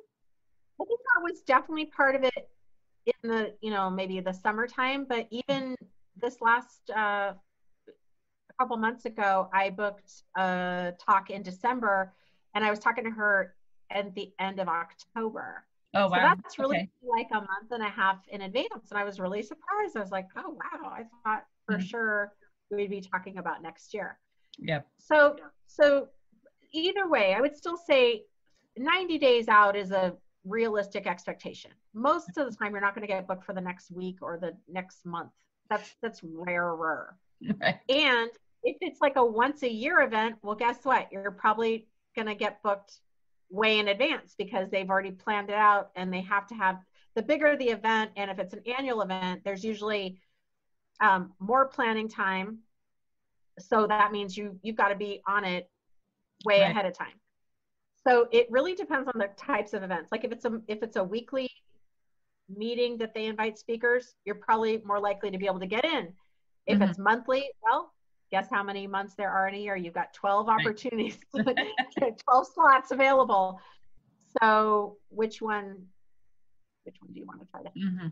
I 0.80 0.85
think 0.85 1.01
that 1.01 1.22
was 1.22 1.41
definitely 1.43 1.87
part 1.87 2.16
of 2.16 2.24
it 2.24 2.49
in 3.07 3.30
the, 3.30 3.55
you 3.61 3.70
know, 3.70 3.91
maybe 3.91 4.20
the 4.20 4.32
summertime. 4.32 5.07
But 5.09 5.28
even 5.30 5.76
this 6.20 6.41
last 6.41 6.91
uh, 6.91 7.35
couple 8.59 8.76
months 8.76 9.05
ago, 9.05 9.49
I 9.53 9.70
booked 9.70 10.22
a 10.37 10.93
talk 10.99 11.30
in 11.30 11.43
December, 11.43 12.12
and 12.55 12.64
I 12.64 12.70
was 12.70 12.78
talking 12.78 13.05
to 13.05 13.11
her 13.11 13.55
at 13.91 14.14
the 14.14 14.32
end 14.41 14.59
of 14.59 14.68
October. 14.68 15.64
Oh 15.95 16.09
wow. 16.09 16.16
So 16.16 16.20
that's 16.42 16.59
really 16.59 16.76
okay. 16.76 16.88
like 17.03 17.28
a 17.32 17.36
month 17.40 17.70
and 17.70 17.82
a 17.82 17.88
half 17.88 18.18
in 18.28 18.42
advance. 18.42 18.90
And 18.90 18.99
I 18.99 19.05
was 19.05 19.20
really 19.20 19.42
surprised. 19.42 19.97
I 19.97 20.01
was 20.01 20.11
like, 20.11 20.26
oh, 20.36 20.51
wow. 20.51 20.90
I 20.90 21.05
thought 21.24 21.45
for 21.66 21.76
Mhm. 21.78 21.82
sure 21.82 22.32
we'd 22.70 22.90
be 22.90 23.01
talking 23.01 23.38
about 23.38 23.62
next 23.62 23.95
year. 23.95 24.18
yep 24.59 24.86
So, 24.99 25.36
so 25.66 26.09
either 26.72 27.09
way, 27.09 27.34
I 27.34 27.40
would 27.40 27.57
still 27.57 27.76
say 27.76 28.24
90 28.76 29.18
days 29.18 29.49
out 29.49 29.76
is 29.76 29.90
a 29.92 30.16
realistic 30.45 31.07
expectation. 31.07 31.70
Most 31.95 32.36
of 32.36 32.51
the 32.51 32.57
time, 32.57 32.72
you're 32.72 32.80
not 32.80 32.95
going 32.95 33.07
to 33.07 33.12
get 33.12 33.26
booked 33.26 33.45
for 33.45 33.53
the 33.55 33.61
next 33.61 33.90
week 33.90 34.18
or 34.20 34.38
the 34.38 34.57
next 34.68 35.05
month. 35.07 35.30
That's 35.70 35.95
that's 36.03 36.20
rarer. 36.22 37.16
right 37.61 37.78
And 37.88 38.30
if 38.62 38.76
it's 38.80 39.01
like 39.01 39.16
a 39.16 39.24
once 39.24 39.62
a 39.62 39.70
year 39.70 40.01
event, 40.01 40.36
well, 40.42 40.55
guess 40.55 40.84
what? 40.84 41.11
You're 41.12 41.30
probably 41.30 41.86
going 42.16 42.26
to 42.28 42.34
get 42.34 42.62
booked 42.62 43.01
way 43.55 43.78
in 43.78 43.88
advance 43.88 44.34
because 44.36 44.70
they've 44.70 44.90
already 44.90 45.12
planned 45.12 45.50
it 45.50 45.57
out 45.57 45.90
and 45.96 46.12
they 46.12 46.22
have 46.22 46.46
to 46.48 46.55
have 46.55 46.78
the 47.14 47.22
bigger 47.22 47.57
the 47.57 47.68
event. 47.70 48.11
And 48.16 48.30
if 48.30 48.38
it's 48.38 48.55
an 48.55 48.62
annual 48.78 49.02
event, 49.02 49.42
there's 49.44 49.64
usually 49.64 50.20
um, 51.00 51.32
more 51.40 51.66
planning 51.68 52.09
time. 52.09 52.61
So 53.59 53.86
that 53.86 54.12
means 54.12 54.36
you 54.36 54.59
you've 54.62 54.76
got 54.76 54.88
to 54.88 54.96
be 54.96 55.22
on 55.26 55.44
it 55.44 55.68
way 56.44 56.62
Right. 56.62 56.64
ahead 56.64 56.86
of 56.86 56.96
time. 56.96 57.14
So 58.07 58.28
it 58.32 58.48
really 58.50 58.74
depends 58.74 59.09
on 59.14 59.18
the 59.20 59.28
types 59.36 59.74
of 59.74 59.82
events. 59.82 60.11
Like 60.12 60.24
if 60.24 60.32
it's 60.32 60.44
a 60.44 60.61
if 60.68 60.82
it's 60.82 60.96
a 60.96 61.05
weekly 61.05 61.48
meeting 62.48 62.98
that 62.98 63.14
they 63.14 63.26
invite 63.26 63.59
speakers, 63.59 64.14
you're 64.24 64.34
probably 64.34 64.82
more 64.84 65.00
likely 65.00 65.30
to 65.30 65.38
be 65.38 65.46
able 65.46 65.61
to 65.61 65.66
get 65.66 65.84
in. 65.84 66.12
If 66.66 66.80
Mhm. 66.80 66.82
it's 66.82 66.98
monthly, 66.98 67.50
well, 67.62 67.92
guess 68.30 68.48
how 68.50 68.62
many 68.62 68.86
months 68.86 69.14
there 69.14 69.30
are 69.30 69.48
in 69.48 69.55
a 69.55 69.59
year? 69.59 69.76
You've 69.76 69.94
got 69.94 70.12
12 70.14 70.48
opportunities, 70.48 71.18
12 72.24 72.47
slots 72.55 72.90
available. 72.90 73.61
So 74.42 74.97
which 75.11 75.40
one 75.40 75.86
which 76.84 76.97
one 77.01 77.12
do 77.12 77.20
you 77.20 77.26
want 77.26 77.40
to 77.40 77.47
try 77.47 77.62
to 77.62 77.70
hmm 77.70 78.09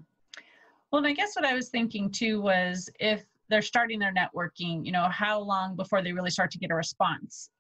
Well, 0.91 1.05
I 1.05 1.13
guess 1.13 1.35
what 1.35 1.45
I 1.45 1.55
was 1.55 1.69
thinking 1.69 2.11
too 2.11 2.41
was 2.41 2.89
if 2.99 3.25
they're 3.49 3.63
starting 3.63 3.99
their 3.99 4.15
networking, 4.15 4.85
you 4.87 4.93
know, 4.93 5.09
how 5.11 5.39
long 5.41 5.77
before 5.77 6.03
they 6.03 6.13
really 6.13 6.31
start 6.31 6.51
to 6.53 6.59
get 6.59 6.71
a 6.71 6.75
response 6.75 7.51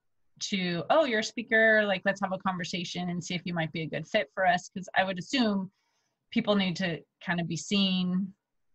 to, 0.41 0.85
oh, 0.91 1.05
you're 1.05 1.21
a 1.21 1.25
speaker, 1.25 1.85
like 1.85 2.03
let's 2.05 2.21
have 2.21 2.33
a 2.33 2.39
conversation 2.39 3.11
and 3.11 3.23
see 3.23 3.35
if 3.35 3.43
you 3.45 3.55
might 3.55 3.73
be 3.73 3.83
a 3.83 3.87
good 3.87 4.07
fit 4.07 4.31
for 4.35 4.47
us. 4.47 4.71
Because 4.73 4.89
I 4.97 5.05
would 5.05 5.19
assume 5.19 5.71
people 6.31 6.55
need 6.55 6.77
to 6.77 7.01
kind 7.25 7.41
of 7.41 7.47
be 7.47 7.57
seen 7.57 8.33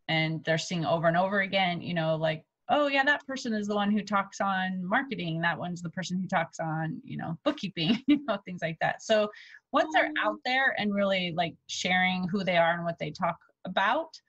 and 0.07 0.43
they're 0.45 0.57
seeing 0.57 0.85
over 0.85 1.07
and 1.07 1.17
over 1.17 1.41
again, 1.41 1.81
you 1.81 1.93
know, 1.93 2.15
like, 2.15 2.45
oh, 2.69 2.87
yeah, 2.87 3.03
that 3.03 3.25
person 3.25 3.53
is 3.53 3.67
the 3.67 3.75
one 3.75 3.91
who 3.91 4.01
talks 4.01 4.41
on 4.41 4.83
marketing. 4.83 5.41
That 5.41 5.57
one's 5.57 5.81
the 5.81 5.89
person 5.89 6.19
who 6.19 6.27
talks 6.27 6.59
on, 6.59 7.01
you 7.03 7.17
know, 7.17 7.37
bookkeeping, 7.43 8.03
you 8.07 8.19
know, 8.25 8.37
things 8.45 8.61
like 8.61 8.77
that. 8.81 9.01
So 9.01 9.29
once 9.71 9.93
they're 9.93 10.11
oh. 10.23 10.29
out 10.29 10.39
there 10.45 10.75
and 10.77 10.93
really 10.93 11.33
like 11.35 11.55
sharing 11.67 12.27
who 12.27 12.43
they 12.43 12.57
are 12.57 12.73
and 12.73 12.83
what 12.83 12.99
they 12.99 13.11
talk 13.11 13.37
about, 13.65 14.19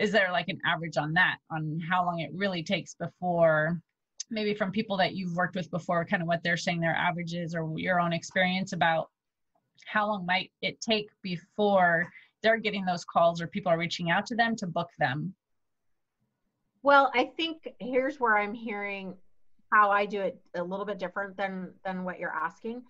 is 0.00 0.12
there 0.12 0.30
like 0.32 0.48
an 0.48 0.60
average 0.64 0.96
on 0.96 1.12
that, 1.14 1.38
on 1.50 1.80
how 1.88 2.04
long 2.04 2.20
it 2.20 2.30
really 2.34 2.62
takes 2.62 2.94
before? 2.94 3.80
Maybe 4.30 4.54
from 4.54 4.70
people 4.70 4.96
that 4.96 5.14
you've 5.14 5.36
worked 5.36 5.54
with 5.54 5.70
before, 5.70 6.04
kind 6.04 6.22
of 6.22 6.28
what 6.28 6.42
they're 6.42 6.56
saying 6.56 6.80
their 6.80 6.96
averages 6.96 7.54
or 7.54 7.72
your 7.76 8.00
own 8.00 8.12
experience 8.12 8.72
about 8.72 9.10
how 9.86 10.06
long 10.06 10.24
might 10.24 10.50
it 10.62 10.80
take 10.80 11.08
before 11.22 12.08
they're 12.42 12.58
getting 12.58 12.84
those 12.84 13.04
calls 13.04 13.40
or 13.40 13.46
people 13.46 13.72
are 13.72 13.78
reaching 13.78 14.10
out 14.10 14.26
to 14.26 14.36
them 14.36 14.54
to 14.54 14.66
book 14.66 14.90
them 14.98 15.34
Well, 16.84 17.10
I 17.14 17.24
think 17.24 17.66
here's 17.80 18.20
where 18.20 18.36
I'm 18.36 18.52
hearing 18.52 19.16
how 19.72 19.90
I 19.90 20.04
do 20.04 20.20
it 20.20 20.38
a 20.54 20.62
little 20.62 20.84
bit 20.84 20.98
different 20.98 21.34
than 21.36 21.72
than 21.82 22.04
what 22.04 22.18
you're 22.18 22.30
asking. 22.34 22.84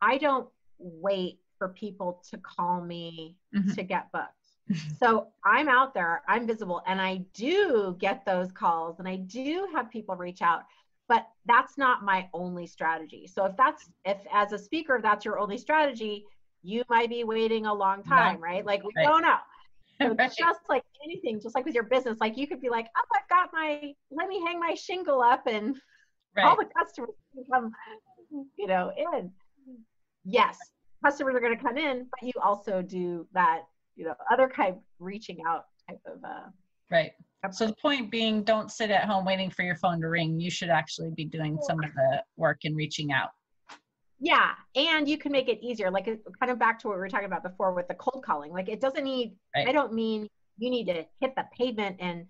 I 0.00 0.18
don't 0.18 0.48
wait 0.78 1.40
for 1.58 1.68
people 1.70 2.22
to 2.30 2.38
call 2.38 2.82
me 2.82 3.36
Mhm. 3.52 3.74
to 3.74 3.82
get 3.84 4.12
booked. 4.12 4.32
So 4.88 5.28
I'm 5.44 5.68
out 5.68 5.94
there, 5.94 6.22
I'm 6.28 6.46
visible, 6.46 6.82
and 6.86 7.02
I 7.02 7.18
do 7.34 7.96
get 8.00 8.24
those 8.24 8.52
calls 8.52 8.98
and 9.00 9.08
I 9.08 9.16
do 9.16 9.68
have 9.74 9.90
people 9.90 10.16
reach 10.16 10.42
out, 10.42 10.62
but 11.08 11.26
that's 11.46 11.78
not 11.78 12.04
my 12.04 12.30
only 12.34 12.66
strategy. 12.66 13.26
So 13.26 13.44
if 13.46 13.56
that's 13.58 13.90
if 14.06 14.26
as 14.32 14.52
a 14.52 14.58
speaker, 14.58 15.00
that's 15.02 15.24
your 15.26 15.38
only 15.38 15.58
strategy, 15.58 16.26
you 16.62 16.82
might 16.88 17.10
be 17.10 17.24
waiting 17.24 17.66
a 17.66 17.74
long 17.74 18.04
time, 18.04 18.40
right? 18.42 18.64
Like 18.66 18.84
we 18.84 18.96
Right. 18.96 19.02
don't 19.02 19.22
know. 19.22 19.38
So 20.02 20.08
Right. 20.08 20.30
just 20.36 20.60
like 20.68 20.82
anything, 21.04 21.40
just 21.40 21.54
like 21.54 21.64
with 21.64 21.74
your 21.74 21.84
business, 21.84 22.18
like 22.20 22.36
you 22.36 22.46
could 22.46 22.60
be 22.60 22.68
like, 22.68 22.86
oh, 22.96 23.02
I've 23.14 23.28
got 23.28 23.50
my, 23.52 23.94
let 24.10 24.28
me 24.28 24.42
hang 24.44 24.58
my 24.58 24.74
shingle 24.74 25.22
up 25.22 25.46
and 25.46 25.76
all 26.42 26.56
the 26.56 26.66
customers 26.76 27.14
can 27.32 27.44
come, 27.50 27.72
you 28.58 28.66
know, 28.66 28.92
in. 28.96 29.30
Yes, 30.24 30.58
customers 31.04 31.34
are 31.36 31.40
going 31.40 31.56
to 31.56 31.62
come 31.62 31.78
in, 31.78 32.06
but 32.10 32.26
you 32.26 32.32
also 32.42 32.82
do 32.82 33.26
that, 33.34 33.62
you 33.94 34.04
know, 34.04 34.14
other 34.32 34.48
kind 34.48 34.74
of 34.74 34.78
reaching 34.98 35.38
out 35.46 35.66
type 35.88 36.00
of. 36.06 36.22
Uh, 36.24 36.48
right 36.90 37.12
so 37.50 37.66
the 37.66 37.74
point 37.74 38.10
being 38.10 38.42
don't 38.42 38.70
sit 38.70 38.90
at 38.90 39.04
home 39.04 39.24
waiting 39.24 39.50
for 39.50 39.62
your 39.62 39.76
phone 39.76 40.00
to 40.00 40.08
ring 40.08 40.40
you 40.40 40.50
should 40.50 40.70
actually 40.70 41.10
be 41.10 41.24
doing 41.24 41.58
some 41.62 41.78
of 41.82 41.90
the 41.94 42.22
work 42.36 42.60
and 42.64 42.76
reaching 42.76 43.12
out 43.12 43.30
yeah, 44.24 44.52
and 44.74 45.06
you 45.06 45.18
can 45.18 45.30
make 45.32 45.48
it 45.50 45.58
easier, 45.62 45.90
like 45.90 46.06
kind 46.06 46.50
of 46.50 46.58
back 46.58 46.78
to 46.80 46.88
what 46.88 46.94
we 46.96 47.00
were 47.00 47.08
talking 47.10 47.26
about 47.26 47.42
before 47.42 47.74
with 47.74 47.88
the 47.88 47.94
cold 47.94 48.24
calling. 48.24 48.50
Like 48.52 48.68
it 48.70 48.80
doesn't 48.80 49.04
need. 49.04 49.36
Right. 49.54 49.68
I 49.68 49.72
don't 49.72 49.92
mean 49.92 50.26
you 50.56 50.70
need 50.70 50.86
to 50.86 51.04
hit 51.20 51.34
the 51.36 51.44
pavement 51.58 51.96
and 52.00 52.26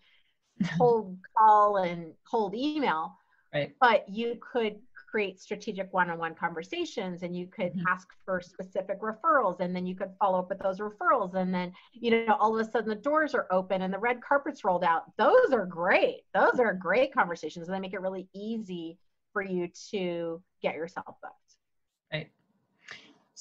cold 0.79 1.17
call 1.39 1.77
and 1.79 2.13
cold 2.31 2.55
email. 2.55 3.17
right 3.55 3.73
but 3.81 4.09
you 4.09 4.37
could 4.53 4.77
create 5.11 5.39
strategic 5.41 5.93
one-on-one 5.93 6.35
conversations 6.35 7.23
and 7.23 7.37
you 7.37 7.47
could 7.47 7.73
Mhm. 7.75 7.85
ask 7.89 8.09
for 8.25 8.41
specific 8.41 8.99
referrals 9.01 9.61
and 9.61 9.71
then 9.77 9.87
you 9.87 9.95
could 9.95 10.13
follow 10.19 10.39
up 10.41 10.49
with 10.49 10.59
those 10.61 10.81
referrals 10.81 11.35
and 11.35 11.55
then 11.55 11.73
you 11.93 12.11
know 12.27 12.35
all 12.41 12.59
of 12.59 12.67
a 12.67 12.69
sudden 12.71 12.89
the 12.89 12.95
doors 13.11 13.33
are 13.35 13.47
open 13.59 13.83
and 13.83 13.93
the 13.95 13.99
red 14.09 14.21
carpet's 14.29 14.65
rolled 14.65 14.83
out 14.93 15.03
those 15.17 15.53
are 15.53 15.67
great 15.67 16.23
those 16.35 16.59
are 16.59 16.73
great 16.73 17.13
conversations 17.15 17.69
and 17.69 17.75
they 17.75 17.81
make 17.87 17.93
it 17.99 18.01
really 18.01 18.27
easy 18.35 18.99
for 19.33 19.43
you 19.43 19.69
to 19.91 20.43
get 20.63 20.75
yourself 20.75 21.15
booked. 21.23 21.44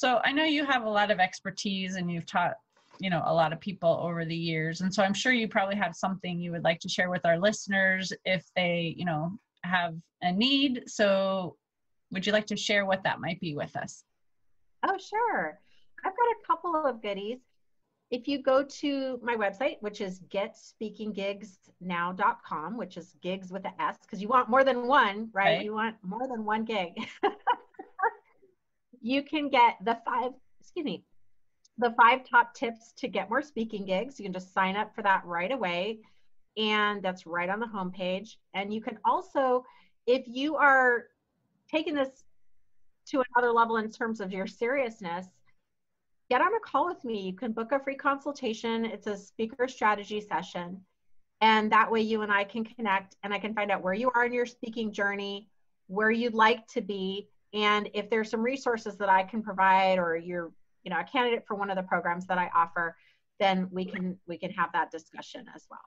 So 0.03 0.19
I 0.25 0.33
know 0.33 0.43
you 0.43 0.65
have 0.65 0.83
a 0.83 0.89
lot 0.89 1.11
of 1.11 1.21
expertise 1.21 1.95
and 1.95 2.11
you've 2.11 2.25
taught, 2.25 2.55
you 2.99 3.09
know, 3.09 3.23
a 3.25 3.33
lot 3.33 3.53
of 3.53 3.61
people 3.61 4.01
over 4.03 4.25
the 4.25 4.35
years. 4.35 4.81
And 4.81 4.93
so 4.93 5.01
I'm 5.01 5.13
sure 5.13 5.31
you 5.31 5.47
probably 5.47 5.77
have 5.77 5.95
something 5.95 6.41
you 6.41 6.51
would 6.51 6.65
like 6.65 6.81
to 6.81 6.89
share 6.89 7.09
with 7.09 7.25
our 7.25 7.39
listeners 7.39 8.11
if 8.25 8.43
they, 8.53 8.95
you 8.97 9.05
know, 9.05 9.31
have 9.63 9.95
a 10.21 10.29
need. 10.29 10.83
So 10.87 11.55
would 12.11 12.27
you 12.27 12.33
like 12.33 12.47
to 12.47 12.57
share 12.57 12.85
what 12.85 13.01
that 13.03 13.21
might 13.21 13.39
be 13.39 13.55
with 13.55 13.73
us? 13.77 14.03
Oh, 14.85 14.97
sure. 14.97 15.61
I've 16.03 16.11
got 16.11 16.11
a 16.11 16.35
couple 16.45 16.85
of 16.85 17.01
goodies. 17.01 17.39
If 18.11 18.27
you 18.27 18.43
go 18.43 18.61
to 18.61 19.21
my 19.23 19.37
website, 19.37 19.77
which 19.79 20.01
is 20.01 20.19
getspeakinggigsnow.com, 20.29 22.77
which 22.77 22.97
is 22.97 23.15
gigs 23.21 23.53
with 23.53 23.63
an 23.63 23.71
S, 23.79 23.99
because 24.01 24.21
you 24.21 24.27
want 24.27 24.49
more 24.49 24.65
than 24.65 24.85
one, 24.85 25.29
right? 25.31 25.45
right? 25.45 25.63
You 25.63 25.73
want 25.73 25.95
more 26.03 26.27
than 26.27 26.43
one 26.43 26.65
gig. 26.65 26.91
you 29.03 29.21
can 29.21 29.49
get 29.49 29.75
the 29.83 29.99
five, 30.05 30.31
excuse 30.59 30.85
me, 30.85 31.03
the 31.77 31.93
five 32.01 32.21
top 32.27 32.55
tips 32.55 32.93
to 32.97 33.07
get 33.07 33.29
more 33.29 33.41
speaking 33.41 33.85
gigs. 33.85 34.19
You 34.19 34.25
can 34.25 34.33
just 34.33 34.53
sign 34.53 34.75
up 34.75 34.95
for 34.95 35.03
that 35.03 35.23
right 35.25 35.51
away. 35.51 35.99
And 36.55 37.03
that's 37.03 37.25
right 37.25 37.49
on 37.49 37.59
the 37.59 37.65
homepage. 37.65 38.37
And 38.53 38.73
you 38.73 38.81
can 38.81 38.97
also, 39.03 39.65
if 40.07 40.23
you 40.27 40.55
are 40.55 41.05
taking 41.69 41.95
this 41.95 42.23
to 43.07 43.23
another 43.35 43.51
level 43.51 43.77
in 43.77 43.91
terms 43.91 44.21
of 44.21 44.31
your 44.31 44.47
seriousness, 44.47 45.25
get 46.29 46.41
on 46.41 46.53
a 46.55 46.59
call 46.59 46.85
with 46.85 47.03
me. 47.03 47.21
You 47.21 47.33
can 47.33 47.51
book 47.51 47.73
a 47.73 47.79
free 47.79 47.95
consultation. 47.95 48.85
It's 48.85 49.07
a 49.07 49.17
speaker 49.17 49.67
strategy 49.67 50.21
session. 50.21 50.79
And 51.41 51.69
that 51.73 51.91
way 51.91 51.99
you 51.99 52.21
and 52.21 52.31
I 52.31 52.45
can 52.45 52.63
connect 52.63 53.17
and 53.23 53.33
I 53.33 53.39
can 53.39 53.53
find 53.53 53.69
out 53.69 53.83
where 53.83 53.93
you 53.93 54.09
are 54.15 54.25
in 54.25 54.31
your 54.31 54.45
speaking 54.45 54.93
journey, 54.93 55.49
where 55.87 56.11
you'd 56.11 56.33
like 56.33 56.65
to 56.67 56.81
be, 56.81 57.27
and 57.53 57.89
if 57.93 58.09
there's 58.09 58.29
some 58.29 58.41
resources 58.41 58.97
that 58.97 59.09
I 59.09 59.23
can 59.23 59.43
provide 59.43 59.99
or 59.99 60.15
you're, 60.15 60.51
you 60.83 60.91
know, 60.91 60.99
a 60.99 61.03
candidate 61.03 61.43
for 61.47 61.55
one 61.55 61.69
of 61.69 61.75
the 61.75 61.83
programs 61.83 62.25
that 62.27 62.37
I 62.37 62.49
offer, 62.55 62.95
then 63.39 63.67
we 63.71 63.85
can 63.85 64.17
we 64.27 64.37
can 64.37 64.51
have 64.51 64.71
that 64.73 64.91
discussion 64.91 65.45
as 65.55 65.65
well. 65.69 65.79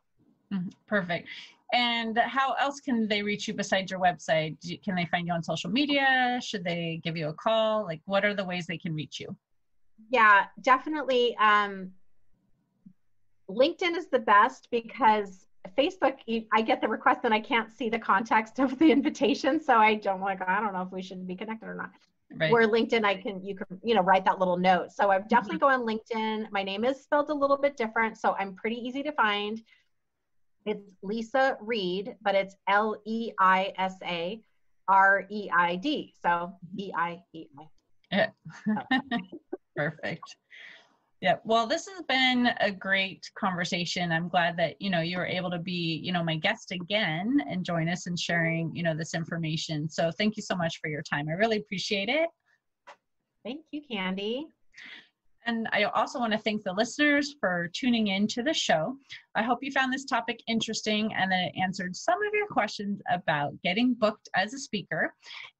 Mm-hmm. 0.53 0.69
Perfect. 0.87 1.29
And 1.73 2.17
how 2.19 2.53
else 2.55 2.81
can 2.81 3.09
they 3.09 3.23
reach 3.23 3.49
you 3.49 3.55
besides 3.55 3.91
your 3.91 3.99
website? 3.99 4.57
Can 4.85 4.95
they 4.95 5.07
find 5.07 5.27
you 5.27 5.33
on 5.33 5.43
social 5.43 5.71
media? 5.71 6.39
Should 6.41 6.63
they 6.63 7.01
give 7.03 7.17
you 7.17 7.29
a 7.29 7.35
call? 7.35 7.85
Like, 7.85 8.01
what 8.05 8.25
are 8.25 8.35
the 8.35 8.45
ways 8.45 8.67
they 8.67 8.79
can 8.79 8.95
reach 8.95 9.19
you? 9.19 9.37
Yeah, 10.11 10.45
definitely. 10.61 11.37
Um, 11.39 11.91
LinkedIn 13.51 13.97
is 13.97 14.09
the 14.09 14.21
best 14.21 14.69
because 14.71 15.46
Facebook, 15.77 16.17
I 16.53 16.63
get 16.63 16.81
the 16.81 16.89
request 16.89 17.21
and 17.25 17.33
I 17.33 17.41
can't 17.41 17.71
see 17.71 17.89
the 17.89 17.99
context 17.99 18.59
of 18.59 18.79
the 18.79 18.91
invitation, 18.91 19.61
so 19.61 19.77
I 19.77 19.95
don't 19.95 20.21
like. 20.21 20.47
I 20.47 20.61
don't 20.61 20.73
know 20.73 20.83
if 20.83 20.93
we 20.93 21.03
should 21.03 21.27
be 21.27 21.37
connected 21.37 21.67
or 21.67 21.75
not. 21.75 21.91
Right. 22.35 22.51
Where 22.51 22.67
LinkedIn, 22.67 23.05
I 23.05 23.15
can 23.15 23.45
you 23.45 23.55
can 23.55 23.81
you 23.85 23.95
know 23.95 24.03
write 24.03 24.25
that 24.25 24.39
little 24.39 24.57
note. 24.57 24.93
So 24.93 25.11
I 25.11 25.21
definitely 25.21 25.59
mm-hmm. 25.59 25.59
go 25.59 25.69
on 25.69 25.87
LinkedIn. 25.87 26.51
My 26.51 26.63
name 26.63 26.85
is 26.85 27.03
spelled 27.03 27.31
a 27.31 27.35
little 27.35 27.57
bit 27.57 27.77
different, 27.77 28.19
so 28.19 28.35
I'm 28.39 28.55
pretty 28.55 28.77
easy 28.77 29.03
to 29.05 29.13
find. 29.13 29.61
It's 30.65 30.91
Leisa 31.05 31.57
Reid, 31.61 32.17
but 32.23 32.35
it's 32.35 32.57
L 32.69 33.01
E 33.05 33.31
I 33.39 33.73
S 33.79 33.95
A 34.05 34.43
R 34.89 35.25
E 35.31 35.49
I 35.55 35.77
D. 35.77 36.13
So 36.21 36.53
E 36.77 36.91
I 36.95 37.23
E 37.33 37.47
I. 38.13 38.29
Perfect. 39.77 40.37
Yeah. 41.27 41.39
Well, 41.43 41.67
this 41.67 41.89
has 41.89 42.05
been 42.05 42.51
a 42.61 42.71
great 42.71 43.29
conversation. 43.37 44.13
I'm 44.13 44.29
glad 44.29 44.57
that, 44.59 44.81
you 44.81 44.91
know, 44.91 45.01
you 45.01 45.17
were 45.17 45.27
able 45.27 45.51
to 45.51 45.59
be, 45.59 46.01
you 46.01 46.13
know, 46.13 46.23
my 46.23 46.37
guest 46.37 46.71
again 46.71 47.43
and 47.51 47.65
join 47.65 47.89
us 47.89 48.07
in 48.07 48.17
sharing, 48.17 48.71
you 48.77 48.85
know, 48.85 48.97
this 48.97 49.13
information. 49.13 49.91
So 49.91 50.13
thank 50.17 50.37
you 50.37 50.43
so 50.45 50.55
much 50.55 50.79
for 50.81 50.89
your 50.89 51.03
time. 51.03 51.27
I 51.29 51.33
really 51.33 51.57
appreciate 51.57 52.09
it. 52.09 52.29
Thank 53.45 53.63
you, 53.73 53.83
Candy. 53.91 54.47
And 55.47 55.69
I 55.73 55.85
also 55.85 56.19
want 56.19 56.33
to 56.33 56.39
thank 56.39 56.65
the 56.65 56.73
listeners 56.73 57.37
for 57.39 57.71
tuning 57.73 58.09
in 58.09 58.27
to 58.29 58.43
the 58.43 58.53
show. 58.53 58.97
I 59.37 59.45
hope 59.45 59.61
you 59.63 59.71
found 59.71 59.93
this 59.93 60.05
topic 60.05 60.43
interesting 60.49 61.15
and 61.15 61.31
that 61.31 61.49
it 61.49 61.53
answered 61.57 61.95
some 61.95 62.21
of 62.27 62.35
your 62.35 62.49
questions 62.49 63.01
about 63.13 63.53
getting 63.63 63.95
booked 63.95 64.29
as 64.35 64.55
a 64.55 64.59
speaker. 64.59 65.15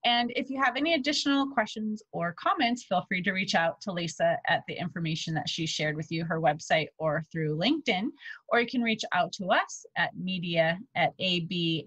And 0.05 0.33
if 0.35 0.51
you 0.51 0.61
have 0.61 0.77
any 0.77 0.95
additional 0.95 1.49
questions 1.49 2.03
or 2.11 2.35
comments, 2.37 2.83
feel 2.83 3.05
free 3.07 3.23
to 3.23 3.31
reach 3.33 3.55
out 3.55 3.81
to 3.83 3.91
Leisa 3.91 4.39
at 4.49 4.63
the 4.67 4.75
information 4.75 5.35
that 5.35 5.49
she 5.49 5.67
shared 5.67 5.95
with 5.95 6.11
you, 6.11 6.25
her 6.25 6.41
website, 6.41 6.89
or 6.99 7.23
through 7.31 7.57
LinkedIn. 7.57 8.09
Or 8.49 8.61
you 8.61 8.67
can 8.67 8.83
reach 8.83 9.05
out 9.13 9.31
to 9.35 9.47
us 9.47 9.87
at 9.97 10.17
media 10.17 10.81
at 10.97 11.17
abandp.com. 11.19 11.87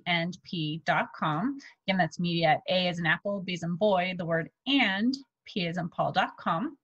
Again, 1.88 1.98
that's 1.98 2.20
media 2.20 2.48
at 2.48 2.62
A 2.70 2.88
as 2.88 3.00
an 3.00 3.06
apple, 3.06 3.42
B 3.42 3.56
as 3.56 3.64
in 3.64 3.76
boy, 3.76 4.16
the 4.18 4.26
word 4.26 4.50
and, 4.68 5.14
P 5.46 5.68
as 5.68 5.78
in 5.78 5.90
Paul.com. 5.90 6.78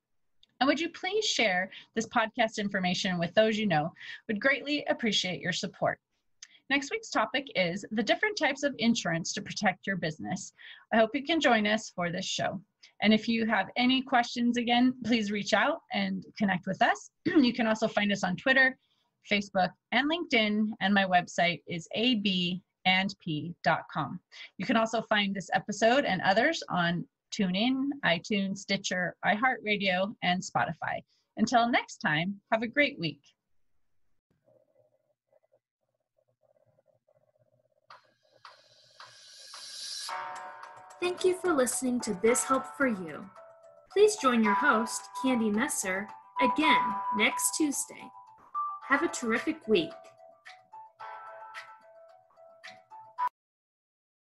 And 0.60 0.68
would 0.68 0.80
you 0.80 0.90
please 0.90 1.26
share 1.26 1.70
this 1.96 2.08
podcast 2.08 2.58
information 2.58 3.20
with 3.20 3.34
those 3.34 3.58
you 3.58 3.68
know? 3.68 3.94
Would 4.28 4.40
greatly 4.40 4.86
appreciate 4.90 5.42
your 5.42 5.54
support. 5.54 6.00
Next 6.70 6.90
week's 6.90 7.10
topic 7.10 7.46
is 7.56 7.86
the 7.92 8.02
different 8.02 8.38
types 8.38 8.64
of 8.64 8.74
insurance 8.80 9.34
to 9.34 9.42
protect 9.42 9.86
your 9.86 9.98
business. 9.98 10.54
I 10.92 10.98
hope 10.98 11.12
you 11.14 11.24
can 11.24 11.40
join 11.40 11.68
us 11.68 11.92
for 11.96 12.12
this 12.12 12.26
show. 12.26 12.60
And 13.02 13.14
if 13.14 13.28
you 13.28 13.46
have 13.46 13.68
any 13.76 14.02
questions 14.02 14.58
again, 14.58 14.96
please 15.06 15.32
reach 15.32 15.54
out 15.54 15.82
and 15.94 16.26
connect 16.38 16.66
with 16.66 16.82
us. 16.82 17.12
you 17.26 17.54
can 17.54 17.68
also 17.68 17.88
find 17.88 18.12
us 18.12 18.24
on 18.24 18.36
Twitter, 18.36 18.78
Facebook, 19.30 19.70
and 19.92 20.10
LinkedIn. 20.10 20.70
And 20.80 20.94
my 20.94 21.06
website 21.06 21.62
is 21.68 21.88
abandp.com. 21.96 22.62
You 24.58 24.66
can 24.66 24.78
also 24.78 25.02
find 25.04 25.36
this 25.36 25.50
episode 25.54 26.06
and 26.06 26.22
others 26.22 26.64
on 26.70 27.06
TuneIn, 27.38 27.90
iTunes, 28.06 28.60
Stitcher, 28.60 29.16
iHeartRadio, 29.26 30.16
and 30.24 30.42
Spotify. 30.42 31.02
Until 31.38 31.70
next 31.70 31.98
time, 31.98 32.40
have 32.52 32.62
a 32.62 32.68
great 32.68 32.98
week. 33.00 33.22
Thank 41.02 41.26
you 41.26 41.36
for 41.36 41.54
listening 41.54 42.00
to 42.02 42.18
This 42.22 42.44
Help 42.44 42.66
for 42.78 42.88
You. 42.88 43.30
Please 43.92 44.16
join 44.16 44.44
your 44.44 44.54
host, 44.54 45.02
Candy 45.22 45.50
Messer, 45.52 46.08
again 46.42 46.82
next 47.18 47.56
Tuesday. 47.56 48.10
Have 48.88 49.04
a 49.04 49.08
terrific 49.08 49.68
week. 49.68 49.92